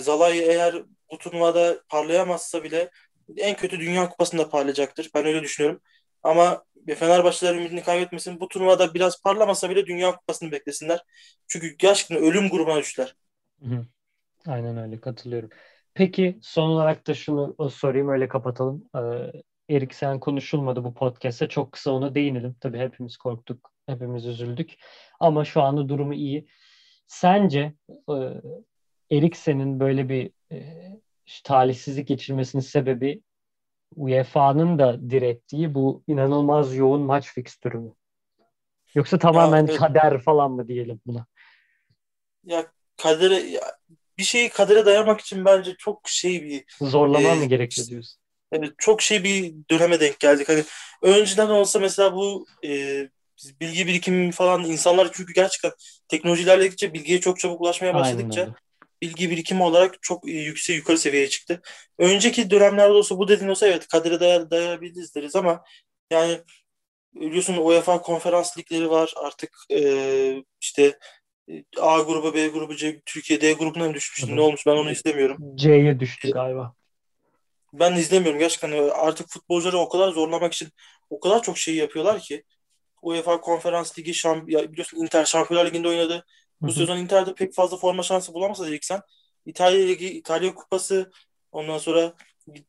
Zalai 0.00 0.38
eğer 0.38 0.82
bu 1.12 1.18
turnuvada 1.18 1.82
parlayamazsa 1.88 2.64
bile 2.64 2.90
en 3.36 3.56
kötü 3.56 3.80
Dünya 3.80 4.08
Kupası'nda 4.08 4.50
parlayacaktır. 4.50 5.10
Ben 5.14 5.26
öyle 5.26 5.42
düşünüyorum. 5.42 5.80
Ama 6.22 6.64
Fenerbahçeler 6.98 7.54
ümidini 7.54 7.82
kaybetmesin. 7.82 8.40
Bu 8.40 8.48
turnuvada 8.48 8.94
biraz 8.94 9.22
parlamasa 9.22 9.70
bile 9.70 9.86
Dünya 9.86 10.16
Kupası'nı 10.16 10.52
beklesinler. 10.52 11.00
Çünkü 11.48 11.68
gerçekten 11.68 12.18
ölüm 12.18 12.48
grubuna 12.48 12.78
düştüler. 12.78 13.14
Aynen 14.46 14.76
öyle 14.76 15.00
katılıyorum. 15.00 15.50
Peki 15.94 16.38
son 16.42 16.68
olarak 16.70 17.06
da 17.06 17.14
şunu 17.14 17.70
sorayım 17.70 18.08
öyle 18.08 18.28
kapatalım. 18.28 18.84
Ee, 18.96 19.32
Eriksen 19.70 20.20
konuşulmadı 20.20 20.84
bu 20.84 20.94
podcast'te. 20.94 21.48
Çok 21.48 21.72
kısa 21.72 21.90
ona 21.90 22.14
değinelim. 22.14 22.56
Tabii 22.60 22.78
hepimiz 22.78 23.16
korktuk, 23.16 23.72
hepimiz 23.86 24.26
üzüldük. 24.26 24.74
Ama 25.20 25.44
şu 25.44 25.62
anda 25.62 25.88
durumu 25.88 26.14
iyi. 26.14 26.48
Sence 27.06 27.72
e, 28.08 28.14
Eriksen'in 29.10 29.80
böyle 29.80 30.08
bir 30.08 30.30
e, 30.52 30.60
talihsizlik 31.44 32.08
geçirmesinin 32.08 32.62
sebebi 32.62 33.22
UEFA'nın 33.96 34.78
da 34.78 35.10
direttiği 35.10 35.74
bu 35.74 36.02
inanılmaz 36.06 36.76
yoğun 36.76 37.02
maç 37.02 37.32
fikstürü 37.32 37.78
mü? 37.78 37.92
Yoksa 38.94 39.18
tamamen 39.18 39.66
ya, 39.66 39.76
kader 39.76 40.18
falan 40.18 40.50
mı 40.50 40.68
diyelim 40.68 41.00
buna? 41.06 41.26
Ya 42.44 42.66
kadere 42.96 43.60
bir 44.18 44.24
şeyi 44.24 44.48
kadere 44.48 44.86
dayamak 44.86 45.20
için 45.20 45.44
bence 45.44 45.74
çok 45.78 46.08
şey 46.08 46.42
bir 46.42 46.64
zorlama 46.80 47.28
e, 47.28 47.34
mı 47.34 47.44
gerekiyor 47.44 47.86
diyorsun? 47.86 48.20
Evet, 48.52 48.72
çok 48.78 49.02
şey 49.02 49.24
bir 49.24 49.54
döneme 49.70 50.00
denk 50.00 50.20
geldik. 50.20 50.48
Hani 50.48 50.64
önceden 51.02 51.48
olsa 51.48 51.78
mesela 51.78 52.14
bu 52.14 52.46
e, 52.64 52.68
bilgi 53.60 53.86
birikimi 53.86 54.32
falan 54.32 54.64
insanlar 54.64 55.10
çünkü 55.12 55.32
gerçekten 55.32 55.72
teknoloji 56.08 56.42
ilerledikçe 56.42 56.94
bilgiye 56.94 57.20
çok 57.20 57.38
çabuk 57.38 57.60
ulaşmaya 57.60 57.94
başladıkça 57.94 58.54
bilgi 59.02 59.30
birikimi 59.30 59.62
olarak 59.62 60.02
çok 60.02 60.28
yüksek 60.28 60.76
yukarı 60.76 60.98
seviyeye 60.98 61.28
çıktı. 61.28 61.62
Önceki 61.98 62.50
dönemlerde 62.50 62.92
olsa 62.92 63.18
bu 63.18 63.28
dediğin 63.28 63.50
olsa 63.50 63.66
evet 63.66 63.88
kadere 63.88 64.20
dayar, 64.20 64.50
dayabiliriz 64.50 65.14
deriz 65.14 65.36
ama 65.36 65.64
yani 66.10 66.40
biliyorsun 67.14 67.56
UEFA 67.56 68.02
konferans 68.02 68.58
ligleri 68.58 68.90
var 68.90 69.14
artık 69.16 69.56
e, 69.70 70.44
işte 70.60 70.98
A 71.80 72.00
grubu, 72.00 72.34
B 72.34 72.48
grubu, 72.48 72.76
C, 72.76 73.00
Türkiye 73.06 73.40
D 73.40 73.52
grubuna 73.52 73.88
mı 73.88 73.94
düşmüştü? 73.94 74.36
Ne 74.36 74.40
olmuş? 74.40 74.66
Ben 74.66 74.72
onu 74.72 74.90
izlemiyorum. 74.90 75.56
C'ye 75.56 76.00
düştü 76.00 76.30
galiba. 76.30 76.74
Ben 77.72 77.92
izlemiyorum. 77.92 78.38
Gerçekten 78.38 78.88
artık 78.88 79.28
futbolcuları 79.28 79.78
o 79.78 79.88
kadar 79.88 80.12
zorlamak 80.12 80.52
için 80.52 80.68
o 81.10 81.20
kadar 81.20 81.42
çok 81.42 81.58
şey 81.58 81.74
yapıyorlar 81.74 82.20
ki. 82.20 82.44
UEFA 83.02 83.40
Konferans 83.40 83.98
Ligi 83.98 84.14
şamp 84.14 84.48
biliyorsun 84.48 84.98
Inter 84.98 85.24
Şampiyonlar 85.24 85.66
Ligi'nde 85.66 85.88
oynadı. 85.88 86.24
Bu 86.60 86.72
sezon 86.72 86.98
Inter'de 86.98 87.34
pek 87.34 87.54
fazla 87.54 87.76
forma 87.76 88.02
şansı 88.02 88.34
bulamasa 88.34 88.68
Eriksen. 88.68 89.00
İtalya 89.46 89.86
Ligi, 89.86 90.10
İtalya 90.10 90.54
Kupası 90.54 91.10
ondan 91.52 91.78
sonra 91.78 92.14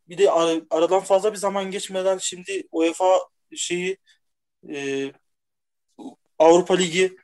bir 0.10 0.18
de 0.18 0.32
ar- 0.32 0.62
aradan 0.70 1.00
fazla 1.00 1.34
bir 1.34 1.38
zaman 1.38 1.72
geçmeden 1.72 2.18
şimdi 2.18 2.64
UEFA 2.72 3.20
şeyi 3.56 3.98
e, 4.74 5.12
Avrupa 6.40 6.74
Ligi 6.74 7.18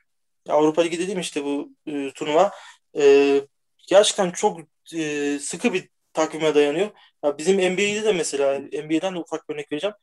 Avrupa 0.48 0.82
Ligi 0.82 0.98
dediğim 0.98 1.20
işte 1.20 1.44
bu 1.44 1.72
e, 1.86 2.10
turnuva 2.10 2.50
e, 2.96 3.40
gerçekten 3.88 4.30
çok 4.30 4.60
e, 4.94 5.38
sıkı 5.38 5.72
bir 5.72 5.88
takvime 6.12 6.54
dayanıyor. 6.54 6.90
Ya 7.24 7.38
bizim 7.38 7.56
NBA'de 7.56 8.04
de 8.04 8.12
mesela 8.12 8.58
NBA'den 8.58 9.14
de 9.14 9.18
ufak 9.18 9.48
bir 9.48 9.54
örnek 9.54 9.72
vereceğim. 9.72 9.96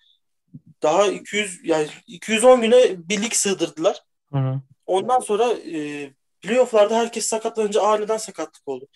Daha 0.83 1.07
200 1.07 1.59
yani 1.63 1.87
210 2.07 2.61
güne 2.61 3.09
bir 3.09 3.21
lig 3.21 3.33
sığdırdılar. 3.33 4.01
Hı 4.31 4.37
hı. 4.39 4.61
Ondan 4.85 5.19
sonra 5.19 5.53
e, 5.53 6.11
playofflarda 6.41 6.97
herkes 6.97 7.25
sakatlanınca 7.25 7.81
aniden 7.81 8.17
sakatlık 8.17 8.67
oldu. 8.67 8.87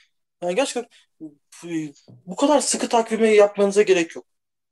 Yani 0.41 0.55
gerçekten 0.55 0.89
bu 2.25 2.35
kadar 2.35 2.59
sıkı 2.59 2.89
takvimi 2.89 3.35
yapmanıza 3.35 3.81
gerek 3.81 4.15
yok. 4.15 4.25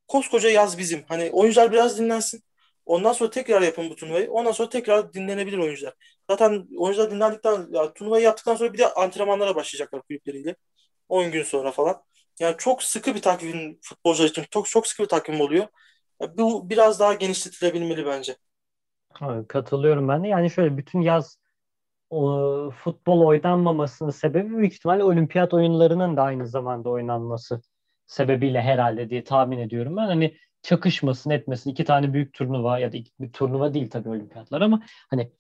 Koskoca 0.08 0.50
yaz 0.50 0.78
bizim. 0.78 1.04
Hani 1.08 1.30
oyuncular 1.32 1.72
biraz 1.72 2.00
dinlensin. 2.00 2.44
Ondan 2.86 3.14
sonra 3.14 3.30
tekrar 3.30 3.62
yapın 3.62 3.90
bu 3.90 3.96
turnuvayı. 3.96 4.32
Ondan 4.32 4.52
sonra 4.52 4.70
tekrar 4.70 5.14
dinlenebilir 5.14 5.58
oyuncular. 5.58 5.94
Zaten 6.30 6.68
oyuncular 6.78 7.12
dinlendikten, 7.12 7.68
ya, 7.72 7.94
turnuvayı 7.94 8.24
yaptıktan 8.24 8.56
sonra 8.56 8.74
bir 8.74 8.78
de 8.78 8.94
antrenmanlara 8.94 9.56
başlayacaklar 9.56 10.02
kulüpleriyle. 10.02 10.56
10 11.10 11.32
gün 11.32 11.44
sonra 11.44 11.72
falan. 11.72 12.04
Yani 12.40 12.56
çok 12.58 12.84
sıkı 12.84 13.16
bir 13.16 13.22
takvim 13.22 13.80
futbolcular 13.82 14.30
için 14.30 14.46
çok 14.52 14.68
çok 14.68 14.88
sıkı 14.88 15.04
bir 15.04 15.08
takvim 15.08 15.42
oluyor. 15.42 15.68
Yani 16.22 16.38
bu 16.38 16.70
biraz 16.70 17.00
daha 17.00 17.14
genişletilebilmeli 17.14 18.06
bence. 18.06 18.36
Katılıyorum 19.48 20.08
ben 20.08 20.24
de. 20.24 20.28
Yani 20.28 20.50
şöyle 20.50 20.78
bütün 20.78 21.02
yaz 21.02 21.38
o, 22.10 22.72
futbol 22.72 23.22
oynanmamasının 23.22 24.10
sebebi 24.10 24.58
büyük 24.58 24.74
ihtimalle 24.74 25.04
olimpiyat 25.04 25.54
oyunlarının 25.54 26.18
da 26.18 26.22
aynı 26.24 26.48
zamanda 26.48 26.90
oynanması 26.90 27.62
sebebiyle 28.06 28.62
herhalde 28.62 29.10
diye 29.10 29.24
tahmin 29.24 29.58
ediyorum 29.58 29.98
ben. 29.98 30.06
Hani 30.06 30.38
çakışmasın 30.64 31.30
etmesin. 31.30 31.72
iki 31.72 31.86
tane 31.86 32.14
büyük 32.14 32.34
turnuva 32.34 32.80
ya 32.80 32.92
da 32.94 32.98
iki, 32.98 33.12
bir 33.20 33.32
turnuva 33.34 33.74
değil 33.74 33.90
tabii 33.90 34.10
olimpiyatlar 34.10 34.62
ama 34.62 34.82
hani 35.10 35.32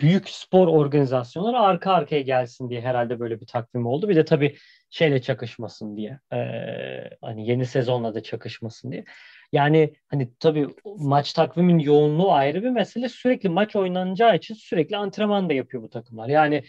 büyük 0.00 0.28
spor 0.30 0.68
organizasyonları 0.68 1.58
arka 1.58 1.92
arkaya 1.92 2.22
gelsin 2.22 2.70
diye 2.70 2.80
herhalde 2.80 3.20
böyle 3.20 3.40
bir 3.40 3.46
takvim 3.46 3.86
oldu. 3.86 4.08
Bir 4.08 4.16
de 4.16 4.24
tabii 4.24 4.56
şeyle 4.90 5.22
çakışmasın 5.22 5.96
diye. 5.96 6.20
Ee, 6.32 7.10
hani 7.22 7.48
yeni 7.48 7.66
sezonla 7.66 8.14
da 8.14 8.22
çakışmasın 8.22 8.92
diye. 8.92 9.04
Yani 9.52 9.94
hani 10.08 10.32
tabii 10.40 10.68
maç 10.96 11.32
takvimin 11.32 11.78
yoğunluğu 11.78 12.32
ayrı 12.32 12.62
bir 12.62 12.70
mesele. 12.70 13.08
Sürekli 13.08 13.48
maç 13.48 13.76
oynanacağı 13.76 14.36
için 14.36 14.54
sürekli 14.54 14.96
antrenman 14.96 15.48
da 15.48 15.52
yapıyor 15.54 15.82
bu 15.82 15.90
takımlar. 15.90 16.28
Yani 16.28 16.64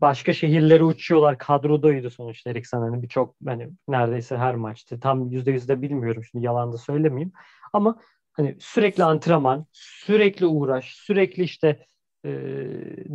başka 0.00 0.32
şehirlere 0.32 0.84
uçuyorlar. 0.84 1.38
Kadrodaydı 1.38 2.10
sonuçta 2.10 2.50
Eriksen 2.50 2.78
hani 2.80 3.02
birçok 3.02 3.34
hani 3.46 3.70
neredeyse 3.88 4.36
her 4.36 4.54
maçtı. 4.54 5.00
Tam 5.00 5.30
yüzde 5.30 5.50
yüzde 5.50 5.82
bilmiyorum 5.82 6.22
şimdi 6.30 6.44
yalan 6.46 6.72
da 6.72 6.78
söylemeyeyim. 6.78 7.32
Ama 7.72 7.98
hani 8.32 8.56
sürekli 8.60 9.04
antrenman, 9.04 9.66
sürekli 9.72 10.46
uğraş, 10.46 10.94
sürekli 10.94 11.42
işte 11.42 11.86
e, 12.24 12.30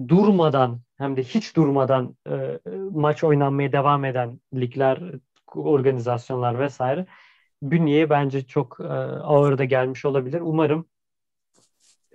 durmadan 0.08 0.82
hem 0.98 1.18
de 1.18 1.24
hiç 1.24 1.56
durmadan 1.56 2.18
e, 2.30 2.60
maç 2.92 3.24
oynanmaya 3.24 3.72
devam 3.72 4.06
eden 4.06 4.40
ligler, 4.54 5.02
organizasyonlar 5.56 6.60
vesaire 6.60 7.06
bünyeye 7.62 8.10
bence 8.10 8.48
çok 8.48 8.80
e, 8.80 8.84
ağır 8.84 9.58
da 9.58 9.64
gelmiş 9.66 10.06
olabilir. 10.06 10.42
Umarım 10.42 10.88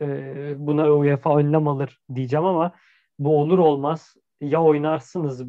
e, 0.01 0.55
buna 0.57 0.93
UEFA 0.93 1.37
önlem 1.39 1.69
alır 1.69 2.01
diyeceğim 2.15 2.45
ama 2.47 2.73
bu 3.19 3.41
olur 3.41 3.59
olmaz 3.59 4.15
ya 4.43 4.63
oynarsınız 4.63 5.41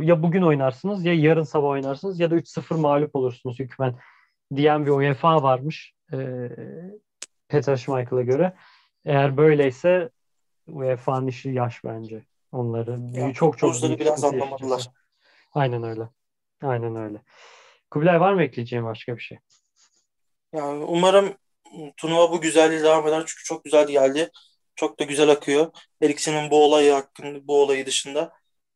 ya 0.00 0.22
bugün 0.22 0.42
oynarsınız 0.42 1.04
ya 1.04 1.14
yarın 1.14 1.42
sabah 1.42 1.68
oynarsınız 1.68 2.20
ya 2.20 2.30
da 2.30 2.34
3-0 2.34 2.76
mağlup 2.76 3.16
olursunuz 3.16 3.58
hükmen 3.58 3.98
diyen 4.54 4.86
bir 4.86 4.90
UEFA 4.90 5.42
varmış 5.42 5.94
e, 6.12 6.16
Peter 7.48 7.76
Schmeichel'a 7.76 8.22
göre. 8.22 8.56
Eğer 9.04 9.36
böyleyse 9.36 10.10
UEFA'nın 10.66 11.26
işi 11.26 11.50
yaş 11.50 11.84
bence. 11.84 12.24
Onları 12.52 13.00
ya, 13.12 13.32
çok 13.32 13.58
çok 13.58 13.82
büyük 13.82 14.00
biraz 14.00 14.24
anlamadılar. 14.24 14.90
Aynen 15.52 15.82
öyle. 15.82 16.08
Aynen 16.62 16.96
öyle. 16.96 17.22
Kubilay 17.90 18.20
var 18.20 18.32
mı 18.32 18.42
ekleyeceğim 18.42 18.84
başka 18.84 19.16
bir 19.16 19.22
şey? 19.22 19.38
Yani 20.52 20.84
umarım 20.84 21.34
turnuva 21.96 22.30
bu 22.30 22.40
güzelliği 22.40 22.82
devam 22.82 23.08
eder 23.08 23.18
çünkü 23.26 23.44
çok 23.44 23.64
güzel 23.64 23.86
geldi. 23.86 24.30
Çok 24.76 25.00
da 25.00 25.04
güzel 25.04 25.30
akıyor. 25.30 25.72
Eriksen'in 26.02 26.50
bu 26.50 26.64
olayı 26.64 26.92
hakkında, 26.92 27.46
bu 27.48 27.62
olayı 27.62 27.86
dışında. 27.86 28.32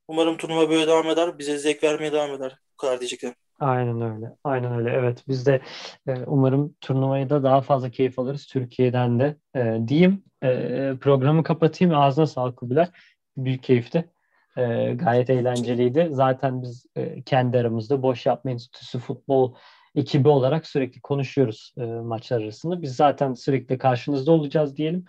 Umarım 0.08 0.36
turnuva 0.36 0.70
böyle 0.70 0.86
devam 0.86 1.06
eder. 1.06 1.38
Bize 1.38 1.58
zevk 1.58 1.82
vermeye 1.82 2.12
devam 2.12 2.34
eder. 2.34 2.58
Bu 2.72 2.76
kadar 2.76 3.00
diyeceklerim. 3.00 3.34
Aynen 3.60 4.00
öyle. 4.00 4.36
Aynen 4.44 4.78
öyle. 4.78 4.90
Evet 4.90 5.24
biz 5.28 5.46
de 5.46 5.60
e, 6.06 6.14
umarım 6.26 6.74
turnuvayı 6.80 7.30
da 7.30 7.42
daha 7.42 7.60
fazla 7.60 7.90
keyif 7.90 8.18
alırız 8.18 8.46
Türkiye'den 8.46 9.20
de 9.20 9.36
e, 9.56 9.88
diyeyim. 9.88 10.24
E, 10.42 10.48
programı 11.00 11.42
kapatayım. 11.42 11.94
Ağzına 11.94 12.26
sağlık 12.26 12.56
Kubilay. 12.56 12.88
Büyük 13.36 13.62
keyifti. 13.62 14.10
E, 14.56 14.92
gayet 14.94 15.30
eğlenceliydi. 15.30 16.08
Zaten 16.10 16.62
biz 16.62 16.86
e, 16.96 17.22
kendi 17.22 17.58
aramızda 17.58 18.02
Boş 18.02 18.26
Yapma 18.26 18.50
Enstitüsü 18.50 18.98
futbol 18.98 19.54
ekibi 19.94 20.28
olarak 20.28 20.66
sürekli 20.66 21.00
konuşuyoruz 21.00 21.74
e, 21.78 21.82
maçlar 21.84 22.42
arasında. 22.42 22.82
Biz 22.82 22.96
zaten 22.96 23.34
sürekli 23.34 23.78
karşınızda 23.78 24.32
olacağız 24.32 24.76
diyelim. 24.76 25.04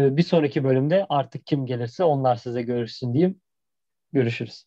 E, 0.00 0.16
bir 0.16 0.22
sonraki 0.22 0.64
bölümde 0.64 1.06
artık 1.08 1.46
kim 1.46 1.66
gelirse 1.66 2.04
onlar 2.04 2.36
size 2.36 2.62
görürsün 2.62 3.14
diyeyim. 3.14 3.40
Görüşürüz. 4.12 4.64